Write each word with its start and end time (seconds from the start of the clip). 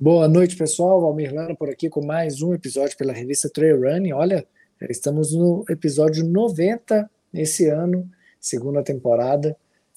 Boa 0.00 0.28
noite, 0.28 0.54
pessoal. 0.56 1.00
Valmir 1.00 1.34
Lana 1.34 1.56
por 1.56 1.68
aqui 1.68 1.90
com 1.90 2.00
mais 2.00 2.40
um 2.40 2.54
episódio 2.54 2.96
pela 2.96 3.12
revista 3.12 3.50
Trail 3.50 3.80
Running. 3.80 4.12
Olha, 4.12 4.46
estamos 4.88 5.34
no 5.34 5.64
episódio 5.68 6.24
90 6.24 7.10
esse 7.34 7.66
ano, 7.66 8.08
segunda 8.38 8.80
temporada. 8.80 9.56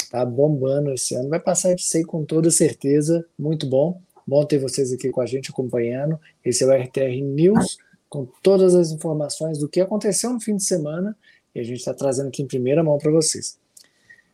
Tá 0.10 0.26
bombando 0.26 0.92
esse 0.92 1.14
ano. 1.14 1.30
Vai 1.30 1.40
passar 1.40 1.76
de 1.76 1.84
sei 1.84 2.04
com 2.04 2.26
toda 2.26 2.50
certeza. 2.50 3.24
Muito 3.38 3.70
bom. 3.70 4.02
Bom 4.26 4.44
ter 4.44 4.58
vocês 4.58 4.92
aqui 4.92 5.12
com 5.12 5.22
a 5.22 5.26
gente 5.28 5.52
acompanhando. 5.52 6.20
Esse 6.44 6.64
é 6.64 6.68
o 6.68 6.72
RTR 6.72 7.22
News, 7.24 7.78
com 8.10 8.28
todas 8.42 8.74
as 8.74 8.90
informações 8.90 9.60
do 9.60 9.70
que 9.70 9.80
aconteceu 9.80 10.34
no 10.34 10.42
fim 10.42 10.56
de 10.56 10.64
semana. 10.64 11.16
E 11.54 11.60
a 11.60 11.64
gente 11.64 11.78
está 11.78 11.94
trazendo 11.94 12.30
aqui 12.30 12.42
em 12.42 12.48
primeira 12.48 12.84
mão 12.84 12.98
para 12.98 13.12
vocês. 13.12 13.56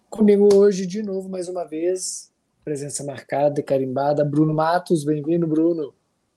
Comigo 0.10 0.48
hoje, 0.56 0.86
de 0.86 1.04
novo, 1.04 1.28
mais 1.28 1.50
uma 1.50 1.66
vez, 1.66 2.32
presença 2.68 3.02
marcada, 3.02 3.64
carimbada. 3.64 4.26
Bruno 4.26 4.54
Matos, 4.54 5.06
bem-vindo, 5.06 5.48
Bruno. 5.48 5.94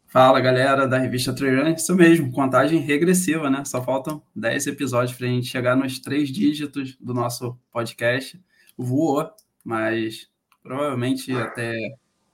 Fala, 0.06 0.38
galera 0.38 0.86
da 0.86 0.96
revista 0.96 1.34
Trailrun. 1.34 1.74
Isso 1.74 1.92
mesmo, 1.96 2.30
contagem 2.30 2.78
regressiva, 2.78 3.50
né? 3.50 3.64
Só 3.64 3.82
faltam 3.82 4.22
10 4.36 4.68
episódios 4.68 5.18
para 5.18 5.26
a 5.26 5.28
gente 5.28 5.48
chegar 5.48 5.74
nos 5.74 5.98
três 5.98 6.28
dígitos 6.28 6.96
do 7.00 7.12
nosso 7.12 7.58
podcast. 7.72 8.40
Voou, 8.78 9.28
mas 9.64 10.28
provavelmente 10.62 11.32
até 11.32 11.74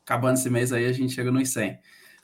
acabando 0.05 0.35
esse 0.35 0.51
mês 0.51 0.75
aí 0.75 0.85
a 0.85 0.93
gente 0.93 1.15
chega 1.15 1.33
nos 1.33 1.49
100. 1.49 1.79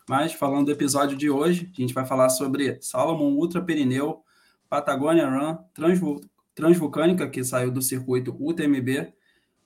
Mas 0.07 0.35
falando 0.35 0.67
do 0.67 0.73
episódio 0.73 1.17
de 1.17 1.31
hoje, 1.31 1.73
a 1.73 1.81
gente 1.81 1.95
vai 1.95 2.05
falar 2.05 2.29
sobre 2.29 2.77
Salomon 2.83 3.33
Ultra 3.33 3.63
Perineu, 3.63 4.23
Patagonia 4.69 5.27
Run, 5.27 5.57
Transvul 5.73 6.21
Transvulcânica, 6.55 7.27
que 7.31 7.43
saiu 7.43 7.71
do 7.71 7.81
circuito 7.81 8.37
UTMB, 8.39 9.15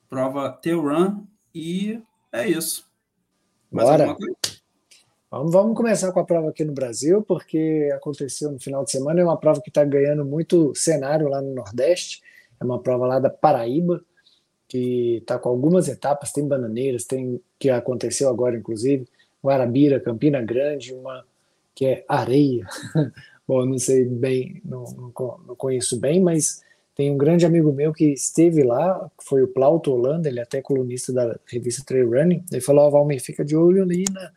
prova 0.09 0.53
T-Run 0.53 1.27
e 1.57 2.03
é 2.31 2.47
isso. 2.47 2.87
Mais 3.71 3.89
Bora. 3.89 4.17
Vamos, 5.31 5.53
vamos 5.53 5.75
começar 5.75 6.13
com 6.13 6.21
a 6.21 6.25
prova 6.25 6.51
aqui 6.51 6.65
no 6.65 6.75
Brasil, 6.75 7.23
porque 7.23 7.91
aconteceu 7.95 8.53
no 8.53 8.61
final 8.61 8.85
de 8.85 8.91
semana. 8.91 9.23
É 9.23 9.25
uma 9.25 9.39
prova 9.39 9.63
que 9.63 9.71
está 9.71 9.83
ganhando 9.83 10.23
muito 10.23 10.75
cenário 10.75 11.29
lá 11.29 11.41
no 11.41 11.55
Nordeste. 11.55 12.23
É 12.61 12.65
uma 12.65 12.79
prova 12.79 13.07
lá 13.07 13.19
da 13.19 13.31
Paraíba, 13.31 14.05
que 14.69 15.17
está 15.17 15.39
com 15.39 15.49
algumas 15.49 15.89
etapas. 15.89 16.31
Tem 16.31 16.47
Bananeiras, 16.47 17.05
tem 17.05 17.41
que 17.59 17.71
aconteceu 17.71 18.29
agora, 18.29 18.59
inclusive, 18.59 19.09
Guarabira, 19.43 19.99
Campina 19.99 20.43
Grande, 20.43 20.93
uma 20.93 21.25
que 21.75 21.87
é 21.87 22.05
areia. 22.07 22.67
Bom, 23.49 23.65
não 23.65 23.79
sei 23.79 24.05
bem, 24.05 24.61
não, 24.63 24.85
não, 24.85 25.39
não 25.47 25.57
conheço 25.57 25.99
bem, 25.99 26.21
mas 26.21 26.63
tem 26.97 27.13
um 27.13 27.19
grande 27.19 27.45
amigo 27.45 27.71
meu 27.75 27.93
que 27.93 28.07
esteve 28.07 28.63
lá, 28.63 29.11
foi 29.23 29.43
o 29.43 29.49
Plauto 29.49 29.93
Holanda, 29.93 30.31
ele 30.31 30.41
é 30.41 30.43
até 30.43 30.63
colunista 30.63 31.13
da 31.13 31.39
revista 31.47 31.85
Trail 31.85 32.09
Running. 32.09 32.43
Ele 32.51 32.61
falou: 32.63 32.85
Ó, 32.85 32.89
oh, 32.89 32.91
Valmir, 32.91 33.23
fica 33.23 33.45
de 33.45 33.55
olho 33.55 33.83
ali 33.83 34.05
na, 34.11 34.33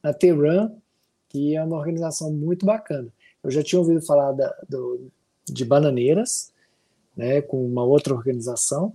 na 0.00 0.14
que 1.28 1.56
é 1.56 1.64
uma 1.64 1.76
organização 1.76 2.32
muito 2.32 2.64
bacana. 2.64 3.08
Eu 3.42 3.50
já 3.50 3.64
tinha 3.64 3.80
ouvido 3.80 4.00
falar 4.00 4.30
da, 4.30 4.54
do, 4.68 5.10
de 5.44 5.64
Bananeiras, 5.64 6.52
né, 7.16 7.42
com 7.42 7.66
uma 7.66 7.84
outra 7.84 8.14
organização, 8.14 8.92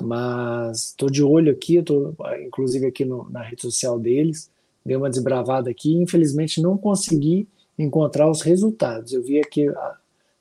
mas 0.00 0.86
estou 0.86 1.10
de 1.10 1.22
olho 1.22 1.52
aqui, 1.52 1.76
estou 1.76 2.16
inclusive 2.46 2.86
aqui 2.86 3.04
no, 3.04 3.28
na 3.28 3.42
rede 3.42 3.60
social 3.60 3.98
deles, 3.98 4.50
dei 4.86 4.96
uma 4.96 5.10
desbravada 5.10 5.68
aqui, 5.68 5.94
infelizmente 5.94 6.62
não 6.62 6.78
consegui 6.78 7.46
encontrar 7.78 8.30
os 8.30 8.40
resultados. 8.40 9.12
Eu 9.12 9.22
vi 9.22 9.38
aqui 9.38 9.68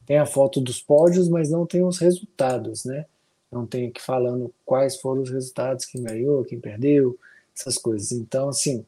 tem 0.07 0.17
a 0.17 0.25
foto 0.25 0.61
dos 0.61 0.81
pódios, 0.81 1.27
mas 1.27 1.51
não 1.51 1.65
tem 1.65 1.83
os 1.83 1.99
resultados, 1.99 2.85
né? 2.85 3.05
Não 3.51 3.65
tem 3.65 3.89
aqui 3.89 4.01
falando 4.01 4.53
quais 4.65 4.95
foram 5.01 5.21
os 5.21 5.29
resultados, 5.29 5.85
quem 5.85 6.01
ganhou, 6.01 6.45
quem 6.45 6.59
perdeu, 6.59 7.19
essas 7.55 7.77
coisas. 7.77 8.13
Então, 8.13 8.47
assim, 8.47 8.85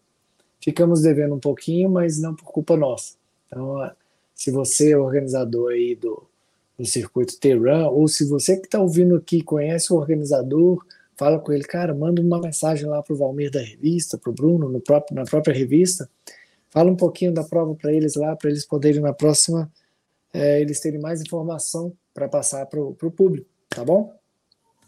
ficamos 0.62 1.02
devendo 1.02 1.36
um 1.36 1.40
pouquinho, 1.40 1.90
mas 1.90 2.20
não 2.20 2.34
por 2.34 2.46
culpa 2.46 2.78
nossa. 2.78 3.16
Então, 3.48 3.92
se 4.34 4.50
você 4.50 4.94
é 4.94 4.98
organizador 4.98 5.74
aí 5.74 5.94
do, 5.94 6.24
do 6.78 6.86
circuito 6.86 7.38
T-Run, 7.38 7.88
ou 7.88 8.08
se 8.08 8.26
você 8.26 8.56
que 8.56 8.68
está 8.68 8.80
ouvindo 8.80 9.16
aqui 9.18 9.44
conhece 9.44 9.92
o 9.92 9.98
organizador, 9.98 10.86
fala 11.18 11.38
com 11.38 11.52
ele, 11.52 11.66
cara, 11.66 11.94
manda 11.94 12.22
uma 12.22 12.40
mensagem 12.40 12.86
lá 12.86 13.04
para 13.04 13.14
o 13.14 13.18
Valmir 13.18 13.52
da 13.52 13.60
revista, 13.60 14.18
para 14.18 14.30
o 14.30 14.34
Bruno, 14.34 14.70
no 14.70 14.80
próprio, 14.80 15.16
na 15.16 15.26
própria 15.26 15.54
revista, 15.54 16.10
fala 16.70 16.90
um 16.90 16.96
pouquinho 16.96 17.34
da 17.34 17.44
prova 17.44 17.76
para 17.76 17.92
eles 17.92 18.16
lá, 18.16 18.38
para 18.38 18.50
eles 18.50 18.66
poderem 18.66 19.02
na 19.02 19.12
próxima 19.12 19.70
é, 20.34 20.62
eles 20.62 20.80
terem 20.80 21.00
mais 21.00 21.22
informação 21.22 21.94
para 22.14 22.28
passar 22.28 22.66
para 22.66 22.80
o 22.80 23.12
público, 23.12 23.48
tá 23.70 23.84
bom? 23.84 24.14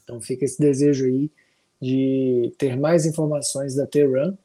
Então 0.04 0.20
fica 0.20 0.46
esse 0.46 0.60
desejo 0.60 1.06
aí 1.06 1.32
de 1.82 2.54
ter 2.58 2.78
mais 2.78 3.06
informações 3.06 3.76
da 3.76 3.88
T-Run 3.88 4.36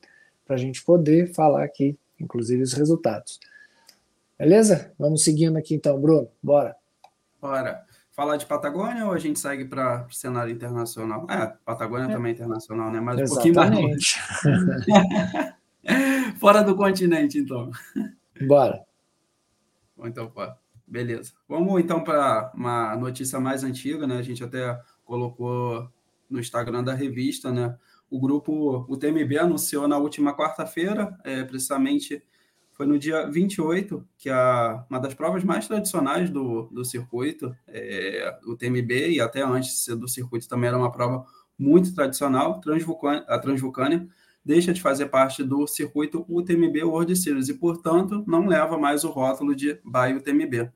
para 0.47 0.57
a 0.57 0.59
gente 0.59 0.83
poder 0.85 1.33
falar 1.35 1.65
aqui, 1.65 1.99
inclusive, 2.19 2.63
os 2.63 2.73
resultados. 2.73 3.39
Beleza? 4.39 4.93
Vamos 4.99 5.25
seguindo 5.25 5.57
aqui 5.57 5.75
então, 5.75 6.01
Bruno. 6.01 6.29
Bora. 6.43 6.77
Bora. 7.41 7.85
Falar 8.13 8.39
de 8.39 8.47
Patagônia 8.47 9.05
ou 9.05 9.13
a 9.13 9.19
gente 9.19 9.39
segue 9.39 9.67
para 9.67 10.07
o 10.09 10.13
cenário 10.13 10.51
internacional? 10.51 11.27
É, 11.29 11.53
Patagônia 11.65 12.07
é. 12.07 12.13
também 12.15 12.33
é 12.33 12.35
internacional, 12.35 12.91
né? 12.91 12.99
Mas 12.99 13.21
Exatamente. 13.21 14.19
um 14.19 14.45
pouquinho 14.45 14.99
mais. 15.35 15.57
Fora 16.41 16.63
do 16.63 16.75
continente, 16.75 17.39
então. 17.39 17.71
Bora. 18.47 18.83
Então, 19.99 20.31
pô. 20.31 20.47
Beleza. 20.87 21.33
Vamos 21.49 21.81
então 21.81 22.05
para 22.05 22.53
uma 22.55 22.95
notícia 22.97 23.41
mais 23.41 23.65
antiga, 23.65 24.07
né? 24.07 24.19
A 24.19 24.23
gente 24.23 24.45
até 24.45 24.81
colocou 25.05 25.91
no 26.31 26.39
Instagram 26.39 26.85
da 26.85 26.95
revista, 26.95 27.51
né? 27.51 27.77
O 28.09 28.21
grupo, 28.21 28.87
o 28.89 28.97
TMB 28.97 29.39
anunciou 29.39 29.89
na 29.89 29.99
última 29.99 30.37
quarta-feira, 30.37 31.19
é, 31.25 31.43
precisamente 31.43 32.23
foi 32.77 32.87
no 32.87 32.99
dia 32.99 33.27
28, 33.27 34.07
que 34.19 34.29
a, 34.29 34.85
uma 34.91 35.01
das 35.01 35.15
provas 35.15 35.43
mais 35.43 35.67
tradicionais 35.67 36.29
do, 36.29 36.65
do 36.65 36.85
circuito, 36.85 37.57
é, 37.67 38.39
o 38.47 38.55
TMB, 38.55 39.09
e 39.09 39.21
até 39.21 39.43
antes 39.43 39.89
do 39.89 40.07
circuito 40.07 40.47
também 40.47 40.69
era 40.69 40.77
uma 40.79 40.93
prova 40.93 41.25
muito 41.59 41.95
tradicional, 41.95 42.61
Transvulcânia, 42.61 43.25
a 43.27 43.39
Transvulcânia, 43.39 44.07
deixa 44.47 44.73
de 44.73 44.81
fazer 44.81 45.07
parte 45.07 45.43
do 45.43 45.67
circuito 45.67 46.25
UTMB 46.29 46.85
World 46.85 47.17
Series 47.17 47.49
e, 47.49 47.55
portanto, 47.55 48.23
não 48.29 48.47
leva 48.47 48.79
mais 48.79 49.03
o 49.03 49.11
rótulo 49.11 49.57
de 49.57 49.75
BY 49.85 50.19
UTMB. 50.19 50.71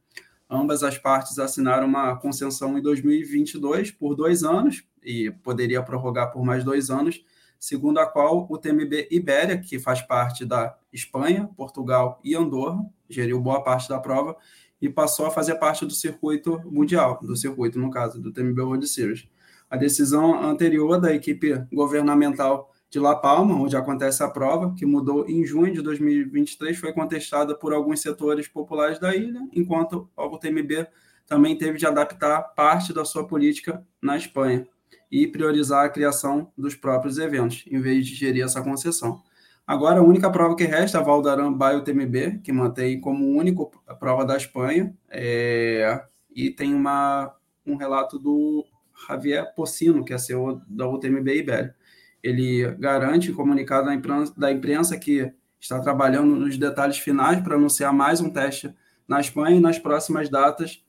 Ambas 0.50 0.82
as 0.82 0.98
partes 0.98 1.38
assinaram 1.38 1.86
uma 1.86 2.16
concessão 2.16 2.76
em 2.76 2.82
2022 2.82 3.92
por 3.92 4.16
dois 4.16 4.42
anos 4.42 4.82
e 5.04 5.30
poderia 5.44 5.80
prorrogar 5.84 6.32
por 6.32 6.44
mais 6.44 6.64
dois 6.64 6.90
anos, 6.90 7.24
segundo 7.60 8.00
a 8.00 8.06
qual 8.06 8.44
o 8.50 8.58
TMB 8.58 9.06
Ibéria, 9.08 9.56
que 9.56 9.78
faz 9.78 10.02
parte 10.02 10.44
da 10.44 10.76
Espanha, 10.92 11.48
Portugal 11.56 12.20
e 12.24 12.34
Andorra, 12.34 12.84
geriu 13.08 13.40
boa 13.40 13.62
parte 13.62 13.88
da 13.88 14.00
prova 14.00 14.36
e 14.82 14.88
passou 14.88 15.26
a 15.26 15.30
fazer 15.30 15.54
parte 15.54 15.86
do 15.86 15.92
circuito 15.92 16.60
mundial, 16.64 17.20
do 17.22 17.36
circuito, 17.36 17.78
no 17.78 17.88
caso, 17.88 18.20
do 18.20 18.32
TMB 18.32 18.58
World 18.62 18.88
Series. 18.88 19.28
A 19.70 19.76
decisão 19.76 20.42
anterior 20.42 21.00
da 21.00 21.14
equipe 21.14 21.54
governamental 21.72 22.69
de 22.90 22.98
La 22.98 23.14
Palma, 23.14 23.54
onde 23.54 23.76
acontece 23.76 24.22
a 24.22 24.28
prova, 24.28 24.74
que 24.74 24.84
mudou 24.84 25.24
em 25.28 25.44
junho 25.44 25.72
de 25.72 25.80
2023, 25.80 26.76
foi 26.76 26.92
contestada 26.92 27.54
por 27.54 27.72
alguns 27.72 28.00
setores 28.00 28.48
populares 28.48 28.98
da 28.98 29.14
ilha, 29.14 29.40
enquanto 29.52 30.10
o 30.16 30.38
TMB 30.38 30.88
também 31.26 31.56
teve 31.56 31.78
de 31.78 31.86
adaptar 31.86 32.42
parte 32.42 32.92
da 32.92 33.04
sua 33.04 33.24
política 33.24 33.86
na 34.02 34.16
Espanha 34.16 34.66
e 35.08 35.24
priorizar 35.28 35.84
a 35.84 35.88
criação 35.88 36.50
dos 36.58 36.74
próprios 36.74 37.16
eventos, 37.18 37.64
em 37.70 37.80
vez 37.80 38.04
de 38.06 38.14
gerir 38.16 38.44
essa 38.44 38.60
concessão. 38.60 39.22
Agora, 39.64 40.00
a 40.00 40.02
única 40.02 40.28
prova 40.28 40.56
que 40.56 40.64
resta 40.64 40.98
é 40.98 41.00
a 41.00 41.04
Valdaran 41.04 41.52
Baio 41.52 41.84
TMB, 41.84 42.40
que 42.42 42.52
mantém 42.52 43.00
como 43.00 43.38
única 43.38 43.64
prova 44.00 44.24
da 44.24 44.36
Espanha, 44.36 44.92
é... 45.08 46.02
e 46.34 46.50
tem 46.50 46.74
uma, 46.74 47.32
um 47.64 47.76
relato 47.76 48.18
do 48.18 48.64
Javier 49.06 49.54
Pocino, 49.54 50.04
que 50.04 50.12
é 50.12 50.18
CEO 50.18 50.60
da 50.66 50.88
UTMB 50.88 51.28
Ibéria 51.36 51.76
ele 52.22 52.70
garante 52.78 53.32
comunicado 53.32 53.86
da 53.86 53.94
imprensa, 53.94 54.34
da 54.36 54.52
imprensa 54.52 54.98
que 54.98 55.32
está 55.58 55.78
trabalhando 55.80 56.34
nos 56.36 56.56
detalhes 56.56 56.98
finais 56.98 57.40
para 57.40 57.56
anunciar 57.56 57.92
mais 57.92 58.20
um 58.20 58.30
teste 58.30 58.74
na 59.06 59.20
Espanha 59.20 59.56
e 59.56 59.60
nas 59.60 59.78
próximas 59.78 60.28
datas 60.28 60.82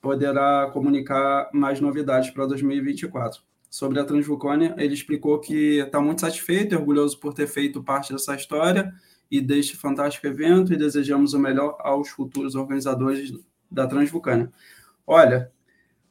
poderá 0.00 0.70
comunicar 0.72 1.50
mais 1.52 1.80
novidades 1.80 2.30
para 2.30 2.46
2024. 2.46 3.42
Sobre 3.70 4.00
a 4.00 4.04
Transvulcânia, 4.04 4.74
ele 4.78 4.94
explicou 4.94 5.38
que 5.38 5.80
está 5.80 6.00
muito 6.00 6.22
satisfeito 6.22 6.74
e 6.74 6.78
orgulhoso 6.78 7.18
por 7.20 7.34
ter 7.34 7.46
feito 7.46 7.82
parte 7.82 8.12
dessa 8.12 8.34
história 8.34 8.92
e 9.30 9.40
deste 9.40 9.76
fantástico 9.76 10.26
evento 10.26 10.72
e 10.72 10.76
desejamos 10.76 11.34
o 11.34 11.38
melhor 11.38 11.76
aos 11.80 12.08
futuros 12.08 12.54
organizadores 12.54 13.32
da 13.70 13.86
Transvulcânia. 13.86 14.50
Olha, 15.06 15.52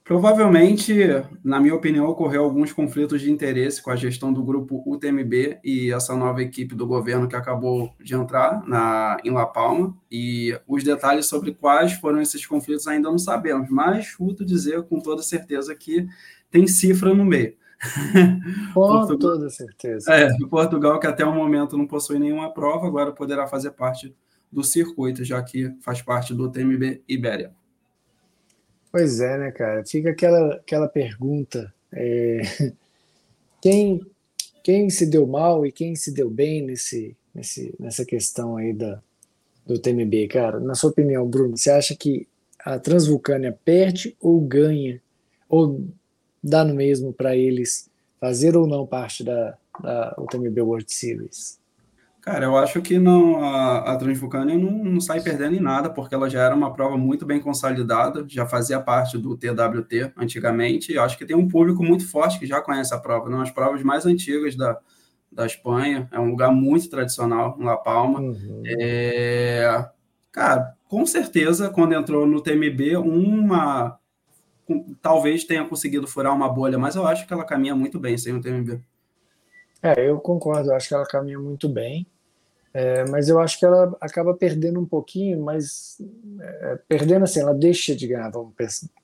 Provavelmente, 0.08 0.96
na 1.44 1.60
minha 1.60 1.76
opinião, 1.76 2.08
ocorreu 2.08 2.42
alguns 2.42 2.72
conflitos 2.72 3.20
de 3.20 3.30
interesse 3.30 3.82
com 3.82 3.92
a 3.92 3.96
gestão 3.98 4.32
do 4.32 4.42
grupo 4.42 4.82
UTMB 4.86 5.60
e 5.62 5.92
essa 5.92 6.16
nova 6.16 6.42
equipe 6.42 6.74
do 6.74 6.88
governo 6.88 7.28
que 7.28 7.36
acabou 7.36 7.94
de 8.02 8.16
entrar 8.16 8.66
na, 8.66 9.18
em 9.22 9.32
La 9.32 9.46
Palma. 9.46 9.94
E 10.10 10.58
os 10.66 10.82
detalhes 10.82 11.26
sobre 11.26 11.54
quais 11.54 11.92
foram 11.92 12.22
esses 12.22 12.46
conflitos 12.46 12.88
ainda 12.88 13.12
não 13.12 13.20
sabemos, 13.20 13.70
mas 13.70 14.06
chuto 14.06 14.46
dizer 14.46 14.82
com 14.84 15.02
toda 15.02 15.22
certeza 15.22 15.76
que 15.76 16.08
tem 16.50 16.66
cifra 16.68 17.14
no 17.14 17.26
meio. 17.26 17.58
Com 18.74 18.88
Portugal, 18.88 19.18
toda 19.18 19.50
certeza. 19.50 20.12
É, 20.12 20.30
Portugal, 20.50 21.00
que 21.02 21.08
até 21.08 21.26
o 21.26 21.36
momento 21.36 21.78
não 21.78 21.86
possui 21.86 22.18
nenhuma 22.18 22.54
prova, 22.54 22.88
agora 22.88 23.12
poderá 23.12 23.46
fazer 23.46 23.72
parte 23.72 24.16
do 24.50 24.64
circuito, 24.64 25.26
já 25.26 25.44
que 25.44 25.76
faz 25.82 26.02
parte 26.02 26.34
do 26.34 26.50
TMB 26.50 27.04
Ibéria. 27.10 27.54
Pois 28.98 29.20
é, 29.20 29.38
né, 29.38 29.52
cara? 29.52 29.86
Fica 29.86 30.10
aquela, 30.10 30.56
aquela 30.56 30.88
pergunta: 30.88 31.72
é... 31.94 32.42
quem, 33.62 34.02
quem 34.64 34.90
se 34.90 35.06
deu 35.06 35.28
mal 35.28 35.64
e 35.64 35.72
quem 35.72 35.96
se 35.96 36.12
deu 36.12 36.32
bem 36.32 36.64
nesse, 36.64 37.16
nesse, 37.32 37.76
nessa 37.80 38.04
questão 38.04 38.58
aí 38.58 38.74
da, 38.74 39.00
do 39.68 39.78
TMB, 39.78 40.28
cara? 40.30 40.60
Na 40.60 40.74
sua 40.74 40.90
opinião, 40.90 41.28
Bruno, 41.28 41.56
você 41.56 41.70
acha 41.70 41.96
que 41.96 42.28
a 42.66 42.80
Transvulcânia 42.80 43.56
perde 43.64 44.18
ou 44.20 44.42
ganha? 44.42 45.00
Ou 45.48 45.86
dá 46.44 46.66
no 46.66 46.74
mesmo 46.74 47.14
para 47.14 47.36
eles 47.36 47.92
fazer 48.20 48.58
ou 48.58 48.66
não 48.66 48.88
parte 48.88 49.24
da, 49.24 49.56
da 49.80 50.16
UTMB 50.18 50.60
World 50.60 50.92
Series? 50.92 51.60
Cara, 52.28 52.44
eu 52.44 52.58
acho 52.58 52.82
que 52.82 53.00
não, 53.00 53.42
a, 53.42 53.94
a 53.94 53.96
Transvulcânia 53.96 54.58
não, 54.58 54.84
não, 54.84 55.00
sai 55.00 55.22
perdendo 55.22 55.56
em 55.56 55.62
nada, 55.62 55.90
porque 55.90 56.14
ela 56.14 56.30
já 56.30 56.44
era 56.44 56.54
uma 56.54 56.74
prova 56.74 56.98
muito 56.98 57.26
bem 57.26 57.40
consolidada, 57.40 58.26
já 58.28 58.46
fazia 58.46 58.82
parte 58.82 59.18
do 59.18 59.38
TWT 59.38 60.12
antigamente, 60.18 60.92
e 60.92 61.00
acho 61.00 61.18
que 61.18 61.26
tem 61.26 61.38
um 61.38 61.48
público 61.48 61.82
muito 61.82 62.06
forte 62.06 62.38
que 62.38 62.46
já 62.46 62.60
conhece 62.60 62.94
a 62.94 63.00
prova, 63.00 63.30
uma 63.30 63.40
das 63.40 63.52
provas 63.52 63.82
mais 63.82 64.06
antigas 64.06 64.58
da, 64.58 64.78
da 65.32 65.46
Espanha, 65.46 66.10
é 66.12 66.20
um 66.20 66.32
lugar 66.32 66.52
muito 66.52 66.90
tradicional, 66.90 67.56
em 67.58 67.64
La 67.64 67.78
Palma. 67.78 68.20
Uhum. 68.20 68.62
É, 68.66 69.90
cara, 70.30 70.76
com 70.90 71.06
certeza, 71.06 71.70
quando 71.70 71.94
entrou 71.94 72.28
no 72.28 72.42
TMB, 72.42 72.98
uma 72.98 73.98
talvez 75.02 75.46
tenha 75.46 75.64
conseguido 75.64 76.06
furar 76.06 76.36
uma 76.36 76.50
bolha, 76.50 76.78
mas 76.78 76.98
eu 76.98 77.08
acho 77.08 77.26
que 77.26 77.32
ela 77.32 77.46
caminha 77.46 77.74
muito 77.74 77.98
bem 77.98 78.18
sem 78.18 78.36
o 78.36 78.42
TMB. 78.42 78.82
É, 79.82 80.10
eu 80.10 80.20
concordo, 80.20 80.72
eu 80.72 80.76
acho 80.76 80.90
que 80.90 80.94
ela 80.94 81.06
caminha 81.06 81.40
muito 81.40 81.70
bem. 81.70 82.06
É, 82.74 83.06
mas 83.06 83.30
eu 83.30 83.40
acho 83.40 83.58
que 83.58 83.66
ela 83.66 83.96
acaba 84.00 84.34
perdendo 84.34 84.80
um 84.80 84.86
pouquinho, 84.86 85.42
mas 85.42 85.98
é, 86.40 86.80
perdendo 86.88 87.24
assim, 87.24 87.40
ela 87.40 87.54
deixa 87.54 87.96
de 87.96 88.08
ganhar, 88.08 88.30
vamos 88.30 88.54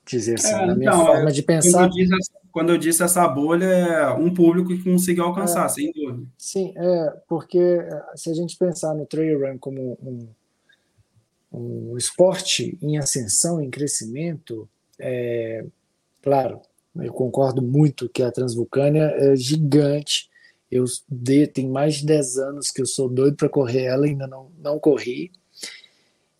dizer 0.06 0.34
assim, 0.34 0.52
é, 0.52 0.66
na 0.66 0.74
minha 0.76 0.90
então, 0.90 1.06
forma 1.06 1.32
de 1.32 1.42
pensar. 1.42 1.88
Quando 1.88 1.98
eu, 1.98 2.06
disse, 2.06 2.30
quando 2.52 2.70
eu, 2.70 2.78
disse, 2.78 3.02
essa 3.02 3.26
bolha, 3.26 3.64
é 3.64 4.10
um 4.12 4.32
público 4.32 4.68
que 4.68 4.84
conseguiu 4.84 5.24
alcançar, 5.24 5.66
é. 5.66 5.68
sem 5.68 5.92
dúvida. 5.92 6.26
Sim, 6.38 6.72
é, 6.76 7.16
porque 7.28 7.58
é, 7.58 8.02
se 8.14 8.30
a 8.30 8.34
gente 8.34 8.56
pensar 8.56 8.94
no 8.94 9.06
trail 9.06 9.40
run 9.40 9.58
como 9.58 9.98
um, 10.02 10.28
um 11.52 11.96
esporte 11.96 12.78
em 12.80 12.98
ascensão, 12.98 13.60
em 13.60 13.70
crescimento, 13.70 14.68
é, 14.98 15.64
claro, 16.22 16.60
eu 16.96 17.12
concordo 17.12 17.60
muito 17.60 18.08
que 18.08 18.22
a 18.22 18.30
Transvulcânia 18.30 19.12
é 19.16 19.34
gigante, 19.34 20.30
eu 20.74 20.84
de, 21.08 21.46
tem 21.46 21.68
mais 21.68 21.96
de 21.96 22.06
10 22.06 22.36
anos 22.38 22.70
que 22.72 22.82
eu 22.82 22.86
sou 22.86 23.08
doido 23.08 23.36
para 23.36 23.48
correr 23.48 23.84
ela, 23.84 24.06
ainda 24.06 24.26
não, 24.26 24.50
não 24.58 24.76
corri. 24.76 25.30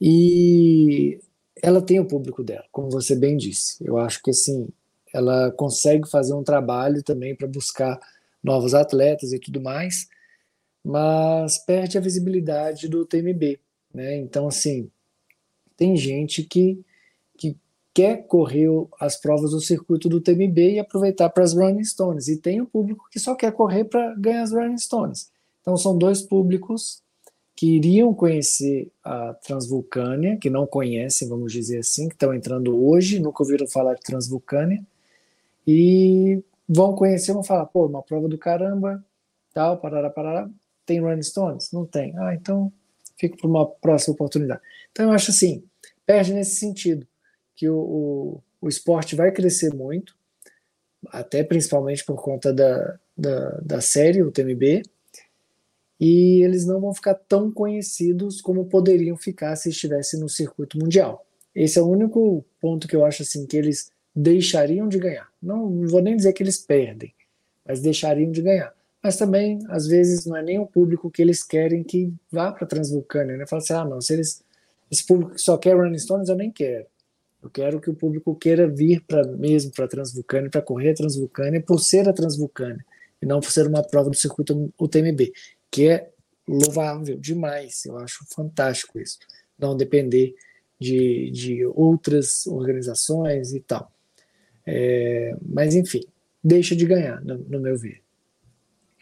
E 0.01 1.21
ela 1.63 1.81
tem 1.81 2.01
o 2.01 2.05
público 2.05 2.43
dela, 2.43 2.65
como 2.73 2.91
você 2.91 3.15
bem 3.15 3.37
disse. 3.37 3.77
Eu 3.81 3.97
acho 3.97 4.21
que 4.21 4.31
assim, 4.31 4.69
ela 5.13 5.53
consegue 5.53 6.09
fazer 6.11 6.35
um 6.35 6.43
trabalho 6.43 7.01
também 7.01 7.37
para 7.37 7.47
buscar 7.47 8.01
novos 8.43 8.75
atletas 8.75 9.33
e 9.33 9.39
tudo 9.39 9.61
mais, 9.61 10.09
mas 10.85 11.57
perde 11.59 11.97
a 11.97 12.01
visibilidade 12.01 12.89
do 12.89 13.07
TMB, 13.07 13.61
né? 13.95 14.17
Então 14.17 14.49
assim, 14.49 14.91
tem 15.77 15.97
gente 15.97 16.43
que 16.43 16.85
quer 17.95 18.27
correr 18.27 18.69
as 18.99 19.17
provas 19.17 19.53
do 19.53 19.61
circuito 19.61 20.09
do 20.09 20.21
TMB 20.21 20.73
e 20.73 20.79
aproveitar 20.81 21.31
para 21.31 21.45
as 21.45 21.55
Running 21.55 21.85
Stones. 21.85 22.27
E 22.27 22.37
tem 22.37 22.61
o 22.61 22.67
público 22.67 23.07
que 23.09 23.21
só 23.21 23.37
quer 23.37 23.53
correr 23.53 23.85
para 23.85 24.13
ganhar 24.17 24.43
as 24.43 24.53
Running 24.53 24.79
Stones. 24.79 25.31
Então 25.63 25.77
são 25.77 25.97
dois 25.97 26.21
públicos 26.21 27.01
que 27.55 27.77
iriam 27.77 28.13
conhecer 28.13 28.91
a 29.03 29.33
Transvulcânia, 29.35 30.37
que 30.37 30.51
não 30.51 30.67
conhecem, 30.67 31.29
vamos 31.29 31.53
dizer 31.53 31.79
assim, 31.79 32.09
que 32.09 32.17
estão 32.17 32.35
entrando 32.35 32.77
hoje, 32.85 33.21
nunca 33.21 33.45
ouviram 33.45 33.67
falar 33.69 33.95
de 33.95 34.01
Transvulcânia, 34.01 34.85
e 35.65 36.43
vão 36.69 36.97
conhecer, 36.97 37.33
vão 37.33 37.45
falar, 37.45 37.67
pô, 37.67 37.87
uma 37.87 38.03
prova 38.03 38.29
do 38.29 38.37
caramba, 38.37 39.03
tal, 39.55 39.79
parará, 39.79 40.11
parará, 40.11 40.51
tem 40.85 41.01
Running 41.01 41.23
Stones? 41.23 41.71
Não 41.71 41.87
tem. 41.87 42.13
Ah, 42.19 42.35
então 42.35 42.73
fica 43.17 43.37
para 43.37 43.47
uma 43.47 43.65
próxima 43.65 44.15
oportunidade. 44.15 44.61
Então 44.91 45.07
eu 45.07 45.13
acho 45.13 45.31
assim, 45.31 45.63
perde 46.05 46.35
nesse 46.35 46.57
sentido 46.57 47.07
que 47.55 47.69
o, 47.69 47.77
o, 47.77 48.43
o 48.61 48.69
esporte 48.69 49.15
vai 49.15 49.31
crescer 49.31 49.73
muito, 49.73 50.17
até 51.09 51.45
principalmente 51.45 52.05
por 52.05 52.23
conta 52.23 52.53
da, 52.53 52.99
da, 53.17 53.51
da 53.61 53.81
série, 53.81 54.23
o 54.23 54.33
TMB, 54.33 54.83
e 56.01 56.43
eles 56.43 56.67
não 56.67 56.81
vão 56.81 56.93
ficar 56.93 57.15
tão 57.15 57.51
conhecidos 57.51 58.41
como 58.41 58.67
poderiam 58.67 59.17
ficar 59.17 59.55
se 59.57 59.71
estivesse 59.71 60.19
no 60.19 60.29
circuito 60.29 60.79
mundial. 60.79 61.25
Esse 61.55 61.79
é 61.79 61.83
o 61.83 61.89
único 61.89 62.45
ponto 62.61 62.89
que 62.89 62.97
eu 62.97 63.05
acho 63.05 63.23
assim 63.23 63.47
que 63.47 63.57
eles 63.57 63.91
deixariam 64.15 64.89
de 64.89 64.99
ganhar. 64.99 65.29
Não, 65.41 65.71
não 65.71 65.89
vou 65.89 66.03
nem 66.03 66.17
dizer 66.17 66.33
que 66.33 66.43
eles 66.43 66.59
perdem, 66.59 67.15
mas 67.65 67.81
deixariam 67.81 68.31
de 68.31 68.43
ganhar. 68.43 68.75
Mas 69.03 69.17
também, 69.17 69.59
às 69.69 69.87
vezes, 69.87 70.25
não 70.25 70.37
é 70.37 70.43
nem 70.43 70.59
o 70.59 70.67
público 70.67 71.11
que 71.11 71.21
eles 71.21 71.43
querem 71.43 71.85
que 71.85 72.13
vá 72.31 72.51
para 72.51 72.65
a 72.65 72.67
Transvulcânia, 72.69 73.37
né? 73.37 73.47
Fala 73.47 73.63
assim, 73.63 73.73
ah, 73.75 73.85
não, 73.85 74.01
se 74.01 74.15
eles, 74.15 74.43
esse 74.91 75.07
público 75.07 75.35
que 75.35 75.41
só 75.41 75.59
quer 75.59 75.77
Running 75.77 75.99
Stones, 75.99 76.29
eu 76.29 76.35
nem 76.35 76.51
quero. 76.51 76.87
Eu 77.45 77.51
quero 77.51 77.79
que 77.79 77.91
o 77.91 77.95
público 77.95 78.35
queira 78.35 78.67
vir 78.67 79.05
para 79.07 79.23
mesmo 79.27 79.71
para 79.71 79.87
Transvulcânia, 79.87 80.49
para 80.49 80.63
correr 80.63 80.93
a 80.93 80.95
Transvulcânia, 80.95 81.61
por 81.61 81.79
ser 81.79 82.09
a 82.09 82.13
Transvulcânia, 82.13 82.83
e 83.21 83.27
não 83.27 83.39
por 83.39 83.51
ser 83.51 83.67
uma 83.67 83.83
prova 83.83 84.09
do 84.09 84.17
circuito 84.17 84.73
UTMB, 84.81 85.31
que 85.71 85.89
é 85.89 86.11
louvável 86.49 87.19
demais. 87.19 87.85
Eu 87.85 87.99
acho 87.99 88.25
fantástico 88.35 88.99
isso. 88.99 89.19
Não 89.59 89.77
depender 89.77 90.35
de, 90.81 91.31
de 91.33 91.67
outras 91.67 92.47
organizações 92.47 93.53
e 93.53 93.61
tal. 93.61 93.93
É, 94.67 95.37
mas, 95.47 95.75
enfim, 95.75 96.01
deixa 96.43 96.75
de 96.75 96.87
ganhar, 96.87 97.23
no, 97.23 97.37
no 97.37 97.61
meu 97.61 97.77
ver. 97.77 98.01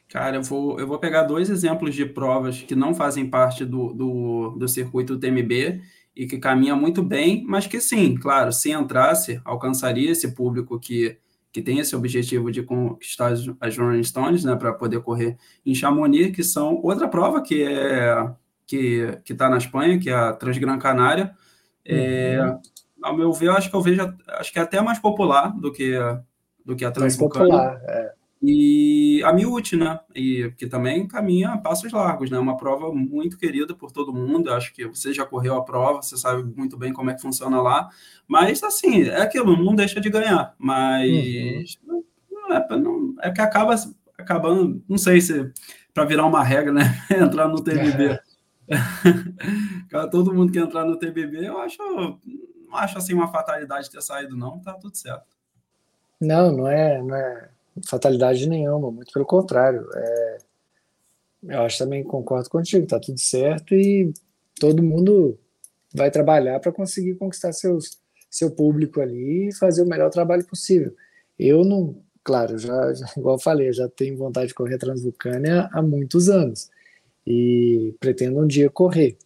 Cara, 0.09 0.37
eu 0.37 0.43
vou, 0.43 0.81
eu 0.81 0.87
vou 0.87 0.99
pegar 0.99 1.23
dois 1.23 1.49
exemplos 1.49 1.95
de 1.95 2.05
provas 2.05 2.61
que 2.61 2.75
não 2.75 2.93
fazem 2.93 3.31
parte 3.31 3.65
do, 3.65 3.93
do, 3.93 4.51
do 4.59 4.69
circuito 4.69 5.15
UTMB 5.15 5.81
e 6.15 6.27
que 6.27 6.39
caminha 6.39 6.77
muito 6.77 7.03
bem, 7.03 7.45
mas 7.47 7.67
que 7.67 7.81
sim, 7.81 8.15
claro, 8.17 8.53
se 8.53 8.71
entrasse, 8.71 9.41
alcançaria 9.45 10.11
esse 10.11 10.35
público 10.35 10.79
que, 10.79 11.17
que 11.51 11.63
tem 11.63 11.79
esse 11.79 11.97
objetivo 11.97 12.51
de 12.51 12.63
conquistar 12.63 13.33
as 13.61 13.79
Rolling 13.79 14.05
Stones, 14.05 14.45
né, 14.45 14.55
para 14.55 14.73
poder 14.73 15.01
correr 15.01 15.37
em 15.65 15.75
Chamonix, 15.75 16.35
que 16.35 16.45
são 16.45 16.81
outra 16.83 17.09
prova 17.09 17.43
que 17.43 17.63
é 17.63 18.31
que 18.67 19.19
que 19.25 19.33
está 19.33 19.49
na 19.49 19.59
Espanha, 19.59 19.99
que 19.99 20.11
é 20.11 20.15
a 20.15 20.33
Transgran 20.33 20.79
Canária. 20.79 21.35
É, 21.85 22.41
uhum. 22.41 22.61
ao 23.03 23.17
meu 23.17 23.33
ver, 23.33 23.51
acho 23.51 23.69
que 23.69 23.77
eu 23.77 23.83
vejo, 23.83 24.15
acho 24.39 24.53
que 24.53 24.59
é 24.59 24.63
até 24.63 24.81
mais 24.81 24.99
popular 24.99 25.53
do 25.59 25.73
que 25.73 25.99
do 26.65 26.77
que 26.77 26.85
a. 26.85 26.93
Mais 26.99 27.17
popular, 27.17 27.81
é. 27.85 28.13
E 28.45 29.23
a 29.23 29.33
Miúti, 29.33 29.77
né? 29.77 30.01
E 30.17 30.53
que 30.59 30.67
também 30.67 31.07
caminha 31.07 31.51
a 31.51 31.59
passos 31.59 31.93
largos, 31.93 32.29
né? 32.29 32.37
Uma 32.41 32.57
prova 32.57 32.93
muito 32.93 33.39
querida 33.39 33.73
por 33.73 33.93
todo 33.93 34.13
mundo. 34.13 34.49
Eu 34.49 34.55
acho 34.55 34.75
que 34.75 34.85
você 34.85 35.13
já 35.13 35.25
correu 35.25 35.55
a 35.55 35.65
prova, 35.65 36.03
você 36.03 36.17
sabe 36.17 36.43
muito 36.57 36.77
bem 36.77 36.93
como 36.93 37.09
é 37.11 37.15
que 37.15 37.23
funciona 37.23 37.63
lá. 37.63 37.89
Mas 38.27 38.61
assim, 38.65 39.05
é 39.05 39.23
aquilo, 39.23 39.57
não 39.57 39.77
deixa 39.77 40.01
de 40.01 40.11
ganhar. 40.11 40.57
Mas 40.59 41.79
uhum. 41.87 42.03
não, 42.33 42.57
é, 42.57 42.77
não, 42.77 43.15
é 43.23 43.31
que 43.31 43.41
acaba 43.41 43.77
acabando, 44.19 44.83
não 44.89 44.99
sei 44.99 45.21
se 45.21 45.53
para 45.95 46.05
virar 46.05 46.27
uma 46.27 46.43
regra, 46.43 46.73
né? 46.73 46.83
entrar 47.17 47.47
no 47.47 47.63
TBB. 47.63 48.19
todo 50.11 50.35
mundo 50.35 50.51
que 50.51 50.59
entrar 50.59 50.85
no 50.85 50.99
TBB, 50.99 51.47
eu 51.47 51.59
acho, 51.61 51.79
não 51.79 52.77
acho 52.77 52.99
assim 52.99 53.15
uma 53.15 53.29
fatalidade 53.29 53.89
ter 53.89 54.03
saído, 54.03 54.37
não. 54.37 54.59
Tá 54.59 54.73
tudo 54.73 54.97
certo. 54.97 55.37
Não, 56.21 56.51
não 56.51 56.67
é, 56.67 57.01
não 57.01 57.15
é 57.15 57.51
fatalidade 57.87 58.49
nenhuma, 58.49 58.91
muito 58.91 59.13
pelo 59.13 59.27
contrário. 59.27 59.87
É, 59.95 60.39
eu 61.45 61.61
acho 61.63 61.79
também 61.79 62.05
concordo 62.05 62.49
contigo, 62.49 62.87
tá 62.87 63.01
tudo 63.01 63.19
certo 63.19 63.75
e 63.75 64.13
todo 64.59 64.83
mundo 64.83 65.39
vai 65.95 66.11
trabalhar 66.11 66.61
para 66.61 66.73
conseguir 66.73 67.15
conquistar 67.17 67.53
seus, 67.53 67.99
seu 68.31 68.51
público 68.51 69.01
ali 69.01 69.49
e 69.49 69.55
fazer 69.55 69.83
o 69.83 69.89
melhor 69.89 70.11
trabalho 70.11 70.45
possível. 70.45 70.95
Eu 71.39 71.65
não, 71.65 71.97
claro, 72.23 72.59
já, 72.59 72.95
já 72.95 73.07
igual 73.17 73.37
eu 73.37 73.41
falei, 73.41 73.73
já 73.73 73.89
tenho 73.89 74.17
vontade 74.17 74.49
de 74.49 74.55
correr 74.55 74.77
a 74.77 74.79
Transvulcânia 74.79 75.69
há 75.73 75.83
muitos 75.83 76.29
anos 76.29 76.71
e 77.27 77.95
pretendo 78.01 78.41
um 78.41 78.47
dia 78.47 78.71
correr. 78.71 79.17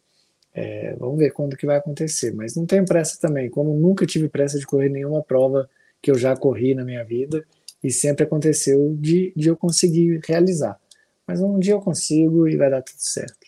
É, 0.54 0.96
vamos 0.96 1.18
ver 1.18 1.32
quando 1.32 1.56
que 1.56 1.66
vai 1.66 1.76
acontecer, 1.76 2.34
mas 2.34 2.56
não 2.56 2.64
tenho 2.64 2.86
pressa 2.86 3.18
também. 3.20 3.50
Como 3.50 3.74
nunca 3.78 4.06
tive 4.06 4.28
pressa 4.28 4.58
de 4.58 4.66
correr 4.66 4.88
nenhuma 4.88 5.22
prova 5.22 5.68
que 6.00 6.10
eu 6.10 6.14
já 6.14 6.34
corri 6.34 6.74
na 6.74 6.84
minha 6.84 7.04
vida, 7.04 7.44
e 7.86 7.90
sempre 7.90 8.24
aconteceu 8.24 8.96
de, 8.98 9.32
de 9.36 9.48
eu 9.48 9.56
conseguir 9.56 10.20
realizar. 10.26 10.78
Mas 11.26 11.40
um 11.40 11.58
dia 11.58 11.74
eu 11.74 11.80
consigo 11.80 12.48
e 12.48 12.56
vai 12.56 12.68
dar 12.68 12.82
tudo 12.82 12.98
certo. 12.98 13.46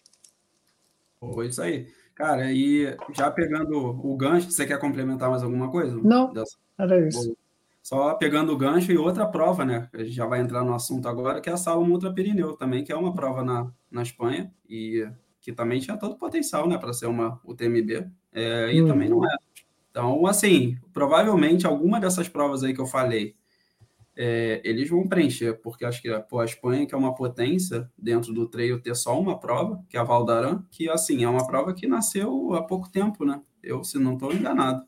Foi 1.18 1.48
isso 1.48 1.60
aí. 1.60 1.88
Cara, 2.14 2.52
e 2.52 2.96
já 3.14 3.30
pegando 3.30 3.76
o 3.76 4.16
gancho, 4.16 4.50
você 4.50 4.64
quer 4.64 4.78
complementar 4.78 5.28
mais 5.28 5.42
alguma 5.42 5.70
coisa? 5.70 5.96
Não, 5.96 6.32
era 6.78 7.08
isso. 7.08 7.36
só 7.82 8.14
pegando 8.14 8.52
o 8.52 8.56
gancho 8.56 8.92
e 8.92 8.98
outra 8.98 9.26
prova, 9.26 9.64
né? 9.64 9.88
A 9.92 9.98
gente 9.98 10.12
já 10.12 10.26
vai 10.26 10.40
entrar 10.40 10.64
no 10.64 10.74
assunto 10.74 11.08
agora, 11.08 11.40
que 11.40 11.48
é 11.48 11.52
a 11.52 11.56
Salomon 11.56 11.92
Ultra 11.92 12.12
Pirineu 12.12 12.56
também, 12.56 12.84
que 12.84 12.92
é 12.92 12.96
uma 12.96 13.14
prova 13.14 13.44
na, 13.44 13.70
na 13.90 14.02
Espanha 14.02 14.52
e 14.68 15.08
que 15.40 15.52
também 15.52 15.80
tinha 15.80 15.96
todo 15.96 16.12
o 16.12 16.18
potencial, 16.18 16.68
né, 16.68 16.76
para 16.76 16.92
ser 16.92 17.06
uma 17.06 17.40
UTMB, 17.44 18.08
é, 18.32 18.72
e 18.72 18.82
hum. 18.82 18.86
também 18.86 19.08
não 19.08 19.24
é. 19.24 19.36
Então, 19.90 20.26
assim, 20.26 20.76
provavelmente 20.92 21.66
alguma 21.66 21.98
dessas 21.98 22.28
provas 22.28 22.62
aí 22.62 22.74
que 22.74 22.80
eu 22.80 22.86
falei, 22.86 23.34
é, 24.20 24.60
eles 24.64 24.90
vão 24.90 25.06
preencher, 25.06 25.54
porque 25.62 25.84
acho 25.84 26.02
que 26.02 26.10
pô, 26.28 26.40
a 26.40 26.44
Espanha, 26.44 26.84
que 26.84 26.92
é 26.92 26.98
uma 26.98 27.14
potência 27.14 27.88
dentro 27.96 28.34
do 28.34 28.48
treino, 28.48 28.80
ter 28.80 28.96
só 28.96 29.18
uma 29.18 29.38
prova, 29.38 29.80
que 29.88 29.96
é 29.96 30.00
a 30.00 30.02
Valdaran, 30.04 30.64
que, 30.72 30.90
assim, 30.90 31.22
é 31.22 31.28
uma 31.28 31.46
prova 31.46 31.72
que 31.72 31.86
nasceu 31.86 32.52
há 32.54 32.62
pouco 32.64 32.90
tempo, 32.90 33.24
né? 33.24 33.40
Eu, 33.62 33.84
se 33.84 33.96
não 33.96 34.14
estou 34.14 34.34
enganado. 34.34 34.84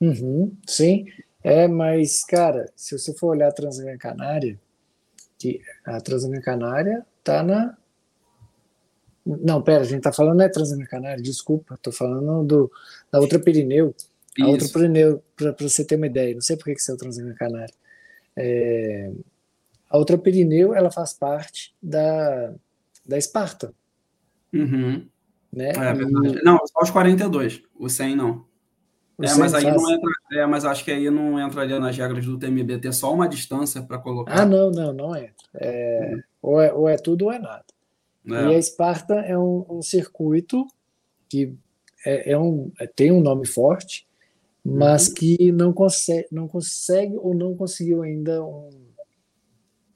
Uhum, 0.00 0.56
sim, 0.66 1.04
é, 1.44 1.68
mas, 1.68 2.24
cara, 2.24 2.72
se 2.74 2.98
você 2.98 3.12
for 3.12 3.28
olhar 3.28 3.48
a 3.48 3.52
Transamérica 3.52 4.08
Canária, 4.08 4.58
que 5.38 5.60
a 5.84 6.00
Transamérica 6.00 6.52
Canária 6.52 7.06
tá 7.22 7.42
na. 7.42 7.76
Não, 9.24 9.60
pera, 9.60 9.82
a 9.82 9.86
gente 9.86 10.02
tá 10.02 10.12
falando 10.12 10.38
não 10.38 10.46
é 10.46 10.48
Transamérica 10.48 10.96
Canária, 10.96 11.22
desculpa, 11.22 11.78
tô 11.80 11.92
falando 11.92 12.42
do, 12.42 12.72
da 13.10 13.20
outra 13.20 13.38
Pirineu. 13.38 13.94
A 14.40 14.46
outra 14.46 14.66
Pirineu, 14.66 15.22
para 15.36 15.54
você 15.60 15.84
ter 15.84 15.96
uma 15.96 16.06
ideia, 16.06 16.34
não 16.34 16.40
sei 16.40 16.56
por 16.56 16.64
que, 16.64 16.74
que 16.74 16.80
você 16.80 16.90
é 16.90 16.94
o 16.94 16.96
Transamérica 16.96 17.44
Canária. 17.44 17.74
É, 18.36 19.12
a 19.88 19.98
outra 19.98 20.16
Pirineu, 20.16 20.74
ela 20.74 20.90
faz 20.90 21.12
parte 21.12 21.74
da, 21.82 22.54
da 23.04 23.18
Esparta. 23.18 23.74
Uhum. 24.52 25.06
Né? 25.52 25.70
É, 25.70 25.92
e... 25.92 26.42
Não, 26.42 26.58
só 26.66 26.80
os 26.82 26.90
42, 26.90 27.62
o 27.78 27.88
100 27.88 28.16
não. 28.16 28.44
É, 29.20 29.34
mas 29.34 29.54
aí 29.54 29.62
faz... 29.62 29.76
não 29.76 29.90
entra, 29.92 30.10
é, 30.32 30.46
mas 30.46 30.64
acho 30.64 30.84
que 30.84 30.90
aí 30.90 31.08
não 31.10 31.38
entraria 31.38 31.78
nas 31.78 31.96
regras 31.96 32.24
do 32.24 32.38
TMB 32.38 32.78
ter 32.78 32.92
só 32.92 33.12
uma 33.12 33.28
distância 33.28 33.82
para 33.82 33.98
colocar. 33.98 34.40
Ah, 34.40 34.46
não, 34.46 34.70
não, 34.70 34.92
não 34.92 35.14
entra. 35.14 35.34
É, 35.54 36.14
hum. 36.14 36.22
ou, 36.40 36.60
é, 36.60 36.72
ou 36.72 36.88
é 36.88 36.96
tudo 36.96 37.26
ou 37.26 37.32
é 37.32 37.38
nada. 37.38 37.64
É. 38.26 38.30
E 38.30 38.54
a 38.54 38.58
Esparta 38.58 39.14
é 39.14 39.36
um, 39.36 39.64
um 39.68 39.82
circuito 39.82 40.66
que 41.28 41.54
é, 42.04 42.32
é 42.32 42.38
um, 42.38 42.72
é, 42.80 42.86
tem 42.86 43.12
um 43.12 43.20
nome 43.20 43.46
forte, 43.46 44.06
mas 44.64 45.08
uhum. 45.08 45.14
que 45.14 45.52
não 45.52 45.72
consegue, 45.72 46.28
não 46.30 46.46
consegue 46.46 47.16
ou 47.16 47.34
não 47.34 47.56
conseguiu 47.56 48.02
ainda 48.02 48.44
um. 48.44 48.70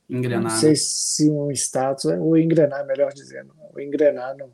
Engrenar. 0.08 0.42
Não 0.42 0.50
sei 0.50 0.76
se 0.76 1.30
um 1.30 1.50
status, 1.50 2.04
ou 2.04 2.36
engrenar, 2.36 2.86
melhor 2.86 3.12
dizendo, 3.12 3.52
ou 3.72 3.80
engrenar 3.80 4.36
no, 4.36 4.52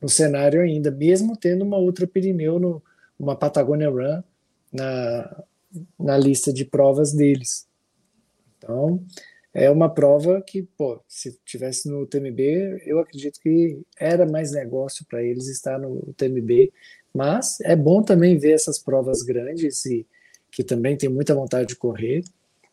no 0.00 0.08
cenário 0.08 0.62
ainda, 0.62 0.90
mesmo 0.90 1.36
tendo 1.36 1.62
uma 1.62 1.76
outra 1.76 2.06
Pirineu 2.06 2.58
no, 2.58 2.82
uma 3.18 3.36
Patagonia 3.36 3.90
Run 3.90 4.22
na, 4.72 5.44
na 5.98 6.16
lista 6.16 6.52
de 6.52 6.64
provas 6.64 7.12
deles. 7.12 7.66
Então, 8.56 9.04
é 9.52 9.70
uma 9.70 9.88
prova 9.88 10.42
que, 10.42 10.62
pô, 10.62 11.00
se 11.06 11.38
tivesse 11.44 11.88
no 11.88 12.06
TMB, 12.06 12.82
eu 12.84 12.98
acredito 12.98 13.38
que 13.40 13.80
era 13.96 14.26
mais 14.26 14.52
negócio 14.52 15.06
para 15.06 15.22
eles 15.22 15.48
estar 15.48 15.78
no 15.78 16.12
TMB, 16.14 16.72
mas 17.14 17.60
é 17.60 17.76
bom 17.76 18.02
também 18.02 18.36
ver 18.36 18.52
essas 18.52 18.78
provas 18.78 19.22
grandes 19.22 19.86
e 19.86 20.06
que 20.50 20.64
também 20.64 20.96
tem 20.96 21.08
muita 21.08 21.34
vontade 21.34 21.68
de 21.68 21.76
correr, 21.76 22.22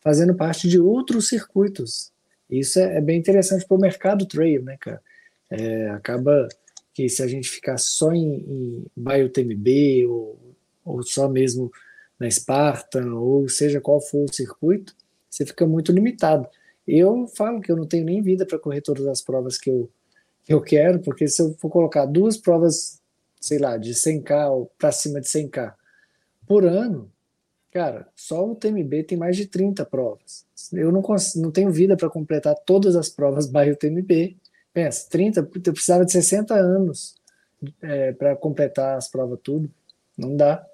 fazendo 0.02 0.36
parte 0.36 0.68
de 0.68 0.80
outros 0.80 1.30
circuitos. 1.30 2.12
Isso 2.50 2.80
é, 2.80 2.98
é 2.98 3.02
bem 3.02 3.20
interessante 3.20 3.66
para 3.66 3.78
o 3.78 3.80
mercado 3.80 4.26
trail, 4.26 4.64
né, 4.64 4.78
cara? 4.80 5.02
É, 5.50 5.90
acaba 5.90 6.48
que 6.94 7.08
se 7.10 7.22
a 7.24 7.28
gente 7.28 7.50
ficar 7.50 7.78
só 7.78 8.12
em, 8.12 8.36
em 8.36 8.86
BioTMB 8.96 10.08
ou, 10.08 10.40
ou 10.84 11.04
só 11.04 11.28
mesmo 11.28 11.72
na 12.20 12.30
Spartan, 12.30 13.16
ou 13.16 13.50
seja 13.50 13.82
qual 13.82 14.00
for 14.00 14.26
o 14.30 14.34
circuito, 14.34 14.96
você 15.30 15.46
fica 15.46 15.66
muito 15.66 15.92
limitado. 15.92 16.48
Eu 16.88 17.28
falo 17.28 17.62
que 17.62 17.72
eu 17.72 17.76
não 17.76 17.88
tenho 17.88 18.06
nem 18.06 18.22
vida 18.22 18.46
para 18.46 18.60
correr 18.60 18.82
todas 18.82 19.08
as 19.08 19.22
provas 19.22 19.58
que 19.58 19.70
eu, 19.70 19.90
que 20.44 20.54
eu 20.54 20.62
quero, 20.62 21.00
porque 21.00 21.28
se 21.28 21.42
eu 21.42 21.56
for 21.58 21.70
colocar 21.70 22.06
duas 22.06 22.38
provas, 22.38 23.01
sei 23.42 23.58
lá, 23.58 23.76
de 23.76 23.94
100K 23.94 24.52
ou 24.52 24.72
para 24.78 24.94
cima 24.94 25.20
de 25.20 25.28
100K 25.28 25.74
por 26.48 26.64
ano, 26.66 27.12
cara, 27.72 28.08
só 28.16 28.50
o 28.50 28.56
TMB 28.56 29.04
tem 29.04 29.18
mais 29.18 29.36
de 29.36 29.46
30 29.48 29.86
provas. 29.86 30.46
Eu 30.72 30.92
não, 30.92 31.02
consigo, 31.02 31.44
não 31.44 31.52
tenho 31.52 31.72
vida 31.72 31.98
para 31.98 32.10
completar 32.10 32.56
todas 32.66 32.96
as 32.96 33.10
provas 33.10 33.48
by 33.52 33.76
TMB 33.76 34.38
Pensa, 34.74 35.08
30, 35.10 35.40
eu 35.42 35.74
precisava 35.74 36.06
de 36.06 36.12
60 36.14 36.54
anos 36.54 37.16
é, 37.82 38.14
para 38.14 38.36
completar 38.36 38.98
as 38.98 39.10
provas 39.10 39.40
tudo. 39.44 39.70
Não 40.18 40.36
dá. 40.36 40.66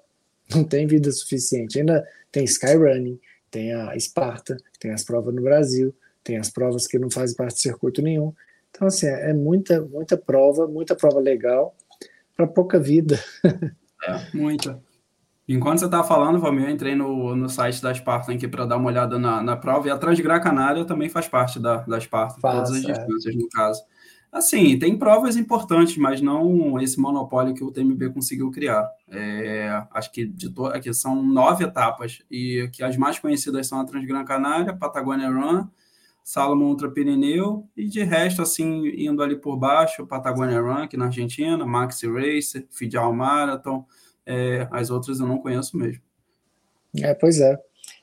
Não 0.54 0.64
tem 0.64 0.86
vida 0.86 1.10
suficiente. 1.12 1.78
Ainda 1.78 2.06
tem 2.32 2.44
Skyrunning, 2.44 3.20
tem 3.50 3.74
a 3.74 3.98
Sparta, 3.98 4.56
tem 4.80 4.92
as 4.92 5.04
provas 5.04 5.34
no 5.34 5.42
Brasil, 5.42 5.94
tem 6.24 6.38
as 6.38 6.48
provas 6.48 6.86
que 6.86 6.98
não 6.98 7.10
fazem 7.10 7.36
parte 7.36 7.56
de 7.56 7.60
circuito 7.60 8.00
nenhum. 8.00 8.32
Então, 8.70 8.88
assim, 8.88 9.06
é 9.06 9.34
muita, 9.34 9.82
muita 9.82 10.16
prova, 10.16 10.66
muita 10.66 10.96
prova 10.96 11.20
legal 11.20 11.76
para 12.38 12.46
pouca 12.46 12.78
vida. 12.78 13.18
É, 13.44 14.20
muita. 14.32 14.80
Enquanto 15.48 15.80
você 15.80 15.86
estava 15.86 16.06
falando, 16.06 16.38
Valmir, 16.38 16.66
eu 16.66 16.70
entrei 16.70 16.94
no, 16.94 17.34
no 17.34 17.48
site 17.48 17.82
da 17.82 17.92
Spartan 17.92 18.34
aqui 18.34 18.46
para 18.46 18.64
dar 18.64 18.76
uma 18.76 18.86
olhada 18.86 19.18
na, 19.18 19.42
na 19.42 19.56
prova, 19.56 19.88
e 19.88 19.90
a 19.90 19.98
Transgra 19.98 20.38
Canária 20.38 20.84
também 20.84 21.08
faz 21.08 21.26
parte 21.26 21.58
da, 21.58 21.78
da 21.78 21.98
Spartan, 21.98 22.40
todas 22.40 22.70
as 22.70 22.84
é. 22.84 22.92
distâncias, 22.92 23.34
no 23.34 23.48
caso. 23.48 23.82
Assim, 24.30 24.78
tem 24.78 24.96
provas 24.96 25.36
importantes, 25.36 25.96
mas 25.96 26.20
não 26.20 26.78
esse 26.80 27.00
monopólio 27.00 27.54
que 27.54 27.64
o 27.64 27.72
TMB 27.72 28.10
conseguiu 28.14 28.52
criar. 28.52 28.88
É, 29.10 29.82
acho 29.92 30.12
que 30.12 30.24
de 30.24 30.48
to... 30.48 30.66
aqui 30.66 30.94
são 30.94 31.20
nove 31.20 31.64
etapas, 31.64 32.22
e 32.30 32.70
que 32.72 32.84
as 32.84 32.96
mais 32.96 33.18
conhecidas 33.18 33.66
são 33.66 33.80
a 33.80 33.84
Transgran 33.84 34.24
Canária, 34.24 34.76
Patagonia 34.76 35.28
Run, 35.28 35.66
Salomon 36.28 36.66
Ultra 36.66 36.90
Pirineu, 36.90 37.66
e 37.74 37.86
de 37.86 38.04
resto, 38.04 38.42
assim, 38.42 38.86
indo 38.98 39.22
ali 39.22 39.34
por 39.34 39.56
baixo, 39.56 40.06
Patagonia 40.06 40.60
aqui 40.60 40.94
na 40.94 41.06
Argentina, 41.06 41.64
Maxi 41.64 42.06
Racer, 42.06 42.66
Fidel 42.68 43.10
Marathon, 43.14 43.86
é, 44.26 44.68
as 44.70 44.90
outras 44.90 45.20
eu 45.20 45.26
não 45.26 45.38
conheço 45.38 45.74
mesmo. 45.74 46.02
É, 47.00 47.14
pois 47.14 47.40
é. 47.40 47.58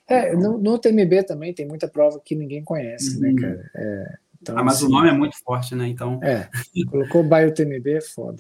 É, 0.08 0.36
no, 0.36 0.58
no 0.58 0.80
TMB 0.80 1.24
também 1.28 1.54
tem 1.54 1.68
muita 1.68 1.88
prova 1.88 2.20
que 2.20 2.34
ninguém 2.34 2.64
conhece, 2.64 3.20
né, 3.20 3.28
uhum. 3.28 3.36
né, 3.36 3.42
cara? 3.42 3.72
É, 3.76 4.18
então, 4.42 4.58
ah, 4.58 4.64
mas 4.64 4.78
assim, 4.78 4.86
o 4.88 4.90
nome 4.90 5.08
é 5.08 5.14
muito 5.14 5.38
forte, 5.44 5.76
né? 5.76 5.88
Então. 5.88 6.20
É, 6.24 6.50
colocou 6.90 7.24
Bio 7.24 7.54
TMB 7.54 7.88
é 7.92 8.02
foda. 8.02 8.40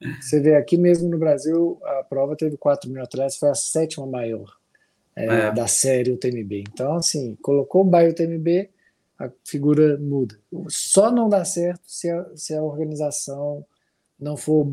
É. 0.00 0.14
Você 0.20 0.38
vê 0.38 0.54
aqui 0.54 0.76
mesmo 0.76 1.08
no 1.08 1.18
Brasil, 1.18 1.80
a 1.82 2.04
prova 2.04 2.36
teve 2.36 2.56
4 2.56 2.88
mil 2.88 3.02
atletas, 3.02 3.38
foi 3.38 3.48
a 3.48 3.56
sétima 3.56 4.06
maior 4.06 4.55
é, 5.16 5.24
é. 5.24 5.52
da 5.52 5.66
série 5.66 6.12
UTMB. 6.12 6.64
Então, 6.72 6.94
assim, 6.94 7.34
colocou 7.36 7.82
o 7.82 7.90
Bio 7.90 8.14
TMB, 8.14 8.68
a 9.18 9.30
figura 9.44 9.96
muda. 9.98 10.38
Só 10.68 11.10
não 11.10 11.28
dá 11.28 11.44
certo 11.44 11.82
se 11.86 12.10
a, 12.10 12.26
se 12.36 12.54
a 12.54 12.62
organização 12.62 13.64
não 14.20 14.36
for 14.36 14.70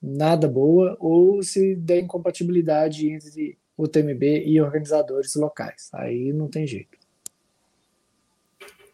nada 0.00 0.48
boa 0.48 0.96
ou 1.00 1.42
se 1.42 1.74
der 1.74 2.00
incompatibilidade 2.00 3.10
entre 3.10 3.58
o 3.76 3.88
TMB 3.88 4.44
e 4.46 4.60
organizadores 4.60 5.34
locais. 5.34 5.90
Aí 5.92 6.32
não 6.32 6.48
tem 6.48 6.66
jeito. 6.66 6.98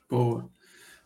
Boa. 0.09 0.49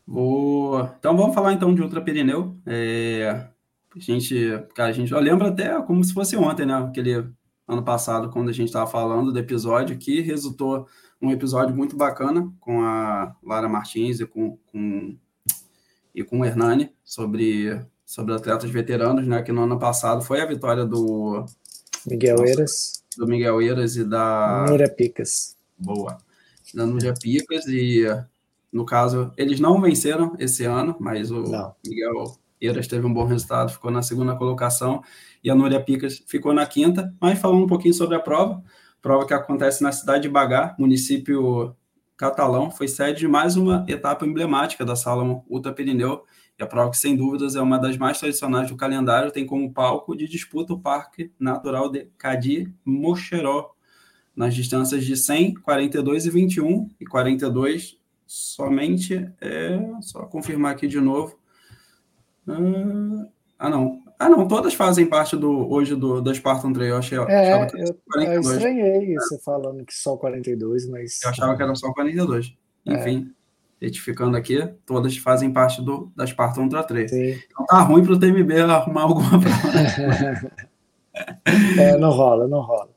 Boa. 0.06 0.94
Então 0.99 1.16
vamos 1.16 1.35
falar 1.35 1.52
então 1.52 1.75
de 1.75 1.82
Ultra 1.82 2.00
Pirineu. 2.00 2.56
É, 2.66 3.47
a 3.94 3.99
gente, 3.99 4.37
cara, 4.75 4.90
a 4.90 4.92
gente 4.92 5.12
lembra 5.14 5.49
até 5.49 5.80
como 5.82 6.02
se 6.04 6.12
fosse 6.12 6.37
ontem, 6.37 6.66
né? 6.66 6.75
Aquele 6.75 7.25
ano 7.70 7.82
passado, 7.82 8.30
quando 8.30 8.48
a 8.48 8.52
gente 8.52 8.68
estava 8.68 8.90
falando 8.90 9.32
do 9.32 9.38
episódio, 9.38 9.96
que 9.96 10.20
resultou 10.20 10.86
um 11.20 11.30
episódio 11.30 11.74
muito 11.74 11.96
bacana 11.96 12.52
com 12.58 12.82
a 12.82 13.34
Lara 13.42 13.68
Martins 13.68 14.20
e 14.20 14.26
com, 14.26 14.56
com, 14.72 15.16
e 16.14 16.24
com 16.24 16.40
o 16.40 16.44
Hernani 16.44 16.92
sobre 17.04 17.80
sobre 18.10 18.34
atletas 18.34 18.68
veteranos, 18.68 19.24
né? 19.24 19.40
Que 19.40 19.52
no 19.52 19.62
ano 19.62 19.78
passado 19.78 20.20
foi 20.22 20.40
a 20.40 20.46
vitória 20.46 20.84
do 20.84 21.46
Miguel 22.04 22.44
Eiras, 22.44 23.04
do 23.16 23.24
Miguel 23.24 23.62
Eiras 23.62 23.94
e 23.94 24.04
da 24.04 24.66
Núria 24.68 24.88
Picas. 24.88 25.56
Boa. 25.78 26.18
Da 26.74 26.84
Núria 26.84 27.14
Picas 27.14 27.66
e 27.68 28.04
no 28.72 28.84
caso 28.84 29.32
eles 29.36 29.60
não 29.60 29.80
venceram 29.80 30.34
esse 30.40 30.64
ano, 30.64 30.96
mas 30.98 31.30
o 31.30 31.42
não. 31.42 31.72
Miguel 31.86 32.36
Eiras 32.61 32.87
teve 32.87 33.07
um 33.07 33.12
bom 33.12 33.25
resultado, 33.25 33.73
ficou 33.73 33.90
na 33.90 34.02
segunda 34.02 34.37
colocação 34.37 35.02
e 35.43 35.50
a 35.50 35.55
Núria 35.55 35.81
Picas 35.81 36.23
ficou 36.26 36.52
na 36.52 36.67
quinta. 36.67 37.14
Mas 37.21 37.38
falando 37.38 37.64
um 37.64 37.67
pouquinho 37.67 37.95
sobre 37.95 38.17
a 38.17 38.21
prova, 38.21 38.62
prova 39.00 39.26
que 39.26 39.33
acontece 39.33 39.83
na 39.83 39.93
cidade 39.93 40.23
de 40.23 40.29
Bagá, 40.29 40.75
município 40.79 41.75
catalão, 42.17 42.71
foi 42.71 42.87
sede 42.87 43.21
de 43.21 43.29
mais 43.29 43.57
uma 43.57 43.85
etapa 43.88 44.26
emblemática 44.26 44.85
da 44.85 44.95
Salomon 44.95 45.43
Ultra 45.49 45.73
Pirineu 45.73 46.25
e 46.59 46.62
a 46.62 46.67
prova 46.67 46.90
que, 46.90 46.99
sem 46.99 47.17
dúvidas, 47.17 47.57
é 47.57 47.62
uma 47.62 47.79
das 47.79 47.97
mais 47.97 48.19
tradicionais 48.19 48.69
do 48.69 48.76
calendário, 48.76 49.33
tem 49.33 49.47
como 49.47 49.73
palco 49.73 50.14
de 50.14 50.29
disputa 50.29 50.75
o 50.75 50.79
Parque 50.79 51.33
Natural 51.40 51.90
de 51.90 52.11
Cadi 52.19 52.71
Mocheró, 52.85 53.71
nas 54.37 54.55
distâncias 54.55 55.05
de 55.05 55.17
100, 55.17 55.55
42 55.55 56.26
e 56.26 56.31
21, 56.31 56.90
e 57.00 57.07
42 57.07 57.99
somente, 58.26 59.33
é, 59.40 59.81
só 60.02 60.26
confirmar 60.26 60.73
aqui 60.73 60.87
de 60.87 61.00
novo, 61.00 61.39
ah, 62.50 63.26
ah 63.59 63.71
não, 63.71 64.00
Ah, 64.19 64.28
não, 64.28 64.47
todas 64.47 64.75
fazem 64.75 65.07
parte 65.07 65.37
do 65.37 65.71
hoje 65.71 65.95
do, 65.95 66.21
do 66.21 66.35
Spartan 66.35 66.73
Trail. 66.73 66.90
Eu 66.90 66.99
achei, 66.99 67.19
é, 67.19 67.66
que 67.66 67.76
eu, 67.76 68.23
eu 68.23 68.40
estranhei 68.40 69.14
você 69.14 69.38
falando 69.38 69.85
que 69.85 69.95
só 69.95 70.16
42, 70.16 70.88
mas. 70.88 71.23
Eu 71.23 71.30
achava 71.30 71.57
que 71.57 71.62
era 71.62 71.75
só 71.75 71.92
42. 71.92 72.54
É. 72.87 72.95
Enfim, 72.95 73.30
é. 73.80 73.87
retificando 73.87 74.37
aqui, 74.37 74.66
todas 74.87 75.16
fazem 75.16 75.52
parte 75.52 75.83
do, 75.83 76.12
da 76.16 76.26
Spartan 76.26 76.62
Ultra 76.62 76.83
Trail. 76.83 77.09
Sim. 77.09 77.38
Então 77.50 77.66
tá 77.66 77.80
ruim 77.83 78.04
para 78.04 78.12
o 78.12 78.19
TMB 78.19 78.52
arrumar 78.61 79.02
alguma 79.02 79.30
prova. 79.40 80.52
é, 81.78 81.97
não 81.97 82.11
rola, 82.11 82.47
não 82.47 82.61
rola. 82.61 82.90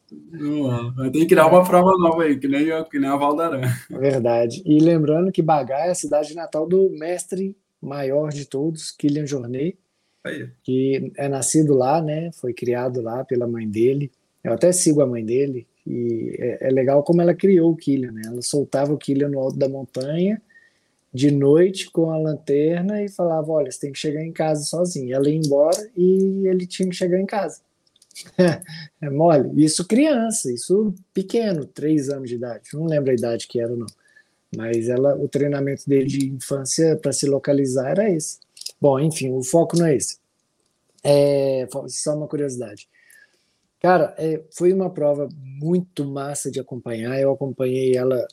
Vai 0.95 1.10
ter 1.10 1.19
que 1.19 1.27
criar 1.27 1.48
uma 1.48 1.63
prova 1.63 1.91
nova 1.98 2.24
aí, 2.24 2.38
que 2.38 2.48
nem, 2.48 2.67
que 2.86 3.00
nem 3.00 3.10
a 3.10 3.15
Valdarã. 3.15 3.62
Verdade. 3.89 4.62
E 4.65 4.79
lembrando 4.79 5.31
que 5.31 5.41
Bagá 5.41 5.86
é 5.86 5.91
a 5.91 5.95
cidade 5.95 6.36
natal 6.36 6.67
do 6.67 6.89
mestre 6.91 7.55
maior 7.83 8.31
de 8.31 8.45
todos, 8.45 8.91
Kylian 8.91 9.27
Jornet, 9.27 9.77
aí. 10.23 10.49
que 10.63 11.11
é 11.17 11.27
nascido 11.27 11.73
lá, 11.73 12.01
né? 12.01 12.31
Foi 12.33 12.53
criado 12.53 13.01
lá 13.01 13.23
pela 13.23 13.45
mãe 13.45 13.67
dele. 13.67 14.11
Eu 14.43 14.53
até 14.53 14.71
sigo 14.71 15.01
a 15.01 15.07
mãe 15.07 15.23
dele 15.23 15.67
e 15.85 16.35
é, 16.39 16.67
é 16.67 16.71
legal 16.71 17.03
como 17.03 17.21
ela 17.21 17.33
criou 17.33 17.71
o 17.71 17.75
Kylian, 17.75 18.11
né? 18.11 18.21
Ela 18.25 18.41
soltava 18.41 18.93
o 18.93 18.97
Kylian 18.97 19.29
no 19.29 19.39
alto 19.39 19.57
da 19.57 19.67
montanha 19.67 20.41
de 21.13 21.29
noite 21.29 21.91
com 21.91 22.09
a 22.09 22.17
lanterna 22.17 23.03
e 23.03 23.09
falava: 23.09 23.51
Olha, 23.51 23.71
você 23.71 23.81
tem 23.81 23.91
que 23.91 23.99
chegar 23.99 24.23
em 24.23 24.31
casa 24.31 24.63
sozinho. 24.63 25.13
Ela 25.13 25.29
ia 25.29 25.37
embora 25.37 25.89
e 25.95 26.47
ele 26.47 26.65
tinha 26.65 26.89
que 26.89 26.95
chegar 26.95 27.19
em 27.19 27.25
casa. 27.25 27.61
é 29.01 29.09
mole. 29.09 29.63
Isso 29.63 29.85
criança, 29.87 30.51
isso 30.51 30.93
pequeno, 31.13 31.65
três 31.65 32.09
anos 32.09 32.29
de 32.29 32.35
idade. 32.35 32.69
Não 32.73 32.85
lembro 32.85 33.11
a 33.11 33.15
idade 33.15 33.47
que 33.47 33.59
era, 33.59 33.75
não. 33.75 33.87
Mas 34.55 34.89
ela, 34.89 35.15
o 35.15 35.27
treinamento 35.27 35.88
dele 35.88 36.05
de 36.05 36.29
infância 36.29 36.98
para 36.98 37.12
se 37.12 37.27
localizar 37.27 37.89
era 37.89 38.10
esse. 38.10 38.39
Bom, 38.79 39.00
enfim, 39.00 39.31
o 39.31 39.43
foco 39.43 39.77
não 39.77 39.86
é 39.86 39.95
esse. 39.95 40.17
É, 41.03 41.67
só 41.88 42.15
uma 42.15 42.27
curiosidade. 42.27 42.88
Cara, 43.79 44.15
é, 44.17 44.41
foi 44.55 44.72
uma 44.72 44.89
prova 44.89 45.27
muito 45.36 46.05
massa 46.05 46.50
de 46.50 46.60
acompanhar. 46.60 47.19
Eu 47.19 47.31
acompanhei 47.31 47.98
ela 47.98 48.25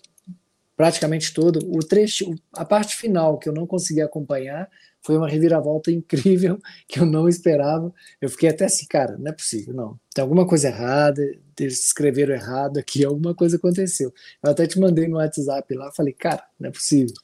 praticamente 0.76 1.34
toda. 1.34 1.58
O 1.66 1.80
trecho, 1.80 2.34
a 2.52 2.64
parte 2.64 2.96
final 2.96 3.36
que 3.36 3.48
eu 3.48 3.52
não 3.52 3.66
consegui 3.66 4.00
acompanhar 4.00 4.66
foi 5.02 5.16
uma 5.16 5.28
reviravolta 5.28 5.90
incrível 5.92 6.58
que 6.88 7.00
eu 7.00 7.04
não 7.04 7.28
esperava. 7.28 7.92
Eu 8.20 8.30
fiquei 8.30 8.48
até 8.48 8.66
assim, 8.66 8.86
cara, 8.86 9.18
não 9.18 9.30
é 9.30 9.32
possível, 9.32 9.74
não. 9.74 10.00
Tem 10.14 10.22
alguma 10.22 10.46
coisa 10.46 10.68
errada, 10.68 11.22
escreveram 11.66 12.34
errado 12.34 12.78
aqui, 12.78 13.04
alguma 13.06 13.34
coisa 13.34 13.56
aconteceu. 13.56 14.12
Eu 14.42 14.50
até 14.50 14.66
te 14.66 14.78
mandei 14.78 15.08
no 15.08 15.16
WhatsApp 15.16 15.74
lá, 15.74 15.92
falei, 15.92 16.12
cara, 16.12 16.44
não 16.58 16.68
é 16.68 16.72
possível. 16.72 17.14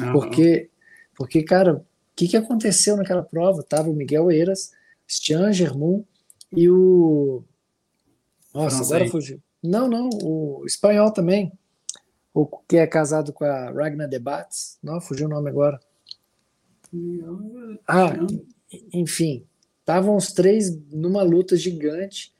Uhum. 0.00 0.12
Porque, 0.12 0.70
porque, 1.14 1.42
cara, 1.42 1.76
o 1.76 1.84
que, 2.16 2.28
que 2.28 2.36
aconteceu 2.36 2.96
naquela 2.96 3.22
prova? 3.22 3.62
Tava 3.62 3.90
o 3.90 3.94
Miguel 3.94 4.30
Eiras, 4.30 4.72
Stian 5.08 5.52
Germont 5.52 6.06
e 6.52 6.68
o. 6.68 7.42
Nossa, 8.52 8.78
não 8.78 8.84
agora 8.84 9.08
fugiu. 9.08 9.40
Não, 9.62 9.88
não, 9.88 10.10
o 10.22 10.64
espanhol 10.66 11.10
também. 11.10 11.52
O 12.32 12.46
que 12.46 12.76
é 12.76 12.86
casado 12.86 13.32
com 13.32 13.44
a 13.44 13.70
Ragnar 13.70 14.08
Debates. 14.08 14.76
Não, 14.82 15.00
fugiu 15.00 15.26
o 15.26 15.30
nome 15.30 15.48
agora. 15.48 15.80
Ah, 17.86 18.12
enfim, 18.92 19.46
estavam 19.80 20.16
os 20.16 20.32
três 20.32 20.76
numa 20.90 21.22
luta 21.22 21.56
gigante 21.56 22.33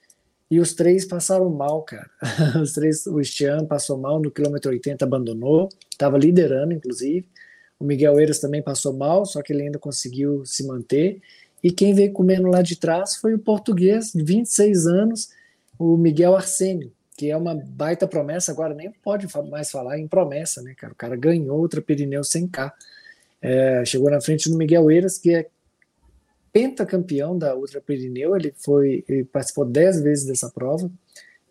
e 0.54 0.61
os 0.61 0.73
três 0.73 1.04
passaram 1.04 1.50
mal, 1.50 1.82
cara. 1.82 2.08
Os 2.62 2.75
três, 2.75 3.04
o 3.06 3.23
Stian 3.25 3.66
passou 3.66 3.99
mal 3.99 4.20
no 4.20 4.30
quilômetro 4.30 4.70
80, 4.70 5.04
abandonou, 5.04 5.68
estava 5.90 6.16
liderando, 6.16 6.73
inclusive. 6.73 7.26
O 7.76 7.84
Miguel 7.84 8.20
Eiras 8.20 8.38
também 8.38 8.62
passou 8.62 8.92
mal, 8.92 9.26
só 9.26 9.42
que 9.42 9.52
ele 9.52 9.62
ainda 9.62 9.80
conseguiu 9.80 10.46
se 10.46 10.64
manter. 10.64 11.20
E 11.61 11.73
quem 11.73 11.92
veio 11.92 12.12
comendo 12.12 12.46
lá 12.46 12.62
de 12.62 12.76
trás 12.76 13.16
foi 13.16 13.34
o 13.34 13.38
português, 13.38 14.12
de 14.14 14.23
26 14.23 14.87
anos, 14.87 15.30
o 15.76 15.96
Miguel 15.96 16.37
Arsênio, 16.37 16.92
que 17.16 17.32
é 17.32 17.37
uma 17.37 17.56
baita 17.56 18.06
promessa. 18.06 18.52
Agora 18.52 18.75
nem 18.75 18.92
pode 18.92 19.26
mais 19.50 19.73
falar 19.73 19.99
em 19.99 20.06
promessa, 20.06 20.62
né, 20.62 20.73
cara? 20.76 20.92
O 20.92 20.96
cara 20.96 21.16
ganhou 21.16 21.58
outra 21.58 21.82
Pirineu 21.82 22.20
100K. 22.20 22.70
É, 23.42 23.84
chegou 23.84 24.08
na 24.08 24.20
frente 24.20 24.49
do 24.49 24.56
Miguel 24.56 24.88
Eiras, 24.88 25.18
que 25.18 25.34
é 25.34 25.46
pentacampeão 26.54 27.37
da 27.37 27.56
Ultra 27.56 27.80
Pirineu, 27.80 28.37
ele 28.37 28.54
foi 28.56 29.04
ele 29.08 29.25
participou 29.25 29.64
dez 29.64 30.00
vezes 30.00 30.25
dessa 30.25 30.49
prova, 30.49 30.88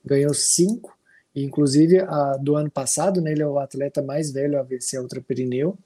ganhou 0.03 0.33
cinco, 0.33 0.97
inclusive 1.35 1.99
a, 1.99 2.37
do 2.37 2.55
ano 2.55 2.71
passado, 2.71 3.19
né, 3.19 3.33
ele 3.33 3.43
é 3.43 3.47
o 3.47 3.59
atleta 3.59 4.01
mais 4.01 4.31
velho 4.31 4.57
a 4.57 4.63
vencer 4.63 4.97
a 4.97 5.01
Ultra 5.01 5.19
Pirineu, 5.19 5.77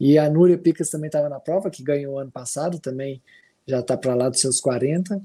e 0.00 0.18
a 0.18 0.28
Núria 0.28 0.58
Picas 0.58 0.90
também 0.90 1.06
estava 1.06 1.28
na 1.28 1.38
prova, 1.38 1.70
que 1.70 1.80
ganhou 1.80 2.18
ano 2.18 2.32
passado, 2.32 2.80
também 2.80 3.22
já 3.68 3.78
está 3.78 3.96
para 3.96 4.16
lá 4.16 4.28
dos 4.28 4.40
seus 4.40 4.60
40, 4.60 5.22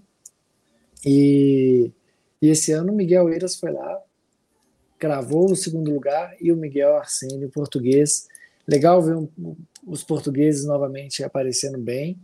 e, 1.03 1.91
e 2.39 2.47
esse 2.47 2.71
ano 2.71 2.93
o 2.93 2.95
Miguel 2.95 3.27
Eiras 3.27 3.55
foi 3.55 3.71
lá, 3.71 3.99
cravou 4.99 5.51
o 5.51 5.55
segundo 5.55 5.91
lugar, 5.91 6.35
e 6.39 6.51
o 6.51 6.55
Miguel 6.55 6.95
Arsênio, 6.95 7.49
português, 7.49 8.27
legal 8.67 9.01
ver 9.01 9.15
um, 9.15 9.27
os 9.87 10.03
portugueses 10.03 10.63
novamente 10.63 11.23
aparecendo 11.23 11.79
bem, 11.79 12.19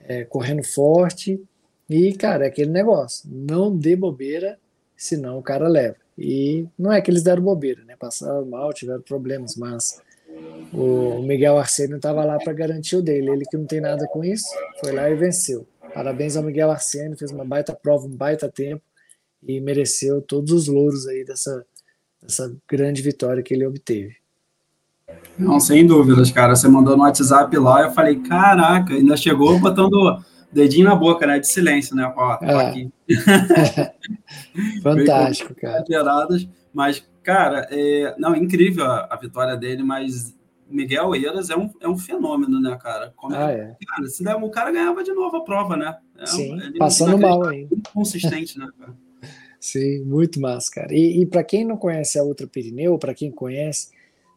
é, 0.00 0.24
correndo 0.24 0.62
forte. 0.62 1.42
E, 1.88 2.12
cara, 2.14 2.44
é 2.44 2.48
aquele 2.48 2.70
negócio: 2.70 3.28
não 3.30 3.74
dê 3.76 3.96
bobeira, 3.96 4.58
senão 4.96 5.38
o 5.38 5.42
cara 5.42 5.68
leva. 5.68 5.96
E 6.16 6.66
não 6.78 6.92
é 6.92 7.00
que 7.00 7.10
eles 7.10 7.22
deram 7.22 7.42
bobeira, 7.42 7.84
né? 7.84 7.94
Passaram 7.96 8.44
mal, 8.44 8.72
tiveram 8.72 9.02
problemas, 9.02 9.54
mas 9.56 10.02
o 10.72 11.22
Miguel 11.22 11.58
Arsenio 11.58 11.96
estava 11.96 12.24
lá 12.24 12.38
para 12.38 12.52
garantir 12.52 12.96
o 12.96 13.02
dele. 13.02 13.30
Ele 13.30 13.44
que 13.44 13.56
não 13.56 13.66
tem 13.66 13.80
nada 13.80 14.06
com 14.08 14.24
isso, 14.24 14.48
foi 14.80 14.92
lá 14.92 15.08
e 15.08 15.14
venceu. 15.14 15.66
Parabéns 15.94 16.36
ao 16.36 16.42
Miguel 16.42 16.70
Arsenio, 16.70 17.16
fez 17.16 17.30
uma 17.30 17.44
baita 17.44 17.74
prova, 17.74 18.06
um 18.06 18.10
baita 18.10 18.50
tempo 18.50 18.82
e 19.42 19.60
mereceu 19.60 20.20
todos 20.20 20.52
os 20.52 20.66
louros 20.66 21.06
aí 21.06 21.24
dessa, 21.24 21.64
dessa 22.20 22.54
grande 22.68 23.00
vitória 23.00 23.42
que 23.42 23.54
ele 23.54 23.66
obteve. 23.66 24.16
Não, 25.38 25.60
sem 25.60 25.86
dúvidas, 25.86 26.30
cara. 26.30 26.56
Você 26.56 26.68
mandou 26.68 26.96
no 26.96 27.04
WhatsApp 27.04 27.56
lá, 27.56 27.82
eu 27.82 27.92
falei, 27.92 28.16
caraca, 28.16 28.92
ainda 28.92 29.16
chegou 29.16 29.58
botando 29.60 30.22
dedinho 30.52 30.86
na 30.86 30.94
boca, 30.94 31.26
né? 31.26 31.38
De 31.38 31.46
silêncio, 31.46 31.94
né? 31.94 32.12
Ó, 32.16 32.38
é. 32.42 32.66
aqui. 32.66 32.90
Fantástico, 34.82 35.54
cara. 35.54 35.84
Mas, 36.72 37.06
cara, 37.22 37.66
é, 37.70 38.14
não, 38.18 38.34
incrível 38.34 38.84
a, 38.84 39.08
a, 39.10 39.16
vitória 39.16 39.56
dele, 39.56 39.82
mas 39.82 40.34
Miguel 40.68 41.14
Eiras 41.14 41.50
é 41.50 41.56
um, 41.56 41.70
é 41.80 41.88
um 41.88 41.96
fenômeno, 41.96 42.60
né, 42.60 42.76
cara? 42.80 43.12
Como 43.16 43.34
ah, 43.34 43.50
é, 43.50 43.76
cara, 43.86 44.08
se 44.08 44.22
der, 44.22 44.36
o 44.36 44.50
cara 44.50 44.70
ganhava 44.70 45.02
de 45.02 45.12
novo 45.12 45.36
a 45.36 45.44
prova, 45.44 45.76
né? 45.76 45.96
É, 46.18 46.26
Sim, 46.26 46.58
passando 46.78 47.18
mal 47.18 47.46
ainda. 47.46 47.76
Consistente, 47.92 48.58
né, 48.58 48.68
cara? 48.78 48.94
Sim, 49.60 50.04
muito 50.04 50.40
massa, 50.40 50.70
cara. 50.72 50.94
E, 50.94 51.22
e 51.22 51.26
para 51.26 51.42
quem 51.42 51.64
não 51.64 51.76
conhece 51.76 52.18
a 52.18 52.22
Ultra 52.22 52.46
Pirineu, 52.46 52.98
para 52.98 53.14
quem 53.14 53.30
conhece, 53.30 53.90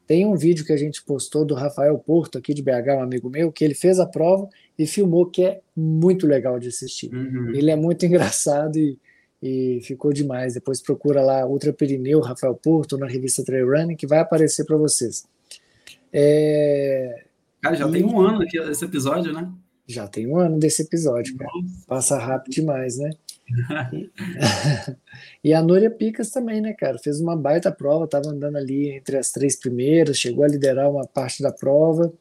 tem 0.07 0.25
um 0.25 0.35
vídeo 0.35 0.65
que 0.65 0.73
a 0.73 0.77
gente 0.77 1.03
postou 1.03 1.45
do 1.45 1.53
Rafael 1.53 1.97
Porto, 1.97 2.37
aqui 2.37 2.53
de 2.53 2.61
BH, 2.61 2.97
um 2.97 3.03
amigo 3.03 3.29
meu, 3.29 3.51
que 3.51 3.63
ele 3.63 3.73
fez 3.73 3.99
a 3.99 4.05
prova 4.05 4.47
e 4.77 4.85
filmou, 4.85 5.25
que 5.25 5.43
é 5.43 5.61
muito 5.75 6.27
legal 6.27 6.59
de 6.59 6.67
assistir. 6.67 7.13
Uhum. 7.13 7.53
Ele 7.55 7.71
é 7.71 7.75
muito 7.75 8.05
engraçado 8.07 8.77
e, 8.77 8.97
e 9.41 9.79
ficou 9.83 10.11
demais. 10.11 10.53
Depois 10.53 10.81
procura 10.81 11.21
lá 11.21 11.45
Ultra 11.45 11.71
Pirineu, 11.71 12.19
Rafael 12.19 12.55
Porto, 12.55 12.97
na 12.97 13.07
revista 13.07 13.43
Trail 13.43 13.67
Running, 13.69 13.95
que 13.95 14.07
vai 14.07 14.19
aparecer 14.19 14.65
para 14.65 14.77
vocês. 14.77 15.25
É... 16.11 17.23
Cara, 17.61 17.75
já 17.75 17.87
e... 17.87 17.91
tem 17.91 18.03
um 18.03 18.19
ano 18.19 18.41
aqui 18.41 18.57
esse 18.57 18.83
episódio, 18.83 19.31
né? 19.31 19.49
Já 19.87 20.07
tem 20.07 20.27
um 20.27 20.37
ano 20.37 20.57
desse 20.57 20.81
episódio, 20.81 21.35
cara. 21.37 21.51
Passa 21.87 22.17
rápido 22.17 22.53
demais, 22.53 22.97
né? 22.97 23.11
e 25.43 25.53
a 25.53 25.61
Núria 25.61 25.89
Picas 25.89 26.29
também, 26.29 26.61
né, 26.61 26.73
cara? 26.73 26.97
Fez 26.97 27.19
uma 27.19 27.35
baita 27.35 27.71
prova, 27.71 28.05
estava 28.05 28.29
andando 28.29 28.57
ali 28.57 28.89
entre 28.89 29.17
as 29.17 29.31
três 29.31 29.55
primeiras, 29.55 30.17
chegou 30.17 30.43
a 30.43 30.47
liderar 30.47 30.89
uma 30.89 31.05
parte 31.05 31.41
da 31.43 31.51
prova 31.51 32.13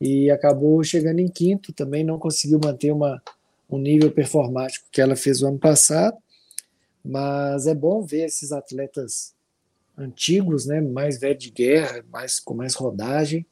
e 0.00 0.30
acabou 0.30 0.82
chegando 0.82 1.20
em 1.20 1.28
quinto 1.28 1.72
também, 1.72 2.04
não 2.04 2.18
conseguiu 2.18 2.60
manter 2.62 2.92
uma, 2.92 3.22
um 3.70 3.78
nível 3.78 4.10
performático 4.10 4.86
que 4.90 5.00
ela 5.00 5.16
fez 5.16 5.42
o 5.42 5.46
ano 5.46 5.58
passado, 5.58 6.16
mas 7.04 7.66
é 7.66 7.74
bom 7.74 8.02
ver 8.02 8.24
esses 8.24 8.52
atletas 8.52 9.34
antigos, 9.96 10.66
né, 10.66 10.80
mais 10.80 11.18
velhos 11.18 11.44
de 11.44 11.50
guerra, 11.50 12.04
mais, 12.10 12.40
com 12.40 12.54
mais 12.54 12.74
rodagem, 12.74 13.46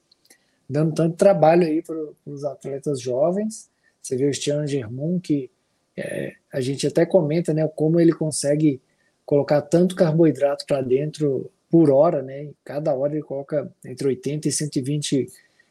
dando 0.68 0.94
tanto 0.94 1.16
trabalho 1.16 1.66
aí 1.66 1.82
para 1.82 1.96
os 2.26 2.44
atletas 2.44 3.00
jovens. 3.00 3.70
Você 4.00 4.16
vê 4.16 4.28
o 4.28 4.34
Stian 4.34 4.66
Germont, 4.66 5.20
que 5.20 5.50
é, 5.96 6.34
a 6.52 6.60
gente 6.60 6.86
até 6.86 7.04
comenta 7.04 7.52
né, 7.52 7.66
como 7.68 8.00
ele 8.00 8.12
consegue 8.12 8.80
colocar 9.24 9.62
tanto 9.62 9.94
carboidrato 9.94 10.64
para 10.66 10.80
dentro 10.80 11.50
por 11.70 11.90
hora, 11.90 12.20
né? 12.22 12.50
Cada 12.64 12.94
hora 12.94 13.14
ele 13.14 13.22
coloca 13.22 13.70
entre 13.84 14.06
80 14.06 14.48
e 14.48 14.52
120 14.52 15.26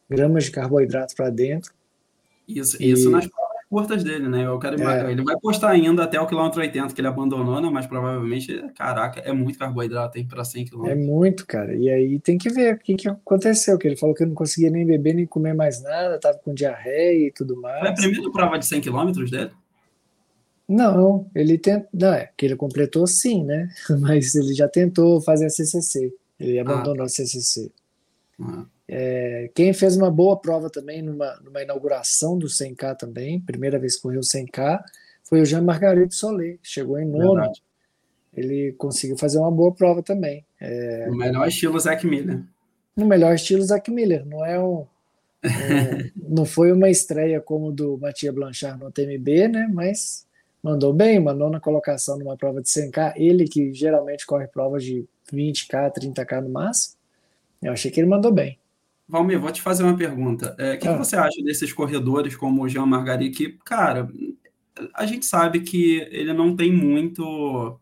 gramas 0.10 0.46
de 0.46 0.52
carboidrato 0.52 1.16
para 1.16 1.30
dentro. 1.30 1.72
Isso, 2.48 2.82
e... 2.82 2.92
isso 2.92 3.10
nas 3.12 3.28
provas 3.28 3.52
curtas 3.70 4.04
dele, 4.04 4.28
né? 4.28 4.46
Eu 4.46 4.58
quero 4.58 4.82
é. 4.82 5.12
Ele 5.12 5.24
vai 5.24 5.38
postar 5.40 5.70
ainda 5.70 6.04
até 6.04 6.20
o 6.20 6.26
quilômetro 6.26 6.60
80 6.60 6.94
que 6.94 7.00
ele 7.00 7.08
abandonou, 7.08 7.62
né? 7.62 7.70
Mas 7.72 7.86
provavelmente, 7.86 8.62
caraca, 8.76 9.20
é 9.22 9.32
muito 9.32 9.60
carboidrato 9.60 10.18
aí 10.18 10.26
para 10.26 10.44
100 10.44 10.66
quilômetros. 10.66 11.00
É 11.00 11.02
muito, 11.02 11.46
cara. 11.46 11.76
E 11.76 11.90
aí 11.90 12.20
tem 12.20 12.38
que 12.38 12.50
ver 12.50 12.74
o 12.74 12.80
que, 12.80 12.96
que 12.96 13.08
aconteceu, 13.08 13.78
que 13.78 13.88
ele 13.88 13.96
falou 13.96 14.16
que 14.16 14.26
não 14.26 14.34
conseguia 14.34 14.72
nem 14.72 14.86
beber 14.86 15.14
nem 15.14 15.26
comer 15.26 15.54
mais 15.54 15.82
nada, 15.82 16.20
tava 16.20 16.40
com 16.40 16.54
diarreia 16.54 17.28
e 17.28 17.32
tudo 17.32 17.56
mais. 17.62 17.80
Foi 17.80 17.90
a 17.90 17.94
primeira 17.94 18.32
prova 18.32 18.58
de 18.58 18.66
100 18.66 18.82
quilômetros 18.82 19.30
dele? 19.30 19.52
Não, 20.72 21.30
ele 21.36 21.58
tentou. 21.58 21.90
Não, 21.94 22.14
é 22.14 22.30
que 22.38 22.46
ele 22.46 22.56
completou 22.56 23.06
sim, 23.06 23.44
né? 23.44 23.70
Mas 24.00 24.34
ele 24.36 24.54
já 24.54 24.70
tentou 24.70 25.20
fazer 25.22 25.48
a 25.48 25.50
CCC. 25.50 26.14
Ele 26.40 26.58
ah, 26.58 26.62
abandonou 26.62 26.94
ah, 26.94 26.98
tá. 26.98 27.04
a 27.04 27.10
CCC. 27.10 27.70
Ah. 28.40 28.66
É, 28.88 29.50
quem 29.54 29.74
fez 29.74 29.98
uma 29.98 30.10
boa 30.10 30.40
prova 30.40 30.70
também 30.70 31.02
numa, 31.02 31.36
numa 31.44 31.62
inauguração 31.62 32.38
do 32.38 32.48
100K 32.48 32.98
também, 32.98 33.40
primeira 33.40 33.78
vez 33.78 33.96
que 33.98 34.02
correu 34.02 34.22
100K, 34.22 34.82
foi 35.24 35.42
o 35.42 35.46
Jean 35.46 35.62
Margarito 35.62 36.16
Solé, 36.16 36.58
chegou 36.64 36.98
em 36.98 37.06
nono. 37.06 37.36
Verdade. 37.36 37.64
Ele 38.34 38.74
conseguiu 38.78 39.18
fazer 39.18 39.40
uma 39.40 39.52
boa 39.52 39.74
prova 39.74 40.02
também. 40.02 40.46
É, 40.60 41.08
no 41.08 41.18
melhor 41.18 41.48
estilo 41.48 41.78
Zac 41.80 42.08
Miller. 42.08 42.44
No 42.96 43.06
melhor 43.06 43.36
estilo 43.36 43.62
Zac 43.64 43.92
Miller, 43.92 44.26
não 44.26 44.46
é 44.46 44.58
um, 44.58 44.86
é, 45.44 46.12
não 46.16 46.46
foi 46.46 46.72
uma 46.72 46.90
estreia 46.90 47.42
como 47.42 47.74
do 47.74 47.98
Mathieu 47.98 48.32
Blanchard 48.32 48.80
no 48.80 48.92
TMB, 48.92 49.50
né? 49.50 49.70
Mas 49.74 50.26
mandou 50.64 50.94
bem, 50.94 51.18
uma 51.18 51.34
nona 51.34 51.60
colocação 51.60 52.18
numa 52.18 52.38
prova 52.38 52.62
de 52.62 52.68
100K. 52.68 53.14
Ele 53.16 53.46
que 53.48 53.74
geralmente 53.74 54.26
corre 54.26 54.48
provas 54.48 54.84
de 54.84 55.06
20K, 55.34 55.92
30K 55.94 56.42
no 56.42 56.50
máximo. 56.50 56.96
Eu 57.62 57.74
achei 57.74 57.92
que 57.92 58.00
ele 58.00 58.10
mandou 58.10 58.32
bem. 58.32 58.58
Valmir, 59.08 59.40
vou 59.40 59.52
te 59.52 59.62
fazer 59.62 59.84
uma 59.84 59.98
pergunta. 59.98 60.56
É, 60.58 60.74
o 60.74 60.80
que, 60.80 60.88
ah. 60.88 60.94
que, 60.94 60.98
você 60.98 61.16
acha 61.16 61.44
desses 61.44 61.74
corredores 61.74 62.36
como 62.36 62.64
o 62.64 62.70
Jean 62.70 62.86
Margari, 62.86 63.30
que, 63.30 63.58
cara, 63.66 64.10
a 64.94 65.06
gente 65.06 65.26
sabe 65.26 65.62
que 65.62 66.08
ele 66.12 66.34
não 66.34 66.56
tem 66.56 66.72
muito 66.72 67.78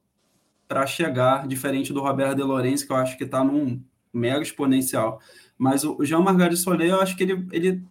para 0.67 0.85
chegar, 0.85 1.47
diferente 1.47 1.93
do 1.93 2.01
Roberto 2.01 2.35
De 2.35 2.43
Lorenzi, 2.43 2.85
que 2.85 2.91
eu 2.91 2.97
acho 2.97 3.17
que 3.17 3.23
está 3.23 3.43
num 3.43 3.81
mega 4.13 4.41
exponencial. 4.41 5.19
Mas 5.57 5.83
o 5.83 6.03
Jean 6.03 6.21
Margari 6.21 6.57
Soler, 6.57 6.89
eu 6.89 7.01
acho 7.01 7.15
que 7.15 7.23
ele, 7.23 7.47
ele 7.51 7.83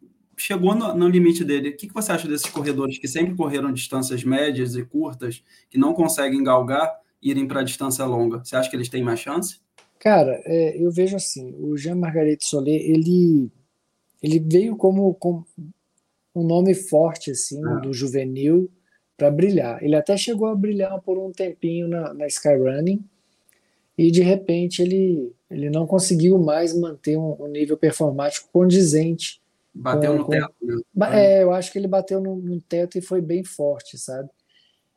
chegou 0.43 0.75
no, 0.75 0.95
no 0.95 1.09
limite 1.09 1.45
dele. 1.45 1.71
O 1.71 1.77
que, 1.77 1.89
que 1.89 1.95
você 1.95 2.13
acha 2.13 2.29
desses 2.29 2.51
corredores 2.51 2.99
que 2.99 3.09
sempre 3.09 3.35
correram 3.35 3.73
distâncias 3.73 4.25
médias 4.25 4.75
e 4.75 4.85
curtas, 4.85 5.43
que 5.69 5.79
não 5.79 5.93
conseguem 5.93 6.43
galgar, 6.43 7.01
irem 7.23 7.47
para 7.47 7.63
distância 7.63 8.05
longa? 8.05 8.45
Você 8.45 8.57
acha 8.57 8.71
que 8.71 8.77
eles 8.77 8.89
têm 8.89 9.03
mais 9.03 9.21
chance? 9.21 9.61
Cara, 9.99 10.41
é, 10.45 10.81
eu 10.81 10.91
vejo 10.91 11.17
assim, 11.17 11.55
o 11.59 11.77
Jean 11.77 11.97
Margarete 11.97 12.45
Solé, 12.45 12.71
ele, 12.71 13.51
ele 14.23 14.39
veio 14.39 14.77
como, 14.77 15.13
como 15.15 15.45
um 16.35 16.47
nome 16.47 16.75
forte 16.75 17.33
assim 17.33 17.61
ah. 17.67 17.81
do 17.81 17.93
juvenil 17.93 18.71
para 19.17 19.31
brilhar. 19.31 19.83
Ele 19.83 19.97
até 19.97 20.17
chegou 20.17 20.47
a 20.47 20.55
brilhar 20.55 21.01
por 21.01 21.19
um 21.19 21.33
tempinho 21.33 21.89
na, 21.89 22.15
na 22.15 22.27
Skyrunning 22.29 23.05
e 23.97 24.13
de 24.13 24.23
repente 24.23 24.81
ele, 24.81 25.33
ele 25.51 25.69
não 25.69 25.85
conseguiu 25.85 26.39
mais 26.39 26.79
manter 26.79 27.17
um, 27.17 27.37
um 27.41 27.49
nível 27.49 27.77
performático 27.77 28.49
condizente. 28.53 29.43
Bateu 29.79 30.13
com, 30.13 30.19
no 30.19 30.25
com, 30.25 30.31
teto. 30.31 30.55
Né? 30.63 30.83
É, 31.13 31.43
eu 31.43 31.53
acho 31.53 31.73
que 31.73 31.79
ele 31.79 31.89
bateu 31.89 32.21
no, 32.21 32.37
no 32.37 32.61
teto 32.61 32.99
e 32.99 33.03
foi 33.03 33.21
bem 33.21 33.45
forte, 33.45 33.97
sabe? 33.97 34.29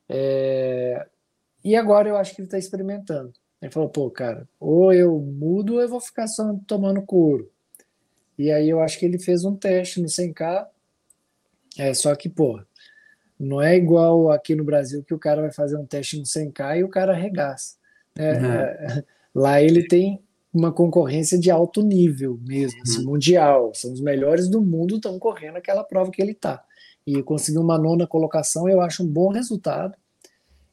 É, 0.09 1.07
e 1.63 1.75
agora 1.75 2.09
eu 2.09 2.17
acho 2.17 2.33
que 2.33 2.41
ele 2.41 2.47
está 2.47 2.57
experimentando. 2.57 3.31
Ele 3.61 3.71
falou, 3.71 3.89
pô, 3.89 4.09
cara, 4.09 4.47
ou 4.59 4.91
eu 4.91 5.19
mudo 5.19 5.75
ou 5.75 5.81
eu 5.81 5.87
vou 5.87 6.01
ficar 6.01 6.27
só 6.27 6.55
tomando 6.65 7.03
couro. 7.03 7.51
E 8.37 8.51
aí 8.51 8.67
eu 8.67 8.81
acho 8.81 8.97
que 8.97 9.05
ele 9.05 9.19
fez 9.19 9.45
um 9.45 9.55
teste 9.55 10.01
no 10.01 10.07
100K, 10.07 10.67
é, 11.77 11.93
só 11.93 12.15
que, 12.15 12.27
pô, 12.27 12.59
não 13.39 13.61
é 13.61 13.75
igual 13.75 14.31
aqui 14.31 14.55
no 14.55 14.63
Brasil 14.63 15.03
que 15.03 15.13
o 15.13 15.19
cara 15.19 15.41
vai 15.41 15.51
fazer 15.51 15.77
um 15.77 15.85
teste 15.85 16.17
no 16.17 16.23
100K 16.23 16.79
e 16.79 16.83
o 16.83 16.89
cara 16.89 17.13
arregaça. 17.13 17.75
Né? 18.15 18.33
Uhum. 18.33 18.51
É, 18.51 19.03
lá 19.33 19.61
ele 19.61 19.87
tem 19.87 20.19
uma 20.53 20.71
concorrência 20.71 21.39
de 21.39 21.49
alto 21.49 21.81
nível 21.81 22.39
mesmo, 22.45 22.81
assim, 22.81 22.93
uhum. 22.93 22.99
assim, 22.99 23.05
mundial. 23.05 23.71
São 23.73 23.93
os 23.93 24.01
melhores 24.01 24.49
do 24.49 24.61
mundo 24.61 24.95
estão 24.95 25.17
correndo 25.17 25.57
aquela 25.57 25.83
prova 25.83 26.11
que 26.11 26.21
ele 26.21 26.31
está. 26.31 26.63
E 27.05 27.21
conseguir 27.23 27.57
uma 27.57 27.77
nona 27.77 28.05
colocação, 28.05 28.69
eu 28.69 28.81
acho 28.81 29.03
um 29.03 29.07
bom 29.07 29.29
resultado. 29.29 29.95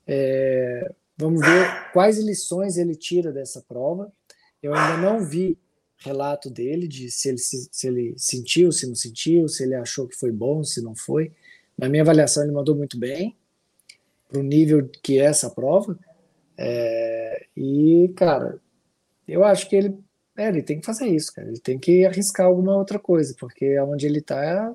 É, 0.06 0.92
Vamos 1.18 1.40
ver 1.40 1.90
quais 1.92 2.16
lições 2.16 2.76
ele 2.76 2.94
tira 2.94 3.32
dessa 3.32 3.60
prova. 3.60 4.12
Eu 4.62 4.72
ainda 4.72 4.96
não 4.98 5.26
vi 5.26 5.58
relato 5.96 6.48
dele 6.48 6.86
de 6.86 7.10
se 7.10 7.28
ele, 7.28 7.38
se, 7.38 7.68
se 7.72 7.88
ele 7.88 8.14
sentiu, 8.16 8.70
se 8.70 8.86
não 8.86 8.94
sentiu, 8.94 9.48
se 9.48 9.64
ele 9.64 9.74
achou 9.74 10.06
que 10.06 10.14
foi 10.14 10.30
bom, 10.30 10.62
se 10.62 10.80
não 10.80 10.94
foi. 10.94 11.32
Na 11.76 11.88
minha 11.88 12.04
avaliação, 12.04 12.44
ele 12.44 12.52
mandou 12.52 12.76
muito 12.76 12.96
bem 12.96 13.36
para 14.28 14.38
o 14.38 14.44
nível 14.44 14.88
que 15.02 15.18
é 15.18 15.24
essa 15.24 15.50
prova. 15.50 15.98
É, 16.56 17.46
e, 17.56 18.12
cara, 18.14 18.60
eu 19.28 19.44
acho 19.44 19.68
que 19.68 19.76
ele, 19.76 19.98
é, 20.36 20.48
ele 20.48 20.62
tem 20.62 20.80
que 20.80 20.86
fazer 20.86 21.06
isso, 21.06 21.34
cara. 21.34 21.48
Ele 21.48 21.60
tem 21.60 21.78
que 21.78 22.04
arriscar 22.04 22.46
alguma 22.46 22.76
outra 22.76 22.98
coisa, 22.98 23.34
porque 23.38 23.78
onde 23.80 24.06
ele 24.06 24.18
está 24.18 24.72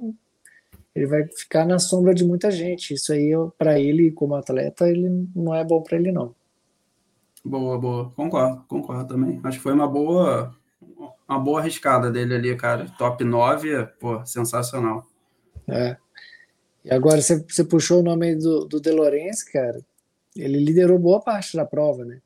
ele 0.95 1.07
vai 1.07 1.27
ficar 1.27 1.65
na 1.65 1.79
sombra 1.79 2.13
de 2.13 2.23
muita 2.23 2.51
gente. 2.51 2.93
Isso 2.93 3.11
aí, 3.11 3.31
para 3.57 3.79
ele, 3.79 4.11
como 4.11 4.35
atleta, 4.35 4.87
ele 4.87 5.27
não 5.35 5.53
é 5.53 5.63
bom 5.63 5.81
para 5.81 5.97
ele, 5.97 6.11
não. 6.11 6.35
Boa, 7.43 7.77
boa. 7.77 8.11
Concordo, 8.11 8.63
concordo 8.67 9.07
também. 9.07 9.39
Acho 9.43 9.57
que 9.57 9.63
foi 9.63 9.73
uma 9.73 9.87
boa, 9.87 10.55
uma 11.27 11.39
boa 11.39 11.59
arriscada 11.59 12.11
dele 12.11 12.35
ali, 12.35 12.55
cara. 12.55 12.85
Top 12.97 13.23
9, 13.23 13.85
pô, 13.99 14.23
sensacional. 14.25 15.05
É. 15.67 15.97
E 16.85 16.93
agora 16.93 17.21
você, 17.21 17.43
você 17.43 17.63
puxou 17.63 18.01
o 18.01 18.03
nome 18.03 18.35
do, 18.35 18.65
do 18.65 18.79
De 18.79 18.91
Lorenzi, 18.91 19.51
cara. 19.51 19.79
Ele 20.35 20.59
liderou 20.59 20.99
boa 20.99 21.21
parte 21.21 21.55
da 21.57 21.65
prova, 21.65 22.05
né? 22.05 22.21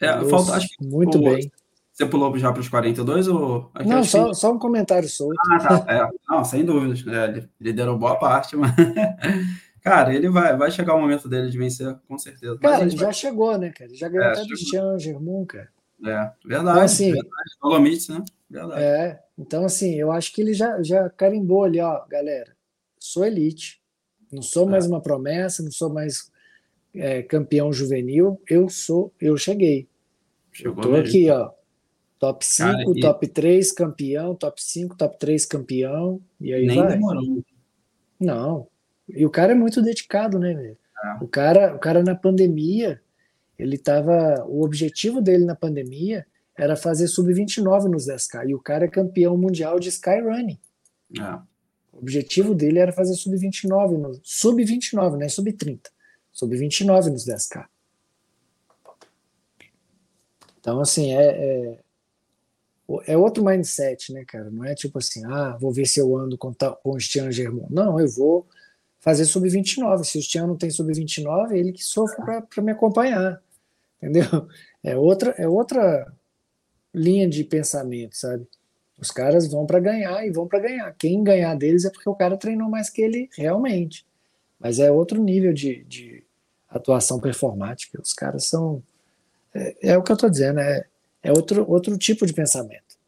É, 0.00 0.24
falta, 0.24 0.52
acho 0.52 0.68
que 0.68 0.86
muito 0.86 1.18
bem. 1.18 1.50
Você 1.92 2.06
pulou 2.06 2.36
já 2.38 2.52
para 2.52 2.60
os 2.60 2.68
42 2.68 3.26
ou. 3.26 3.72
Não, 3.84 4.04
só, 4.04 4.32
só 4.32 4.52
um 4.52 4.58
comentário 4.58 5.08
solto. 5.08 5.36
Ah, 5.50 5.58
tá. 5.58 5.86
É, 5.92 6.08
não, 6.28 6.44
sem 6.44 6.64
dúvidas. 6.64 7.04
É, 7.06 7.24
ele 7.24 7.48
liderou 7.60 7.98
boa 7.98 8.16
parte, 8.16 8.56
mas. 8.56 8.72
Cara, 9.82 10.14
ele 10.14 10.28
vai, 10.28 10.56
vai 10.56 10.70
chegar 10.70 10.94
o 10.94 11.00
momento 11.00 11.28
dele 11.28 11.50
de 11.50 11.58
vencer, 11.58 11.96
com 12.06 12.18
certeza. 12.18 12.58
Cara, 12.58 12.82
ele 12.82 12.90
vai... 12.90 13.06
já 13.06 13.12
chegou, 13.12 13.56
né, 13.56 13.70
cara? 13.70 13.94
Já 13.94 14.08
ganhou 14.08 14.26
é, 14.26 14.32
até 14.32 14.42
do 14.42 14.56
Jean 14.56 14.98
Germont, 14.98 15.46
cara. 15.46 15.68
É, 16.04 16.30
verdade. 16.44 16.70
Então, 16.70 16.82
assim, 16.82 17.12
verdade. 17.12 18.12
né? 18.12 18.24
Verdade. 18.50 18.82
É, 18.82 19.20
então, 19.38 19.64
assim, 19.64 19.94
eu 19.94 20.12
acho 20.12 20.32
que 20.34 20.42
ele 20.42 20.52
já, 20.52 20.82
já 20.82 21.08
carimbou 21.10 21.64
ali, 21.64 21.80
ó, 21.80 22.04
galera. 22.06 22.54
Sou 22.98 23.24
elite. 23.24 23.80
Não 24.30 24.42
sou 24.42 24.66
mais 24.66 24.84
é. 24.84 24.88
uma 24.88 25.00
promessa, 25.00 25.62
não 25.62 25.70
sou 25.70 25.88
mais 25.88 26.30
é, 26.98 27.22
campeão 27.22 27.72
juvenil, 27.72 28.40
eu 28.48 28.68
sou, 28.68 29.12
eu 29.20 29.36
cheguei. 29.36 29.88
Chegou 30.52 30.96
aqui, 30.96 31.30
ó. 31.30 31.50
Top 32.18 32.44
5, 32.44 32.96
e... 32.96 33.00
top 33.00 33.28
3 33.28 33.72
campeão, 33.72 34.34
top 34.34 34.60
5, 34.60 34.96
top 34.96 35.18
3 35.18 35.46
campeão, 35.46 36.20
e 36.40 36.52
aí 36.52 36.66
Nem 36.66 36.78
vai. 36.78 36.88
demorou. 36.88 37.44
Não. 38.18 38.66
E 39.08 39.24
o 39.24 39.30
cara 39.30 39.52
é 39.52 39.54
muito 39.54 39.80
dedicado, 39.80 40.38
né, 40.38 40.52
velho? 40.52 40.76
Ah. 40.96 41.18
O 41.22 41.28
cara, 41.28 41.76
o 41.76 41.78
cara 41.78 42.02
na 42.02 42.16
pandemia, 42.16 43.00
ele 43.56 43.78
tava, 43.78 44.44
o 44.48 44.64
objetivo 44.64 45.22
dele 45.22 45.44
na 45.44 45.54
pandemia 45.54 46.26
era 46.56 46.74
fazer 46.74 47.06
sub-29 47.06 47.84
nos 47.84 48.08
10K, 48.08 48.48
e 48.48 48.54
o 48.54 48.60
cara 48.60 48.86
é 48.86 48.88
campeão 48.88 49.36
mundial 49.36 49.78
de 49.78 49.88
skyrunning. 49.88 50.58
Ah. 51.20 51.44
O 51.92 51.98
objetivo 51.98 52.52
dele 52.52 52.80
era 52.80 52.92
fazer 52.92 53.14
sub-29, 53.14 54.18
sub-29, 54.24 55.16
né, 55.16 55.28
sub-30 55.28 55.86
sobre 56.38 56.56
29 56.56 57.10
nos 57.10 57.26
10K. 57.26 57.66
Então, 60.60 60.80
assim, 60.80 61.12
é, 61.12 61.26
é, 61.26 61.78
é, 63.08 63.16
outro 63.16 63.44
mindset, 63.44 64.12
né, 64.12 64.24
cara? 64.24 64.48
Não 64.48 64.64
é 64.64 64.72
tipo 64.72 64.98
assim, 64.98 65.24
ah, 65.26 65.56
vou 65.60 65.72
ver 65.72 65.86
se 65.86 65.98
eu 65.98 66.16
ando 66.16 66.38
com, 66.38 66.54
com 66.54 66.90
o 66.90 67.00
Stian 67.00 67.32
Germão. 67.32 67.66
Não, 67.68 67.98
eu 67.98 68.08
vou 68.08 68.46
fazer 69.00 69.24
sub-29. 69.24 70.04
Se 70.04 70.18
o 70.18 70.22
Stian 70.22 70.46
não 70.46 70.56
tem 70.56 70.70
sub-29, 70.70 71.50
é 71.50 71.58
ele 71.58 71.72
que 71.72 71.82
sofre 71.82 72.22
para 72.24 72.62
me 72.62 72.70
acompanhar. 72.70 73.42
Entendeu? 74.00 74.46
É 74.80 74.96
outra, 74.96 75.32
é 75.32 75.48
outra 75.48 76.06
linha 76.94 77.28
de 77.28 77.42
pensamento, 77.42 78.16
sabe? 78.16 78.46
Os 78.96 79.10
caras 79.10 79.50
vão 79.50 79.66
para 79.66 79.80
ganhar 79.80 80.24
e 80.24 80.30
vão 80.30 80.46
para 80.46 80.60
ganhar. 80.60 80.94
Quem 80.96 81.24
ganhar 81.24 81.56
deles 81.56 81.84
é 81.84 81.90
porque 81.90 82.08
o 82.08 82.14
cara 82.14 82.36
treinou 82.36 82.70
mais 82.70 82.88
que 82.88 83.02
ele 83.02 83.28
realmente. 83.36 84.06
Mas 84.58 84.78
é 84.78 84.88
outro 84.88 85.20
nível 85.20 85.52
de, 85.52 85.82
de, 85.84 86.24
atuação 86.68 87.20
performática. 87.20 88.00
Os 88.00 88.12
caras 88.12 88.46
são. 88.46 88.82
É, 89.54 89.90
é 89.90 89.98
o 89.98 90.02
que 90.02 90.12
eu 90.12 90.14
estou 90.14 90.30
dizendo, 90.30 90.60
é, 90.60 90.86
é 91.22 91.32
outro, 91.32 91.64
outro 91.68 91.96
tipo 91.96 92.26
de 92.26 92.32
pensamento. 92.32 92.98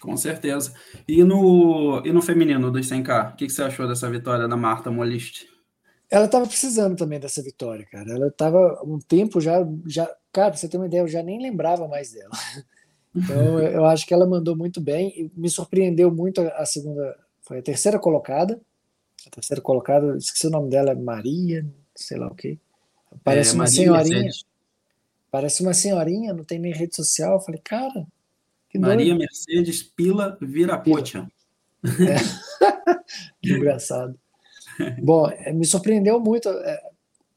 Com 0.00 0.16
certeza. 0.16 0.72
E 1.06 1.24
no, 1.24 2.02
e 2.04 2.12
no 2.12 2.22
feminino 2.22 2.70
dos 2.70 2.88
100K, 2.88 3.32
o 3.32 3.36
que, 3.36 3.46
que 3.46 3.52
você 3.52 3.62
achou 3.62 3.88
dessa 3.88 4.08
vitória 4.08 4.46
da 4.46 4.56
Marta 4.56 4.90
Molist? 4.90 5.46
Ela 6.10 6.26
estava 6.26 6.46
precisando 6.46 6.96
também 6.96 7.20
dessa 7.20 7.42
vitória, 7.42 7.84
cara. 7.90 8.10
Ela 8.12 8.28
estava 8.28 8.80
um 8.84 8.98
tempo 8.98 9.40
já, 9.40 9.66
já. 9.86 10.08
Cara, 10.32 10.50
pra 10.50 10.58
você 10.58 10.68
ter 10.68 10.76
uma 10.76 10.86
ideia, 10.86 11.02
eu 11.02 11.08
já 11.08 11.22
nem 11.22 11.40
lembrava 11.40 11.86
mais 11.86 12.12
dela. 12.12 12.30
Então, 13.16 13.58
eu 13.58 13.84
acho 13.86 14.06
que 14.06 14.14
ela 14.14 14.26
mandou 14.28 14.54
muito 14.54 14.80
bem. 14.80 15.32
Me 15.34 15.48
surpreendeu 15.48 16.08
muito 16.08 16.40
a 16.40 16.64
segunda. 16.64 17.16
Foi 17.40 17.58
a 17.58 17.62
terceira 17.62 17.98
colocada. 17.98 18.60
A 19.26 19.30
terceira 19.30 19.60
colocada, 19.60 20.16
esqueci 20.16 20.46
o 20.46 20.50
nome 20.50 20.70
dela, 20.70 20.92
é 20.92 20.94
Maria, 20.94 21.66
sei 21.94 22.18
lá 22.18 22.28
o 22.28 22.34
quê. 22.34 22.58
Parece 23.24 23.50
é, 23.50 23.54
uma 23.54 23.64
Maria 23.64 23.76
senhorinha. 23.76 24.22
Mercedes. 24.22 24.46
Parece 25.30 25.62
uma 25.62 25.74
senhorinha, 25.74 26.32
não 26.32 26.44
tem 26.44 26.58
nem 26.58 26.72
rede 26.72 26.96
social. 26.96 27.34
Eu 27.34 27.40
falei, 27.40 27.60
cara, 27.62 28.06
que 28.70 28.78
Maria 28.78 29.14
doido. 29.14 29.18
Mercedes 29.18 29.82
Pila 29.82 30.38
Virapocha. 30.40 31.28
É. 31.84 32.16
Engraçado. 33.44 34.18
Bom, 35.02 35.28
é, 35.28 35.52
me 35.52 35.66
surpreendeu 35.66 36.20
muito 36.20 36.48
é, 36.48 36.82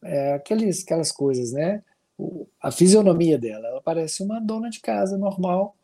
é, 0.04 0.34
aqueles, 0.34 0.84
aquelas 0.84 1.12
coisas, 1.12 1.52
né? 1.52 1.84
O, 2.18 2.48
a 2.62 2.72
fisionomia 2.72 3.38
dela, 3.38 3.68
ela 3.68 3.82
parece 3.82 4.24
uma 4.24 4.40
dona 4.40 4.70
de 4.70 4.80
casa 4.80 5.18
normal. 5.18 5.76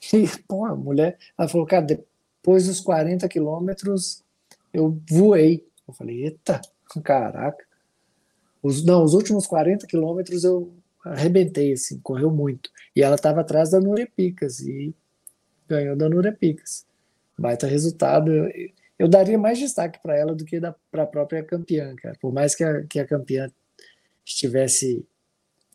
E, 0.12 0.28
pô, 0.46 0.64
a 0.64 0.76
mulher, 0.76 1.18
ela 1.36 1.48
falou, 1.48 1.66
cara, 1.66 1.84
depois 1.84 2.68
dos 2.68 2.80
40 2.80 3.28
quilômetros 3.28 4.22
eu 4.72 5.00
voei. 5.08 5.66
Eu 5.86 5.94
falei, 5.94 6.24
eita, 6.24 6.60
caraca. 7.02 7.64
Os, 8.62 8.84
não, 8.84 9.04
os 9.04 9.14
últimos 9.14 9.46
40 9.46 9.86
quilômetros 9.86 10.44
eu 10.44 10.72
arrebentei, 11.04 11.72
assim, 11.72 11.98
correu 12.00 12.30
muito. 12.30 12.70
E 12.94 13.02
ela 13.02 13.14
estava 13.14 13.40
atrás 13.40 13.70
da 13.70 13.80
Núria 13.80 14.08
Picas 14.14 14.60
e 14.60 14.94
ganhou 15.68 15.96
da 15.96 16.08
Núria 16.08 16.32
Picas. 16.32 16.86
Baita 17.38 17.66
resultado. 17.66 18.32
Eu, 18.32 18.50
eu 18.98 19.08
daria 19.08 19.38
mais 19.38 19.58
destaque 19.58 20.00
para 20.02 20.16
ela 20.16 20.34
do 20.34 20.44
que 20.44 20.60
para 20.90 21.02
a 21.04 21.06
própria 21.06 21.42
campeã, 21.42 21.94
cara. 21.96 22.16
Por 22.20 22.32
mais 22.32 22.54
que 22.54 22.64
a, 22.64 22.84
que 22.84 22.98
a 22.98 23.06
campeã 23.06 23.50
estivesse 24.24 25.06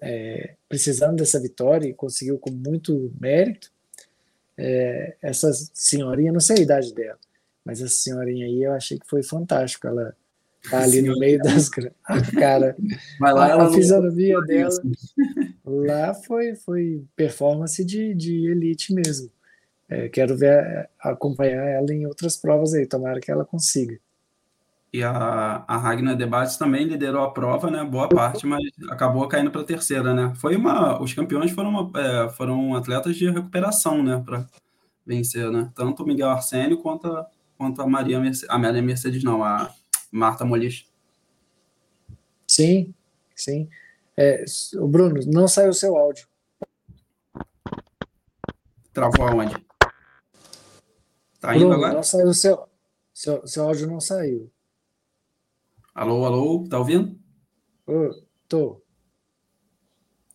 é, 0.02 0.56
precisando 0.68 1.18
dessa 1.18 1.40
vitória 1.40 1.88
e 1.88 1.94
conseguiu 1.94 2.38
com 2.38 2.52
muito 2.52 3.14
mérito, 3.20 3.72
é, 4.58 5.16
essa 5.22 5.52
senhorinha, 5.74 6.32
não 6.32 6.40
sei 6.40 6.58
a 6.60 6.62
idade 6.62 6.94
dela, 6.94 7.18
mas 7.66 7.82
essa 7.82 7.94
senhorinha 7.94 8.46
aí 8.46 8.64
eu 8.64 8.74
achei 8.74 9.00
que 9.00 9.08
foi 9.08 9.24
fantástico. 9.24 9.88
Ela 9.88 10.16
tá 10.70 10.84
ali 10.84 11.02
no 11.02 11.18
meio 11.18 11.40
das. 11.40 11.70
Cara, 12.40 12.76
Mas 13.20 13.36
lá 13.36 13.54
a, 13.54 13.68
a 13.68 13.72
fisionomia 13.72 14.42
dela 14.42 14.70
lá 15.66 16.14
foi, 16.14 16.56
foi 16.56 17.04
performance 17.16 17.84
de, 17.84 18.14
de 18.14 18.50
elite 18.50 18.94
mesmo. 18.94 19.30
É, 19.90 20.10
quero 20.10 20.36
ver 20.36 20.90
acompanhar 21.00 21.66
ela 21.66 21.94
em 21.94 22.06
outras 22.06 22.38
provas 22.38 22.74
aí, 22.74 22.86
tomara 22.86 23.20
que 23.20 23.32
ela 23.32 23.46
consiga. 23.46 24.00
E 24.92 25.04
a, 25.04 25.64
a 25.68 25.78
Ragnar 25.78 26.16
Debates 26.16 26.56
também 26.56 26.86
liderou 26.86 27.24
a 27.24 27.32
prova, 27.32 27.72
né? 27.72 27.84
Boa 27.84 28.08
parte, 28.08 28.46
mas 28.46 28.62
acabou 28.92 29.28
caindo 29.28 29.50
para 29.50 29.62
a 29.62 29.66
terceira, 29.66 30.14
né? 30.14 30.34
Foi 30.36 30.56
uma. 30.56 31.02
Os 31.02 31.14
campeões 31.14 31.50
foram, 31.52 31.70
uma, 31.70 32.00
é, 32.00 32.30
foram 32.30 32.76
atletas 32.76 33.16
de 33.16 33.28
recuperação, 33.28 34.04
né? 34.04 34.22
Para 34.24 34.46
vencer, 35.04 35.50
né? 35.50 35.72
Tanto 35.74 36.04
o 36.04 36.06
Miguel 36.06 36.30
Arsênio 36.30 36.78
quanto 36.78 37.08
a, 37.08 37.28
quanto 37.58 37.82
a 37.82 37.88
Maria 37.88 38.20
Mercedes. 38.20 38.50
A 38.50 38.58
Maria 38.58 38.82
Mercedes, 38.82 39.24
não, 39.24 39.44
a 39.44 39.74
Marta 40.12 40.46
Molis. 40.46 40.86
Sim, 42.48 42.94
sim. 43.36 43.70
É, 44.16 44.46
o 44.76 44.88
Bruno, 44.88 45.20
não 45.28 45.48
saiu 45.48 45.70
o 45.70 45.74
seu 45.74 45.98
áudio. 45.98 46.28
Travou 48.94 49.28
aonde? 49.28 49.56
Tá 51.40 51.50
Bruno, 51.50 51.66
indo 51.66 51.74
agora? 51.74 51.94
Não 51.94 52.04
saiu 52.04 52.28
o 52.28 52.34
seu, 52.34 52.70
seu. 53.14 53.48
Seu 53.48 53.64
áudio 53.64 53.88
não 53.88 54.00
saiu. 54.00 54.52
Alô, 55.96 56.26
alô, 56.26 56.68
tá 56.70 56.78
ouvindo? 56.78 57.20
Ô, 57.88 58.10
tô. 58.48 58.82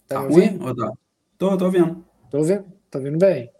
Tá, 0.07 0.17
tá 0.17 0.23
ouvindo? 0.23 0.65
Ruim? 0.65 0.75
Tá? 0.75 0.93
Tô, 1.37 1.57
tô 1.57 1.65
ouvindo. 1.67 2.05
Tô 2.31 2.39
ouvindo, 2.39 2.65
tô 2.91 2.99
ouvindo 2.99 3.19
bem. 3.19 3.51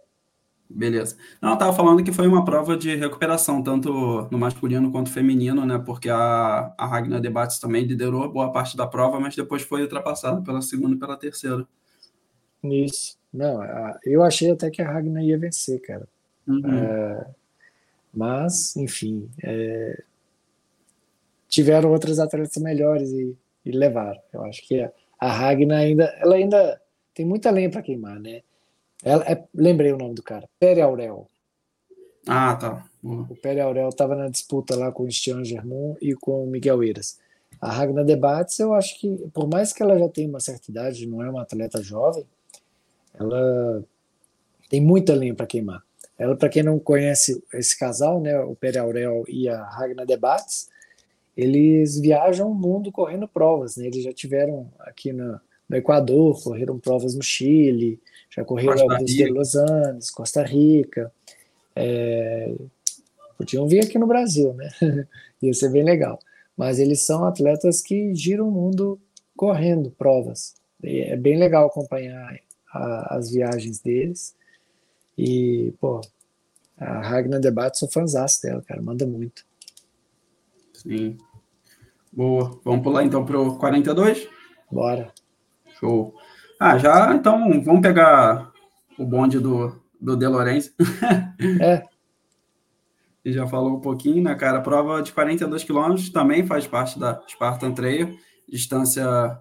Beleza. 0.69 1.17
Não, 1.41 1.51
eu 1.51 1.57
tava 1.57 1.73
falando 1.73 2.03
que 2.03 2.11
foi 2.11 2.27
uma 2.27 2.45
prova 2.45 2.77
de 2.77 2.95
recuperação, 2.95 3.63
tanto 3.63 4.27
no 4.29 4.37
masculino 4.37 4.91
quanto 4.91 5.09
feminino, 5.09 5.65
né? 5.65 5.81
Porque 5.83 6.09
a, 6.09 6.71
a 6.77 6.85
Ragnar 6.85 7.19
Debates 7.19 7.57
também 7.57 7.83
liderou 7.83 8.31
boa 8.31 8.51
parte 8.51 8.77
da 8.77 8.85
prova, 8.85 9.19
mas 9.19 9.35
depois 9.35 9.63
foi 9.63 9.81
ultrapassada 9.81 10.41
pela 10.43 10.61
segunda 10.61 10.95
e 10.95 10.99
pela 10.99 11.17
terceira. 11.17 11.67
Isso. 12.63 13.17
Não, 13.33 13.61
eu 14.05 14.21
achei 14.21 14.51
até 14.51 14.69
que 14.69 14.81
a 14.81 14.91
Ragnar 14.91 15.23
ia 15.23 15.39
vencer, 15.39 15.81
cara. 15.81 16.07
Uhum. 16.47 16.61
É, 16.71 17.27
mas, 18.13 18.75
enfim, 18.75 19.27
é, 19.43 20.03
tiveram 21.47 21.91
outras 21.91 22.19
atletas 22.19 22.61
melhores 22.61 23.11
e, 23.11 23.35
e 23.65 23.71
levaram. 23.71 24.19
Eu 24.31 24.43
acho 24.43 24.67
que 24.67 24.81
a, 24.81 24.91
a 25.19 25.31
Ragnar 25.31 25.79
ainda, 25.79 26.05
ela 26.19 26.35
ainda 26.35 26.79
tem 27.13 27.25
muita 27.25 27.49
lenha 27.49 27.71
para 27.71 27.81
queimar, 27.81 28.19
né? 28.19 28.41
Ela, 29.03 29.23
é, 29.23 29.43
lembrei 29.53 29.91
o 29.93 29.97
nome 29.97 30.15
do 30.15 30.23
cara, 30.23 30.47
Pere 30.59 30.81
Aurel. 30.81 31.27
Ah, 32.27 32.55
tá. 32.55 32.85
Uhum. 33.03 33.25
O 33.29 33.35
Pere 33.35 33.61
Aurel 33.61 33.89
estava 33.89 34.15
na 34.15 34.29
disputa 34.29 34.75
lá 34.75 34.91
com 34.91 35.03
o 35.03 35.11
Stian 35.11 35.43
Germont 35.43 35.97
e 36.01 36.13
com 36.13 36.43
o 36.43 36.47
Miguel 36.47 36.83
Eiras. 36.83 37.17
A 37.61 37.71
Ragnar 37.71 38.05
Debates, 38.05 38.59
eu 38.59 38.73
acho 38.73 38.99
que, 38.99 39.09
por 39.33 39.47
mais 39.49 39.73
que 39.73 39.81
ela 39.81 39.97
já 39.97 40.07
tenha 40.07 40.29
uma 40.29 40.39
certa 40.39 40.69
idade, 40.69 41.07
não 41.07 41.23
é 41.23 41.29
uma 41.29 41.41
atleta 41.41 41.81
jovem, 41.81 42.25
ela 43.13 43.83
tem 44.69 44.79
muita 44.79 45.13
lenha 45.13 45.33
para 45.33 45.47
queimar. 45.47 45.83
Ela, 46.17 46.35
para 46.35 46.49
quem 46.49 46.63
não 46.63 46.77
conhece 46.77 47.41
esse 47.53 47.77
casal, 47.77 48.21
né, 48.21 48.37
o 48.39 48.55
Pere 48.55 48.77
Aurel 48.77 49.23
e 49.27 49.47
a 49.47 49.63
Ragnar 49.63 50.05
Debates, 50.05 50.69
eles 51.35 51.99
viajam 51.99 52.51
o 52.51 52.55
mundo 52.55 52.91
correndo 52.91 53.27
provas. 53.27 53.77
Né? 53.77 53.87
Eles 53.87 54.03
já 54.03 54.11
tiveram 54.11 54.69
aqui 54.79 55.13
no, 55.13 55.39
no 55.67 55.77
Equador, 55.77 56.41
correram 56.43 56.77
provas 56.77 57.15
no 57.15 57.23
Chile, 57.23 57.99
já 58.29 58.45
correram 58.45 58.81
alguns 58.81 59.11
de 59.11 59.25
Los 59.27 59.55
Angeles, 59.55 60.11
Costa 60.11 60.43
Rica. 60.43 61.11
É, 61.75 62.53
podiam 63.37 63.67
vir 63.67 63.83
aqui 63.83 63.97
no 63.97 64.07
Brasil, 64.07 64.53
né? 64.53 64.69
Ia 65.41 65.53
ser 65.53 65.71
bem 65.71 65.83
legal. 65.83 66.19
Mas 66.55 66.79
eles 66.79 67.05
são 67.05 67.23
atletas 67.23 67.81
que 67.81 68.13
giram 68.13 68.47
o 68.47 68.51
mundo 68.51 68.99
correndo 69.35 69.91
provas. 69.91 70.55
E 70.83 71.01
é 71.01 71.15
bem 71.15 71.37
legal 71.37 71.67
acompanhar 71.67 72.37
a, 72.73 73.15
as 73.15 73.31
viagens 73.31 73.79
deles. 73.79 74.35
E, 75.17 75.73
pô, 75.79 76.01
a 76.77 77.01
Ragnar 77.01 77.39
Debate, 77.39 77.79
sou 77.79 77.89
fãzão 77.89 78.25
dela, 78.43 78.61
cara, 78.61 78.81
manda 78.81 79.05
muito. 79.05 79.45
Sim. 80.73 81.17
Boa. 82.11 82.59
Vamos 82.63 82.83
pular 82.83 83.03
então 83.03 83.25
para 83.25 83.39
o 83.39 83.57
42? 83.57 84.27
Bora. 84.71 85.13
Show. 85.79 86.13
Ah, 86.59 86.77
já, 86.77 87.15
então, 87.15 87.61
vamos 87.61 87.81
pegar 87.81 88.51
o 88.97 89.05
bonde 89.05 89.39
do, 89.39 89.81
do 89.99 90.17
De 90.17 90.27
Lorenzo. 90.27 90.71
é. 91.61 91.85
E 93.23 93.31
já 93.31 93.47
falou 93.47 93.77
um 93.77 93.79
pouquinho, 93.79 94.23
né, 94.23 94.35
cara? 94.35 94.59
Prova 94.59 95.01
de 95.01 95.13
42 95.13 95.63
quilômetros 95.63 96.09
também 96.09 96.45
faz 96.45 96.67
parte 96.67 96.99
da 96.99 97.21
Spartan 97.29 97.71
Trail, 97.71 98.17
distância 98.47 99.39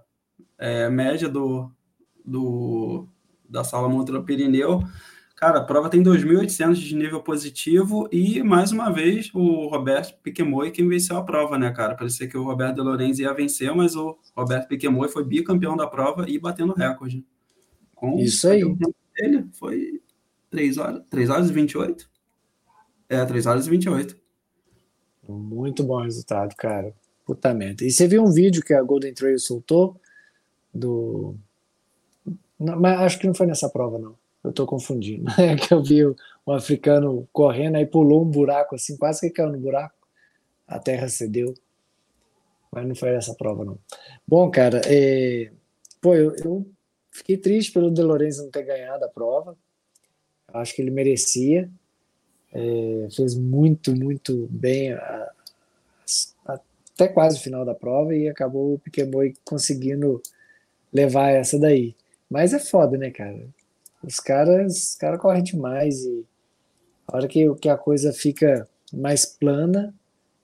é, 0.57 0.89
média 0.89 1.29
do, 1.29 1.69
do, 2.25 3.09
da 3.49 3.65
Sala 3.65 3.89
Montra 3.89 4.23
Pirineu. 4.23 4.85
Cara, 5.39 5.61
a 5.61 5.65
prova 5.65 5.89
tem 5.89 6.03
2.800 6.03 6.75
de 6.75 6.97
nível 6.97 7.23
positivo 7.23 8.09
e, 8.11 8.43
mais 8.43 8.73
uma 8.73 8.91
vez, 8.91 9.31
o 9.33 9.69
Roberto 9.69 10.21
Piquemoy 10.21 10.73
que 10.73 10.83
venceu 10.83 11.17
a 11.17 11.23
prova, 11.23 11.57
né, 11.57 11.71
cara? 11.71 11.95
Parecia 11.95 12.27
que 12.27 12.37
o 12.37 12.43
Roberto 12.43 12.75
De 12.75 12.81
Lorenzi 12.81 13.23
ia 13.23 13.33
vencer, 13.33 13.73
mas 13.73 13.95
o 13.95 14.19
Roberto 14.37 14.67
Piquemoy 14.67 15.09
foi 15.09 15.23
bicampeão 15.25 15.77
da 15.77 15.87
prova 15.87 16.29
e 16.29 16.41
batendo 16.41 16.73
recorde. 16.73 17.25
Com 17.95 18.19
Isso 18.19 18.49
aí. 18.49 18.63
Ele 19.17 19.47
foi 19.53 20.03
3 20.51 20.77
horas, 20.77 21.05
3 21.09 21.31
horas 21.31 21.51
e 21.51 21.53
28? 21.53 22.11
É, 23.09 23.25
3 23.25 23.47
horas 23.47 23.69
e 23.69 23.71
28. 23.71 24.17
Muito 25.29 25.85
bom 25.85 26.03
resultado, 26.03 26.53
cara. 26.57 26.93
Puta 27.25 27.55
merda. 27.55 27.85
E 27.85 27.93
você 27.93 28.09
viu 28.09 28.25
um 28.25 28.33
vídeo 28.33 28.61
que 28.61 28.75
a 28.75 28.83
Golden 28.83 29.15
Trail 29.15 29.39
soltou 29.39 30.01
do... 30.75 31.37
Não, 32.59 32.81
mas 32.81 32.99
acho 33.03 33.21
que 33.21 33.27
não 33.29 33.35
foi 33.35 33.47
nessa 33.47 33.71
prova, 33.71 34.01
não 34.01 34.18
eu 34.43 34.51
estou 34.51 34.67
confundindo. 34.67 35.31
É 35.39 35.57
que 35.57 35.73
eu 35.73 35.83
vi 35.83 36.07
um 36.07 36.53
africano 36.53 37.29
correndo, 37.33 37.77
aí 37.77 37.87
pulou 37.87 38.23
um 38.23 38.31
buraco 38.31 38.75
assim, 38.75 38.97
quase 38.97 39.21
que 39.21 39.31
caiu 39.31 39.53
no 39.53 39.59
buraco. 39.59 39.95
A 40.67 40.79
terra 40.79 41.09
cedeu. 41.09 41.55
Mas 42.71 42.87
não 42.87 42.95
foi 42.95 43.11
essa 43.11 43.35
prova, 43.35 43.65
não. 43.65 43.79
Bom, 44.27 44.51
cara, 44.51 44.81
é... 44.87 45.51
pô, 46.01 46.15
eu, 46.15 46.35
eu, 46.45 46.67
fiquei 47.11 47.37
triste 47.37 47.73
pelo 47.73 47.91
De 47.91 48.03
Lorenzo 48.03 48.45
não 48.45 48.51
ter 48.51 48.65
ganhado 48.65 49.05
a 49.05 49.09
prova. 49.09 49.57
Acho 50.49 50.75
que 50.75 50.83
ele 50.83 50.91
merecia. 50.91 51.71
É... 52.53 53.09
fez 53.15 53.35
muito, 53.35 53.95
muito 53.95 54.47
bem 54.51 54.93
a... 54.93 55.33
até 56.47 57.09
quase 57.09 57.39
o 57.39 57.43
final 57.43 57.65
da 57.65 57.75
prova 57.75 58.15
e 58.15 58.29
acabou 58.29 58.75
o 58.75 58.79
Piquemoy 58.79 59.35
conseguindo 59.45 60.23
levar 60.93 61.31
essa 61.31 61.59
daí. 61.59 61.95
Mas 62.31 62.53
é 62.53 62.59
foda, 62.59 62.99
né, 62.99 63.11
cara? 63.11 63.49
Os 64.03 64.21
caras, 64.21 64.91
os 64.91 64.95
caras 64.95 65.21
correm 65.21 65.43
demais 65.43 66.05
e 66.05 66.25
a 67.07 67.17
hora 67.17 67.29
que, 67.29 67.55
que 67.55 67.69
a 67.69 67.77
coisa 67.77 68.13
fica 68.13 68.69
mais 68.93 69.25
plana, 69.25 69.95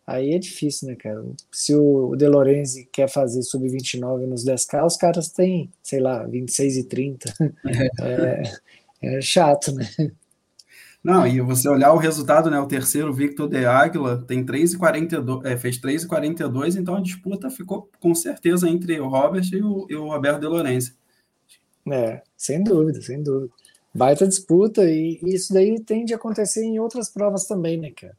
aí 0.06 0.34
é 0.34 0.38
difícil, 0.38 0.88
né, 0.88 0.94
cara? 0.96 1.22
Se 1.52 1.74
o 1.74 2.16
De 2.16 2.26
Lorenzi 2.26 2.88
quer 2.90 3.08
fazer 3.08 3.42
sub-29 3.42 4.26
nos 4.26 4.44
10K, 4.44 4.84
os 4.84 4.96
caras 4.96 5.28
têm, 5.28 5.70
sei 5.82 6.00
lá, 6.00 6.24
26 6.24 6.76
e 6.78 6.84
30. 6.84 7.34
É, 8.00 8.42
é 9.02 9.20
chato, 9.20 9.72
né? 9.72 9.86
Não, 11.02 11.26
e 11.26 11.38
você 11.42 11.68
olhar 11.68 11.92
o 11.92 11.98
resultado, 11.98 12.50
né? 12.50 12.58
O 12.58 12.66
terceiro, 12.66 13.12
Victor 13.12 13.46
de 13.46 13.66
Águila, 13.66 14.24
tem 14.26 14.42
3,42, 14.42 15.44
é, 15.44 15.54
fez 15.54 15.78
3,42, 15.78 16.76
então 16.76 16.94
a 16.94 17.02
disputa 17.02 17.50
ficou 17.50 17.90
com 18.00 18.14
certeza 18.14 18.66
entre 18.70 18.98
o 18.98 19.06
Robert 19.06 19.44
e 19.52 19.62
o, 19.62 19.86
e 19.90 19.94
o 19.94 20.08
Roberto 20.08 20.40
De 20.40 20.46
Lorenzi. 20.46 20.96
É, 21.90 22.22
sem 22.36 22.62
dúvida, 22.62 23.00
sem 23.02 23.22
dúvida. 23.22 23.52
Baita 23.94 24.26
disputa, 24.26 24.84
e, 24.84 25.20
isso 25.22 25.52
daí 25.52 25.78
tende 25.80 26.12
a 26.12 26.16
acontecer 26.16 26.64
em 26.64 26.78
outras 26.78 27.08
provas 27.08 27.46
também, 27.46 27.78
né, 27.78 27.90
cara? 27.90 28.16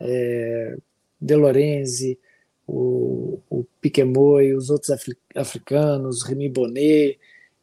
É, 0.00 0.76
De 1.20 1.36
Lorenzi, 1.36 2.18
o, 2.66 3.38
o, 3.50 3.64
Piquemoy, 3.80 4.54
os 4.54 4.70
outros 4.70 4.90
africanos, 5.34 6.22
Remy 6.22 6.48
Bonnet, 6.48 7.18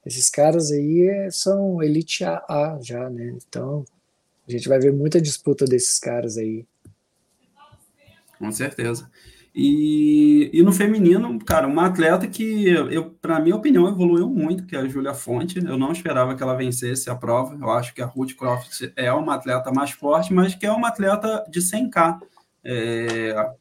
esses 0.05 0.29
caras 0.29 0.71
aí 0.71 1.07
é, 1.07 1.31
são 1.31 1.81
elite 1.81 2.23
AA 2.23 2.79
já, 2.81 3.09
né? 3.09 3.35
Então 3.47 3.83
a 4.47 4.51
gente 4.51 4.67
vai 4.67 4.79
ver 4.79 4.93
muita 4.93 5.21
disputa 5.21 5.65
desses 5.65 5.99
caras 5.99 6.37
aí. 6.37 6.65
Com 8.37 8.51
certeza. 8.51 9.09
E, 9.61 10.49
e 10.53 10.63
no 10.63 10.71
feminino, 10.71 11.37
cara, 11.43 11.67
uma 11.67 11.87
atleta 11.87 12.25
que, 12.25 12.69
eu, 12.69 13.11
para 13.21 13.41
minha 13.41 13.57
opinião, 13.57 13.89
evoluiu 13.89 14.29
muito, 14.29 14.65
que 14.65 14.73
é 14.73 14.79
a 14.79 14.87
Júlia 14.87 15.13
Fonte. 15.13 15.59
Eu 15.59 15.77
não 15.77 15.91
esperava 15.91 16.33
que 16.33 16.41
ela 16.41 16.55
vencesse 16.55 17.09
a 17.09 17.15
prova. 17.15 17.57
Eu 17.59 17.69
acho 17.69 17.93
que 17.93 18.01
a 18.01 18.05
Ruth 18.05 18.37
Croft 18.37 18.89
é 18.95 19.11
uma 19.11 19.35
atleta 19.35 19.69
mais 19.69 19.91
forte, 19.91 20.33
mas 20.33 20.55
que 20.55 20.65
é 20.65 20.71
uma 20.71 20.87
atleta 20.87 21.43
de 21.49 21.59
100K. 21.59 22.19
É, 22.63 23.51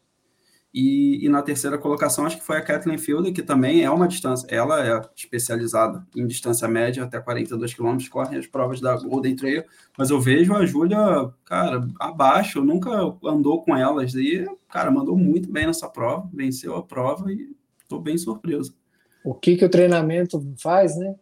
e, 0.72 1.24
e, 1.24 1.28
na 1.30 1.40
terceira 1.40 1.78
colocação, 1.78 2.26
acho 2.26 2.36
que 2.36 2.44
foi 2.44 2.58
a 2.58 2.62
Kathleen 2.62 2.98
Fielder, 2.98 3.32
que 3.32 3.42
também 3.42 3.82
é 3.82 3.90
uma 3.90 4.06
distância, 4.06 4.46
ela 4.50 4.86
é 4.86 5.00
especializada 5.16 6.06
em 6.14 6.26
distância 6.26 6.68
média, 6.68 7.02
até 7.02 7.18
42 7.18 7.72
quilômetros, 7.72 8.08
corre 8.08 8.36
as 8.36 8.46
provas 8.46 8.78
da 8.78 8.94
Golden 8.96 9.34
Trail, 9.34 9.64
mas 9.96 10.10
eu 10.10 10.20
vejo 10.20 10.54
a 10.54 10.66
Júlia, 10.66 10.98
cara, 11.46 11.88
abaixo, 11.98 12.62
nunca 12.62 12.90
andou 13.24 13.62
com 13.62 13.74
elas, 13.74 14.14
e, 14.14 14.46
cara, 14.68 14.90
mandou 14.90 15.16
muito 15.16 15.50
bem 15.50 15.66
nessa 15.66 15.88
prova, 15.88 16.28
venceu 16.32 16.76
a 16.76 16.82
prova 16.82 17.32
e 17.32 17.50
estou 17.82 17.98
bem 17.98 18.18
surpreso. 18.18 18.76
O 19.24 19.34
que, 19.34 19.56
que 19.56 19.64
o 19.64 19.70
treinamento 19.70 20.54
faz, 20.58 20.96
né? 20.98 21.14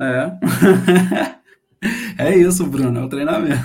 É. 0.00 0.32
é 2.18 2.36
isso, 2.38 2.66
Bruno, 2.66 3.00
é 3.00 3.04
o 3.04 3.08
treinamento. 3.08 3.62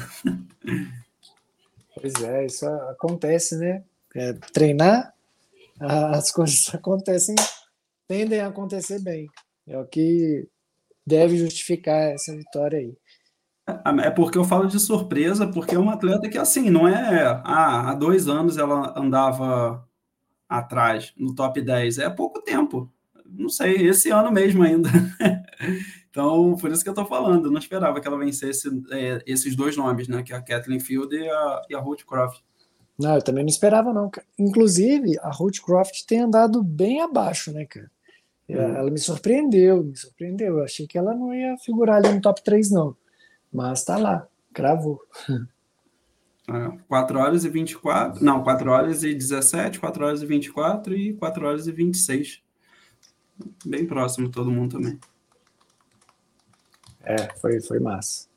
Pois 1.95 2.13
é, 2.23 2.45
isso 2.45 2.65
acontece, 2.65 3.57
né? 3.57 3.83
É, 4.13 4.33
treinar 4.53 5.13
as 5.79 6.31
coisas 6.31 6.73
acontecem, 6.73 7.35
tendem 8.07 8.39
a 8.39 8.47
acontecer 8.47 9.01
bem. 9.01 9.27
É 9.67 9.77
o 9.77 9.85
que 9.85 10.47
deve 11.05 11.37
justificar 11.37 12.11
essa 12.11 12.35
vitória 12.35 12.79
aí. 12.79 12.97
É, 13.67 14.07
é 14.07 14.11
porque 14.11 14.37
eu 14.37 14.43
falo 14.43 14.67
de 14.67 14.79
surpresa, 14.79 15.47
porque 15.47 15.75
é 15.75 15.79
uma 15.79 15.93
atleta 15.93 16.29
que, 16.29 16.37
assim, 16.37 16.69
não 16.69 16.87
é. 16.87 17.41
Ah, 17.43 17.91
há 17.91 17.93
dois 17.93 18.27
anos 18.27 18.57
ela 18.57 18.93
andava 18.97 19.87
atrás, 20.47 21.13
no 21.15 21.35
top 21.35 21.61
10. 21.61 21.99
É 21.99 22.09
pouco 22.09 22.41
tempo. 22.41 22.91
Não 23.25 23.49
sei, 23.49 23.87
esse 23.87 24.09
ano 24.09 24.31
mesmo 24.31 24.63
ainda. 24.63 24.89
então, 26.09 26.57
por 26.59 26.71
isso 26.71 26.83
que 26.83 26.89
eu 26.89 26.95
tô 26.95 27.05
falando. 27.05 27.45
Eu 27.45 27.51
não 27.51 27.59
esperava 27.59 28.01
que 28.01 28.07
ela 28.07 28.17
vencesse 28.17 28.67
é, 28.91 29.21
esses 29.27 29.55
dois 29.55 29.77
nomes, 29.77 30.07
né? 30.07 30.23
Que 30.23 30.33
é 30.33 30.35
a 30.35 30.41
Kathleen 30.41 30.79
Field 30.79 31.15
e 31.15 31.29
a, 31.29 31.61
e 31.69 31.75
a 31.75 31.79
Ruth 31.79 32.03
Croft. 32.05 32.41
Não, 32.99 33.15
eu 33.15 33.21
também 33.21 33.43
não 33.43 33.49
esperava, 33.49 33.93
não. 33.93 34.11
Inclusive, 34.37 35.17
a 35.21 35.31
Ruth 35.31 35.61
Croft 35.61 36.03
tem 36.05 36.19
andado 36.19 36.61
bem 36.61 37.01
abaixo, 37.01 37.53
né, 37.53 37.65
cara? 37.65 37.89
Hum. 38.49 38.55
Ela 38.55 38.91
me 38.91 38.99
surpreendeu, 38.99 39.83
me 39.83 39.95
surpreendeu. 39.95 40.57
Eu 40.57 40.63
achei 40.65 40.85
que 40.85 40.97
ela 40.97 41.15
não 41.15 41.33
ia 41.33 41.57
figurar 41.57 41.97
ali 41.97 42.13
no 42.13 42.19
top 42.19 42.43
3, 42.43 42.69
não. 42.71 42.97
Mas 43.53 43.85
tá 43.85 43.97
lá, 43.97 44.27
cravou. 44.53 44.99
4 46.87 47.19
horas 47.19 47.45
e 47.45 47.49
24, 47.49 48.25
não, 48.25 48.43
4 48.43 48.71
horas 48.71 49.03
e 49.03 49.13
17, 49.13 49.79
4 49.79 50.03
horas 50.03 50.23
e 50.23 50.25
24 50.25 50.95
e 50.95 51.13
4 51.13 51.45
horas 51.45 51.67
e 51.67 51.71
26. 51.71 52.41
Bem 53.63 53.85
próximo 53.85 54.29
todo 54.29 54.51
mundo 54.51 54.71
também. 54.77 54.99
É, 57.03 57.33
foi, 57.35 57.61
foi 57.61 57.79
massa. 57.79 58.27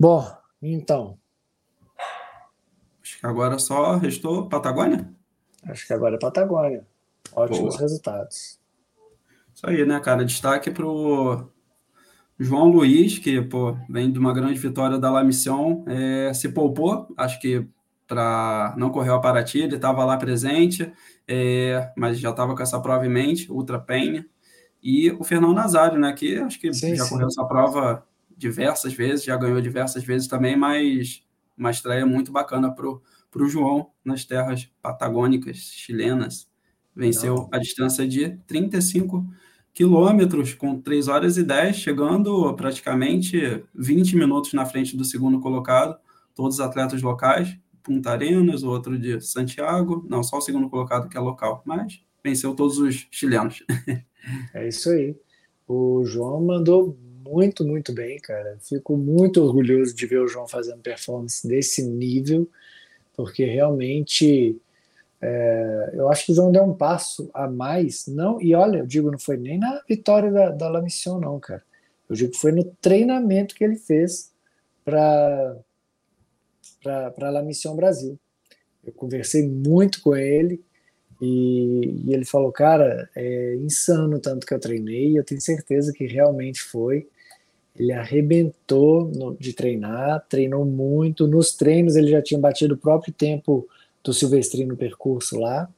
Bom, 0.00 0.26
então, 0.62 1.18
Acho 3.16 3.20
que 3.20 3.26
agora 3.26 3.58
só 3.58 3.96
restou 3.96 4.46
Patagônia? 4.46 5.08
Acho 5.64 5.86
que 5.86 5.92
agora 5.92 6.16
é 6.16 6.18
Patagônia. 6.18 6.86
Ótimos 7.32 7.74
Boa. 7.74 7.80
resultados. 7.80 8.60
Isso 9.54 9.66
aí, 9.66 9.86
né, 9.86 9.98
cara? 10.00 10.22
Destaque 10.22 10.70
para 10.70 10.86
o 10.86 11.48
João 12.38 12.68
Luiz, 12.68 13.18
que 13.18 13.40
pô, 13.40 13.74
vem 13.88 14.12
de 14.12 14.18
uma 14.18 14.34
grande 14.34 14.58
vitória 14.58 14.98
da 14.98 15.10
La 15.10 15.24
Mission, 15.24 15.82
é, 15.86 16.32
se 16.34 16.50
poupou, 16.50 17.08
acho 17.16 17.40
que 17.40 17.66
para 18.06 18.74
não 18.76 18.90
correr 18.90 19.10
a 19.10 19.18
Paraty, 19.18 19.60
ele 19.60 19.76
estava 19.76 20.04
lá 20.04 20.16
presente, 20.16 20.92
é, 21.26 21.90
mas 21.96 22.20
já 22.20 22.30
estava 22.30 22.54
com 22.54 22.62
essa 22.62 22.78
prova 22.80 23.06
em 23.06 23.10
mente, 23.10 23.50
Ultra 23.50 23.80
Penha. 23.80 24.26
E 24.80 25.10
o 25.12 25.24
Fernando 25.24 25.54
Nazário, 25.54 25.98
né, 25.98 26.12
que 26.12 26.36
acho 26.36 26.60
que 26.60 26.72
sim, 26.72 26.94
já 26.94 27.04
sim. 27.04 27.10
correu 27.10 27.26
essa 27.26 27.44
prova 27.44 28.06
diversas 28.36 28.92
vezes, 28.92 29.24
já 29.24 29.36
ganhou 29.36 29.60
diversas 29.60 30.04
vezes 30.04 30.28
também, 30.28 30.54
mas 30.54 31.25
uma 31.56 31.70
estreia 31.70 32.04
muito 32.06 32.30
bacana 32.32 32.72
para 32.74 32.86
o 32.86 33.48
João 33.48 33.90
nas 34.04 34.24
terras 34.24 34.70
patagônicas 34.82 35.56
chilenas. 35.56 36.48
Venceu 36.94 37.34
Não. 37.34 37.48
a 37.52 37.58
distância 37.58 38.06
de 38.06 38.38
35 38.46 39.26
quilômetros 39.74 40.54
com 40.54 40.80
3 40.80 41.08
horas 41.08 41.36
e 41.36 41.42
10, 41.42 41.76
chegando 41.76 42.54
praticamente 42.54 43.62
20 43.74 44.16
minutos 44.16 44.54
na 44.54 44.64
frente 44.64 44.96
do 44.96 45.04
segundo 45.04 45.38
colocado, 45.38 45.98
todos 46.34 46.54
os 46.54 46.60
atletas 46.60 47.02
locais, 47.02 47.58
Punta 47.82 48.10
Arenas, 48.10 48.62
o 48.62 48.70
outro 48.70 48.98
de 48.98 49.20
Santiago, 49.20 50.04
não, 50.08 50.22
só 50.22 50.38
o 50.38 50.40
segundo 50.40 50.68
colocado 50.68 51.08
que 51.08 51.16
é 51.16 51.20
local, 51.20 51.62
mas 51.64 52.00
venceu 52.24 52.54
todos 52.54 52.78
os 52.78 53.06
chilenos. 53.10 53.62
É 54.52 54.66
isso 54.66 54.90
aí. 54.90 55.14
O 55.68 56.04
João 56.04 56.44
mandou 56.44 56.98
muito, 57.26 57.64
muito 57.64 57.92
bem, 57.92 58.18
cara. 58.18 58.56
Fico 58.60 58.96
muito 58.96 59.42
orgulhoso 59.42 59.94
de 59.94 60.06
ver 60.06 60.20
o 60.20 60.28
João 60.28 60.46
fazendo 60.46 60.80
performance 60.80 61.46
desse 61.46 61.82
nível, 61.82 62.48
porque 63.14 63.44
realmente 63.44 64.56
é, 65.20 65.90
eu 65.94 66.08
acho 66.08 66.26
que 66.26 66.32
o 66.32 66.34
João 66.34 66.52
deu 66.52 66.62
um 66.62 66.74
passo 66.74 67.30
a 67.34 67.48
mais. 67.48 68.06
Não, 68.06 68.40
e 68.40 68.54
olha, 68.54 68.78
eu 68.78 68.86
digo, 68.86 69.10
não 69.10 69.18
foi 69.18 69.36
nem 69.36 69.58
na 69.58 69.82
vitória 69.88 70.30
da, 70.30 70.50
da 70.50 70.68
La 70.68 70.80
Mission, 70.80 71.18
não, 71.18 71.40
cara. 71.40 71.62
Eu 72.08 72.14
digo 72.14 72.32
que 72.32 72.38
foi 72.38 72.52
no 72.52 72.64
treinamento 72.80 73.54
que 73.54 73.64
ele 73.64 73.76
fez 73.76 74.32
para 74.84 75.56
para 76.82 77.30
La 77.30 77.42
Mission 77.42 77.74
Brasil. 77.74 78.16
Eu 78.84 78.92
conversei 78.92 79.48
muito 79.48 80.00
com 80.00 80.14
ele 80.14 80.62
e, 81.20 82.02
e, 82.04 82.14
ele 82.14 82.24
falou, 82.24 82.52
cara, 82.52 83.08
é 83.16 83.56
insano 83.56 84.20
tanto 84.20 84.46
que 84.46 84.54
eu 84.54 84.60
treinei, 84.60 85.18
eu 85.18 85.24
tenho 85.24 85.40
certeza 85.40 85.92
que 85.92 86.06
realmente 86.06 86.62
foi. 86.62 87.08
Ele 87.78 87.92
arrebentou 87.92 89.06
no, 89.14 89.36
de 89.36 89.52
treinar, 89.52 90.24
treinou 90.28 90.64
muito. 90.64 91.26
Nos 91.26 91.52
treinos 91.52 91.96
ele 91.96 92.10
já 92.10 92.22
tinha 92.22 92.40
batido 92.40 92.74
o 92.74 92.78
próprio 92.78 93.12
tempo 93.12 93.68
do 94.02 94.12
Silvestrinho 94.12 94.68
no 94.68 94.76
percurso 94.76 95.38
lá. 95.38 95.68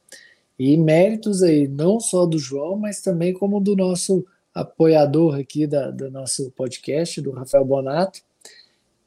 E 0.58 0.76
méritos 0.76 1.42
aí, 1.42 1.68
não 1.68 2.00
só 2.00 2.26
do 2.26 2.38
João, 2.38 2.76
mas 2.76 3.00
também 3.00 3.32
como 3.32 3.60
do 3.60 3.76
nosso 3.76 4.24
apoiador 4.54 5.38
aqui 5.38 5.66
da, 5.66 5.90
do 5.90 6.10
nosso 6.10 6.50
podcast, 6.52 7.20
do 7.20 7.30
Rafael 7.30 7.64
Bonato, 7.64 8.20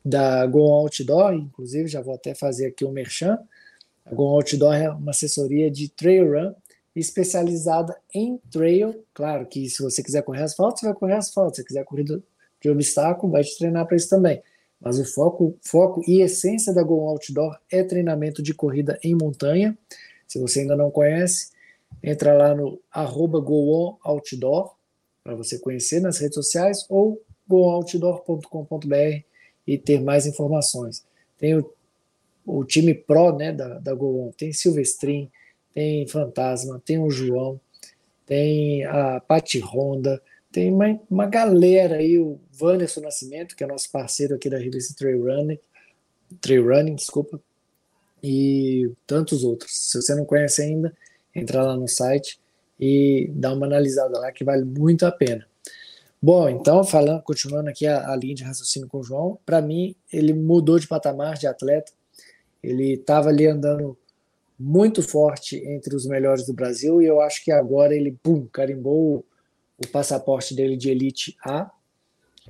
da 0.03 0.45
Go 0.45 0.61
Outdoor, 0.61 1.33
inclusive, 1.33 1.87
já 1.87 2.01
vou 2.01 2.15
até 2.15 2.33
fazer 2.33 2.67
aqui 2.67 2.85
um 2.85 2.91
merchan. 2.91 3.37
A 4.05 4.13
Go 4.13 4.23
Outdoor 4.23 4.73
é 4.73 4.89
uma 4.89 5.11
assessoria 5.11 5.69
de 5.69 5.89
trail 5.89 6.31
run 6.31 6.53
especializada 6.95 7.97
em 8.13 8.37
trail. 8.49 9.03
Claro 9.13 9.45
que 9.45 9.69
se 9.69 9.81
você 9.81 10.03
quiser 10.03 10.23
correr 10.23 10.43
asfalto, 10.43 10.79
você 10.79 10.85
vai 10.85 10.95
correr 10.95 11.13
asfalto. 11.13 11.57
Se 11.57 11.65
quiser 11.65 11.83
correr 11.85 12.03
de 12.61 12.69
obstáculo, 12.69 13.31
vai 13.31 13.43
te 13.43 13.57
treinar 13.57 13.85
para 13.87 13.97
isso 13.97 14.09
também. 14.09 14.41
Mas 14.79 14.99
o 14.99 15.05
foco, 15.05 15.57
foco 15.61 16.01
e 16.07 16.21
essência 16.21 16.73
da 16.73 16.81
Go 16.81 17.07
Outdoor 17.07 17.57
é 17.71 17.83
treinamento 17.83 18.41
de 18.41 18.53
corrida 18.53 18.99
em 19.03 19.15
montanha. 19.15 19.77
Se 20.27 20.39
você 20.39 20.61
ainda 20.61 20.75
não 20.75 20.89
conhece, 20.89 21.51
entra 22.01 22.33
lá 22.33 22.55
no 22.55 22.79
arroba 22.91 23.37
Outdoor 24.03 24.75
para 25.23 25.35
você 25.35 25.59
conhecer 25.59 25.99
nas 25.99 26.17
redes 26.17 26.35
sociais 26.35 26.85
ou 26.89 27.21
gooutdoor.com.br 27.47 29.23
e 29.67 29.77
ter 29.77 30.01
mais 30.01 30.25
informações. 30.25 31.05
Tem 31.37 31.55
o, 31.55 31.71
o 32.45 32.63
time 32.63 32.93
pro 32.93 33.35
né, 33.35 33.51
da, 33.51 33.77
da 33.77 33.93
Go 33.93 34.33
tem 34.35 34.51
Silvestrin, 34.51 35.29
tem 35.73 36.07
Fantasma, 36.07 36.81
tem 36.83 36.97
o 36.97 37.09
João, 37.11 37.59
tem 38.25 38.83
a 38.85 39.19
Pati 39.19 39.59
Honda, 39.59 40.21
tem 40.51 40.71
uma, 40.71 40.99
uma 41.09 41.25
galera 41.25 41.95
aí, 41.95 42.19
o 42.19 42.39
Wanderson 42.61 43.01
Nascimento, 43.01 43.55
que 43.55 43.63
é 43.63 43.67
nosso 43.67 43.89
parceiro 43.89 44.35
aqui 44.35 44.49
da 44.49 44.57
revista 44.57 44.93
Trail 44.97 45.23
Running, 45.23 45.59
Trail 46.39 46.67
Running, 46.67 46.95
desculpa, 46.95 47.41
e 48.21 48.91
tantos 49.07 49.43
outros. 49.43 49.71
Se 49.71 50.01
você 50.01 50.13
não 50.13 50.25
conhece 50.25 50.61
ainda, 50.61 50.95
entra 51.33 51.63
lá 51.63 51.75
no 51.75 51.87
site 51.87 52.39
e 52.79 53.31
dá 53.33 53.53
uma 53.53 53.65
analisada 53.65 54.19
lá 54.19 54.31
que 54.31 54.43
vale 54.43 54.65
muito 54.65 55.05
a 55.05 55.11
pena. 55.11 55.47
Bom, 56.21 56.49
então, 56.49 56.83
falando, 56.83 57.23
continuando 57.23 57.69
aqui 57.69 57.87
a, 57.87 58.11
a 58.11 58.15
linha 58.15 58.35
de 58.35 58.43
raciocínio 58.43 58.87
com 58.87 58.99
o 58.99 59.03
João, 59.03 59.39
para 59.45 59.61
mim, 59.61 59.95
ele 60.11 60.33
mudou 60.33 60.77
de 60.77 60.87
patamar 60.87 61.35
de 61.35 61.47
atleta, 61.47 61.91
ele 62.61 62.93
estava 62.93 63.29
ali 63.29 63.47
andando 63.47 63.97
muito 64.59 65.01
forte 65.01 65.57
entre 65.57 65.95
os 65.95 66.05
melhores 66.05 66.45
do 66.45 66.53
Brasil 66.53 67.01
e 67.01 67.07
eu 67.07 67.19
acho 67.19 67.43
que 67.43 67.51
agora 67.51 67.95
ele, 67.95 68.15
pum, 68.21 68.45
carimbou 68.45 69.25
o 69.83 69.87
passaporte 69.87 70.55
dele 70.55 70.77
de 70.77 70.89
Elite 70.89 71.35
A. 71.43 71.71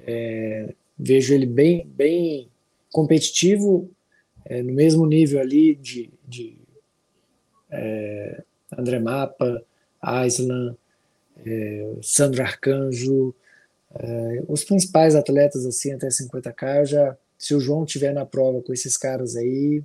É, 0.06 0.74
vejo 0.98 1.34
ele 1.34 1.46
bem, 1.46 1.86
bem 1.88 2.50
competitivo, 2.92 3.90
é, 4.46 4.62
no 4.62 4.74
mesmo 4.74 5.06
nível 5.06 5.40
ali 5.40 5.76
de, 5.76 6.10
de, 6.28 6.58
é, 7.70 8.44
André 8.78 9.00
Mapa, 9.00 9.64
Aislan, 10.02 10.76
é, 11.46 11.94
Sandro 12.02 12.42
Arcanjo, 12.42 13.34
é, 13.96 14.44
os 14.48 14.64
principais 14.64 15.16
atletas 15.16 15.66
assim 15.66 15.94
até 15.94 16.08
50k, 16.08 16.86
já 16.86 17.18
se 17.38 17.56
o 17.56 17.60
João 17.60 17.86
tiver 17.86 18.14
na 18.14 18.26
prova 18.26 18.62
com 18.62 18.72
esses 18.72 18.96
caras 18.96 19.36
aí, 19.36 19.82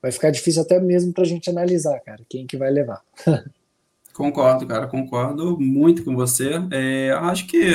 vai 0.00 0.10
ficar 0.10 0.30
difícil 0.30 0.62
até 0.62 0.80
mesmo 0.80 1.12
para 1.12 1.22
a 1.22 1.26
gente 1.26 1.50
analisar, 1.50 2.00
cara, 2.00 2.22
quem 2.28 2.46
que 2.46 2.56
vai 2.56 2.70
levar. 2.70 3.02
concordo, 4.14 4.66
cara, 4.66 4.86
concordo 4.86 5.58
muito 5.60 6.04
com 6.04 6.14
você. 6.14 6.52
É, 6.70 7.10
acho 7.12 7.46
que 7.46 7.74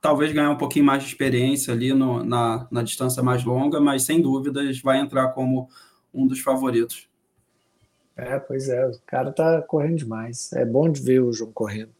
talvez 0.00 0.32
ganhar 0.32 0.50
um 0.50 0.56
pouquinho 0.56 0.84
mais 0.84 1.02
de 1.02 1.08
experiência 1.08 1.74
ali 1.74 1.92
no, 1.92 2.24
na, 2.24 2.66
na 2.70 2.82
distância 2.82 3.22
mais 3.22 3.44
longa, 3.44 3.80
mas 3.80 4.04
sem 4.04 4.22
dúvidas 4.22 4.80
vai 4.80 4.98
entrar 4.98 5.28
como 5.32 5.68
um 6.14 6.26
dos 6.26 6.40
favoritos. 6.40 7.08
É, 8.16 8.38
pois 8.38 8.68
é, 8.68 8.86
o 8.86 8.92
cara 9.06 9.32
tá 9.32 9.62
correndo 9.62 9.98
demais. 9.98 10.52
É 10.52 10.64
bom 10.64 10.88
de 10.90 11.00
ver 11.00 11.20
o 11.20 11.32
João 11.32 11.52
correndo. 11.52 11.92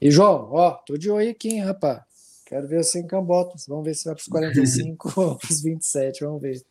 E, 0.00 0.10
João, 0.10 0.48
ó, 0.52 0.70
tô 0.72 0.96
de 0.96 1.10
olho 1.10 1.30
aqui, 1.30 1.48
hein, 1.48 1.64
rapaz. 1.64 2.02
Quero 2.46 2.66
ver 2.66 2.82
você 2.82 3.00
em 3.00 3.06
Cambotas. 3.06 3.66
Vamos 3.66 3.84
ver 3.84 3.94
se 3.94 4.04
vai 4.04 4.14
para 4.14 4.22
os 4.22 4.28
45 4.28 5.20
ou 5.20 5.36
para 5.36 5.50
os 5.50 5.62
27. 5.62 6.24
Vamos 6.24 6.40
ver. 6.40 6.62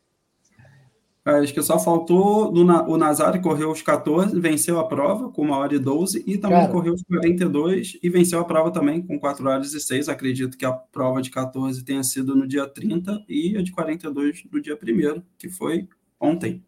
Acho 1.28 1.54
que 1.54 1.62
só 1.62 1.78
faltou 1.78 2.54
o 2.54 2.98
Nazário 2.98 3.42
correu 3.42 3.70
os 3.70 3.82
14, 3.82 4.40
venceu 4.40 4.80
a 4.80 4.88
prova 4.88 5.30
com 5.30 5.42
uma 5.42 5.58
hora 5.58 5.76
e 5.76 5.80
12 5.80 6.24
e 6.26 6.38
também 6.38 6.60
Cara, 6.60 6.72
correu 6.72 6.94
os 6.94 7.04
42 7.04 8.00
e 8.02 8.10
venceu 8.10 8.40
a 8.40 8.46
prova 8.46 8.72
também 8.72 9.02
com 9.02 9.20
4 9.20 9.46
horas 9.46 9.74
e 9.74 9.82
6. 9.82 10.08
Acredito 10.08 10.58
que 10.58 10.66
a 10.66 10.72
prova 10.72 11.22
de 11.22 11.30
14 11.30 11.84
tenha 11.84 12.02
sido 12.02 12.34
no 12.34 12.48
dia 12.48 12.66
30 12.66 13.26
e 13.28 13.58
a 13.58 13.62
de 13.62 13.74
42 13.74 14.46
no 14.50 14.62
dia 14.62 14.76
1 14.82 15.22
que 15.38 15.50
foi 15.50 15.90
ontem, 16.18 16.64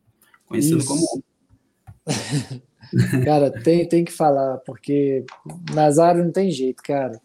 conhecido 0.45 0.79
Isso. 0.79 0.87
como 0.87 1.23
cara, 3.23 3.49
tem, 3.63 3.87
tem 3.87 4.03
que 4.03 4.11
falar, 4.11 4.57
porque 4.65 5.25
Nazário 5.73 6.21
não 6.21 6.33
tem 6.33 6.51
jeito, 6.51 6.83
cara. 6.83 7.21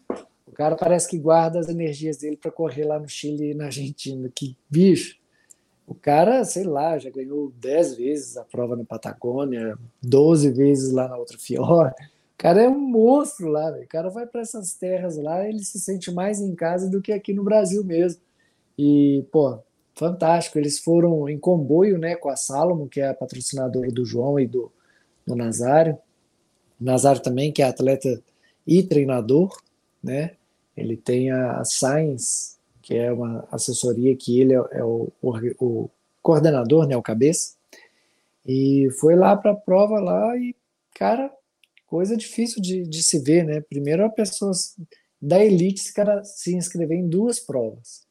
O 0.47 0.53
cara 0.53 0.77
parece 0.77 1.09
que 1.09 1.17
guarda 1.17 1.59
as 1.59 1.67
energias 1.67 2.17
dele 2.17 2.37
para 2.37 2.49
correr 2.49 2.85
lá 2.85 2.97
no 2.97 3.09
Chile 3.09 3.51
e 3.51 3.53
na 3.53 3.65
Argentina. 3.65 4.31
Que 4.33 4.55
bicho! 4.69 5.17
O 5.87 5.93
cara, 5.93 6.43
sei 6.43 6.63
lá, 6.63 6.97
já 6.97 7.09
ganhou 7.09 7.51
10 7.59 7.95
vezes 7.95 8.37
a 8.37 8.43
prova 8.43 8.75
na 8.75 8.83
Patagônia, 8.83 9.77
12 10.01 10.49
vezes 10.51 10.91
lá 10.91 11.07
na 11.07 11.17
outra 11.17 11.37
fiord. 11.37 11.93
O 11.93 12.37
cara 12.37 12.63
é 12.63 12.69
um 12.69 12.79
monstro 12.79 13.47
lá, 13.47 13.71
véio. 13.71 13.85
o 13.85 13.87
cara 13.87 14.09
vai 14.09 14.25
para 14.25 14.41
essas 14.41 14.73
terras 14.73 15.15
lá, 15.17 15.47
ele 15.47 15.63
se 15.63 15.79
sente 15.79 16.11
mais 16.11 16.41
em 16.41 16.53
casa 16.53 16.89
do 16.89 17.01
que 17.01 17.11
aqui 17.11 17.33
no 17.33 17.43
Brasil 17.43 17.83
mesmo. 17.83 18.19
E, 18.77 19.23
pô, 19.31 19.59
fantástico. 19.95 20.59
Eles 20.59 20.79
foram 20.79 21.27
em 21.29 21.39
comboio 21.39 21.97
né, 21.97 22.15
com 22.15 22.29
a 22.29 22.35
Salomon, 22.35 22.87
que 22.87 22.99
é 22.99 23.07
a 23.09 23.13
patrocinadora 23.13 23.89
do 23.89 24.05
João 24.05 24.39
e 24.39 24.45
do, 24.45 24.71
do 25.25 25.35
Nazário. 25.35 25.97
O 26.79 26.83
Nazário 26.83 27.21
também, 27.21 27.51
que 27.51 27.61
é 27.61 27.65
atleta 27.65 28.21
e 28.67 28.83
treinador, 28.83 29.57
né? 30.03 30.31
Ele 30.75 30.97
tem 30.97 31.31
a 31.31 31.63
Science, 31.63 32.54
que 32.85 32.93
é 32.93 33.11
uma 33.11 33.47
assessoria 33.51 34.15
que 34.15 34.39
ele 34.39 34.53
é, 34.53 34.57
é 34.73 34.83
o, 34.83 35.11
o, 35.23 35.89
coordenador, 36.21 36.87
né, 36.87 36.95
o 36.95 37.01
cabeça. 37.01 37.55
E 38.45 38.87
foi 38.99 39.15
lá 39.15 39.35
para 39.35 39.53
a 39.53 39.55
prova 39.55 39.99
lá 39.99 40.37
e, 40.37 40.55
cara, 40.93 41.33
coisa 41.87 42.15
difícil 42.15 42.61
de, 42.61 42.83
de 42.83 43.01
se 43.01 43.17
ver, 43.17 43.43
né? 43.43 43.59
Primeiro 43.59 44.05
a 44.05 44.09
pessoa 44.09 44.51
da 45.19 45.43
elite 45.43 45.79
se, 45.79 45.91
cara, 45.95 46.23
se 46.23 46.55
inscrever 46.55 46.99
em 46.99 47.09
duas 47.09 47.39
provas. 47.39 48.05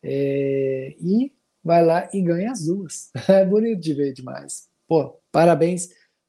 É, 0.00 0.94
e 1.00 1.32
vai 1.62 1.84
lá 1.84 2.08
e 2.14 2.22
ganha 2.22 2.52
as 2.52 2.66
duas. 2.66 3.10
É 3.28 3.44
bonito 3.44 3.80
de 3.80 3.92
ver 3.92 4.12
demais. 4.12 4.68
Pô, 4.86 5.18
parabéns 5.32 5.88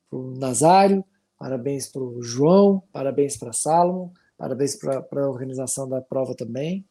para 0.10 0.18
o 0.18 0.32
Nazário, 0.36 1.06
parabéns 1.38 1.88
para 1.88 2.02
o 2.02 2.24
João, 2.24 2.82
parabéns 2.92 3.38
para 3.38 3.54
Salomon, 3.54 4.12
parabéns 4.36 4.76
para 4.76 5.06
a 5.12 5.30
organização 5.30 5.88
da 5.88 6.02
prova 6.02 6.34
também. 6.34 6.84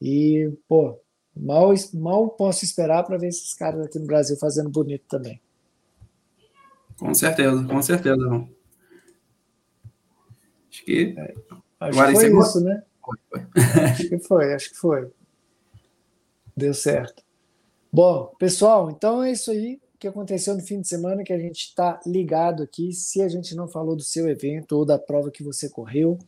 E, 0.00 0.52
pô, 0.66 0.98
mal, 1.36 1.72
mal 1.94 2.30
posso 2.30 2.64
esperar 2.64 3.04
para 3.04 3.18
ver 3.18 3.28
esses 3.28 3.54
caras 3.54 3.84
aqui 3.84 3.98
no 3.98 4.06
Brasil 4.06 4.36
fazendo 4.36 4.70
bonito 4.70 5.04
também. 5.08 5.40
Com 6.98 7.14
certeza, 7.14 7.64
com 7.64 7.82
certeza, 7.82 8.20
irmão. 8.20 8.48
Acho 10.70 10.84
que. 10.84 11.14
É, 11.16 11.34
acho 11.80 12.00
Agora, 12.00 12.12
que 12.12 12.20
foi 12.20 12.38
isso, 12.38 12.60
né? 12.60 12.82
Foi, 13.04 13.18
foi. 13.28 13.82
acho 13.84 14.08
que 14.08 14.18
foi, 14.18 14.54
acho 14.54 14.70
que 14.70 14.76
foi. 14.76 15.10
Deu 16.56 16.74
certo. 16.74 17.22
Bom, 17.92 18.34
pessoal, 18.38 18.90
então 18.90 19.22
é 19.22 19.32
isso 19.32 19.50
aí 19.50 19.80
que 19.98 20.08
aconteceu 20.08 20.54
no 20.54 20.62
fim 20.62 20.80
de 20.80 20.88
semana 20.88 21.22
que 21.22 21.32
a 21.32 21.38
gente 21.38 21.60
está 21.60 22.00
ligado 22.06 22.62
aqui. 22.62 22.92
Se 22.92 23.20
a 23.20 23.28
gente 23.28 23.54
não 23.54 23.68
falou 23.68 23.96
do 23.96 24.02
seu 24.02 24.28
evento 24.28 24.72
ou 24.72 24.84
da 24.84 24.98
prova 24.98 25.30
que 25.30 25.42
você 25.42 25.68
correu, 25.68 26.18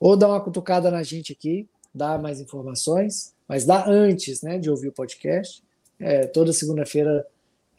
ou 0.00 0.16
dá 0.16 0.26
uma 0.26 0.40
cutucada 0.40 0.90
na 0.90 1.02
gente 1.02 1.32
aqui, 1.32 1.68
dá 1.94 2.18
mais 2.18 2.40
informações, 2.40 3.34
mas 3.48 3.64
dá 3.64 3.88
antes 3.88 4.42
né, 4.42 4.58
de 4.58 4.70
ouvir 4.70 4.88
o 4.88 4.92
podcast. 4.92 5.62
É, 5.98 6.26
toda 6.26 6.52
segunda-feira 6.52 7.26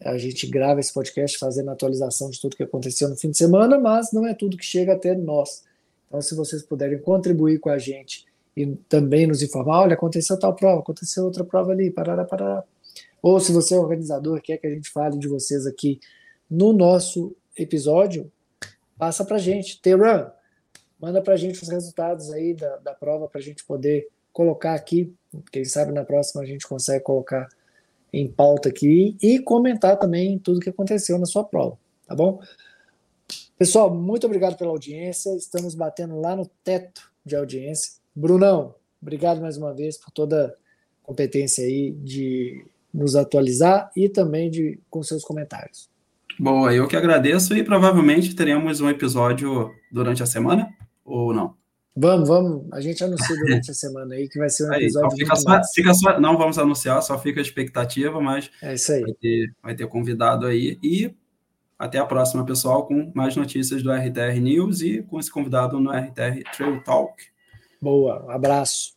a 0.01 0.18
gente 0.18 0.47
grava 0.47 0.80
esse 0.80 0.93
podcast 0.93 1.38
fazendo 1.38 1.72
atualização 1.72 2.30
de 2.30 2.39
tudo 2.39 2.55
que 2.55 2.64
aconteceu 2.64 3.07
no 3.09 3.16
fim 3.16 3.32
de 3.32 3.38
semana, 3.38 3.80
mas 3.80 4.11
não 4.11 4.26
é 4.28 4.34
tudo 4.34 4.57
que 4.57 4.66
chega 4.66 4.93
até 4.93 5.16
nós. 5.16 5.64
Então, 6.07 6.22
se 6.22 6.36
vocês 6.36 6.61
puderem 6.61 6.99
contribuir 6.99 7.59
com 7.59 7.70
a 7.70 7.78
gente 7.78 8.26
e 8.55 8.68
também 8.88 9.26
nos 9.26 9.41
informar, 9.41 9.82
olha, 9.82 9.93
aconteceu 9.93 10.38
tal 10.38 10.55
prova, 10.55 10.82
aconteceu 10.82 11.24
outra 11.24 11.43
prova 11.43 11.72
ali, 11.72 11.89
parará, 11.89 12.24
parará, 12.24 12.64
ou 13.24 13.39
se 13.39 13.53
você 13.53 13.74
é 13.74 13.80
organizador, 13.80 14.41
quer 14.41 14.57
que 14.57 14.68
a 14.68 14.70
gente 14.70 14.89
fale 14.89 15.18
de 15.18 15.30
vocês 15.30 15.66
aqui 15.66 15.97
no 16.49 16.74
nosso 16.74 17.34
episódio, 17.57 18.30
passa 18.97 19.24
para 19.24 19.38
a 19.38 19.39
gente. 19.39 19.82
Teran, 19.82 20.30
manda 21.04 21.22
para 21.22 21.34
a 21.34 21.38
gente 21.38 21.62
os 21.62 21.68
resultados 21.68 22.32
aí 22.32 22.54
da, 22.54 22.78
da 22.78 22.93
prova 22.93 23.28
para 23.28 23.38
a 23.38 23.43
gente 23.43 23.66
poder 23.66 24.08
colocar 24.32 24.74
aqui. 24.74 25.14
Quem 25.51 25.66
sabe 25.66 25.91
na 25.91 26.06
próxima 26.06 26.41
a 26.41 26.45
gente 26.45 26.66
consegue 26.66 27.04
colocar 27.04 27.45
em 28.14 28.26
pauta 28.26 28.70
aqui 28.70 29.18
e 29.22 29.38
comentar 29.38 29.99
também 29.99 30.39
tudo 30.39 30.62
que 30.62 30.70
aconteceu 30.70 31.20
na 31.20 31.26
sua 31.26 31.43
prova, 31.43 31.78
tá 32.08 32.16
bom? 32.16 32.39
Pessoal, 33.58 33.93
muito 33.93 34.26
obrigado 34.26 34.56
pela 34.58 34.72
audiência. 34.72 35.36
Estamos 35.36 35.76
batendo 35.76 36.22
lá 36.22 36.38
no 36.38 36.45
teto 36.64 37.12
de 37.26 37.36
audiência. 37.36 37.95
Brunão, 38.16 38.74
obrigado 39.01 39.41
mais 39.41 39.58
uma 39.58 39.74
vez 39.74 39.97
por 39.97 40.10
toda 40.10 40.56
a 41.04 41.06
competência 41.06 41.66
aí 41.66 41.91
de 41.91 42.66
nos 42.93 43.18
atualizar 43.18 43.91
e 43.93 44.08
também 44.08 44.49
de, 44.49 44.80
com 44.89 45.04
seus 45.04 45.26
comentários. 45.26 45.89
Boa, 46.39 46.74
eu 46.74 46.88
que 46.88 46.95
agradeço 46.95 47.54
e 47.58 47.62
provavelmente 47.62 48.34
teremos 48.34 48.80
um 48.80 48.89
episódio 48.89 49.70
durante 49.91 50.24
a 50.24 50.26
semana 50.26 50.74
ou 51.04 51.34
não? 51.34 51.56
Vamos, 51.95 52.28
vamos. 52.28 52.74
A 52.74 52.82
gente 52.82 53.04
anuncia 53.04 53.36
durante 53.36 53.70
a 53.70 53.74
semana 53.76 54.16
aí 54.16 54.28
que 54.28 54.39
vai 54.39 54.49
ser 54.49 54.68
um 54.68 54.74
aí, 54.74 54.84
episódio. 54.84 55.18
Fica 55.18 55.36
só, 55.36 55.62
fica 55.74 55.93
só, 55.93 56.20
não 56.20 56.38
vamos 56.38 56.58
anunciar, 56.58 57.01
só 57.04 57.20
fica 57.20 57.39
a 57.39 57.43
expectativa, 57.43 58.20
mas 58.20 58.49
é 58.62 58.74
isso 58.74 58.91
aí. 58.91 59.01
Vai, 59.01 59.14
ter, 59.14 59.54
vai 59.62 59.76
ter 59.76 59.88
convidado 59.88 60.45
aí. 60.47 60.80
E 60.84 61.14
até 61.78 61.99
a 61.99 62.06
próxima, 62.06 62.45
pessoal, 62.45 62.88
com 62.88 63.12
mais 63.14 63.36
notícias 63.36 63.84
do 63.84 63.91
RTR 63.91 64.39
News 64.41 64.82
e 64.82 65.04
com 65.04 65.20
esse 65.20 65.32
convidado 65.32 65.80
no 65.80 65.91
RTR 65.91 66.41
Trail 66.56 66.84
Talk. 66.84 67.24
Boa, 67.82 68.34
abraço. 68.34 68.95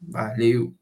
Valeu. 0.00 0.72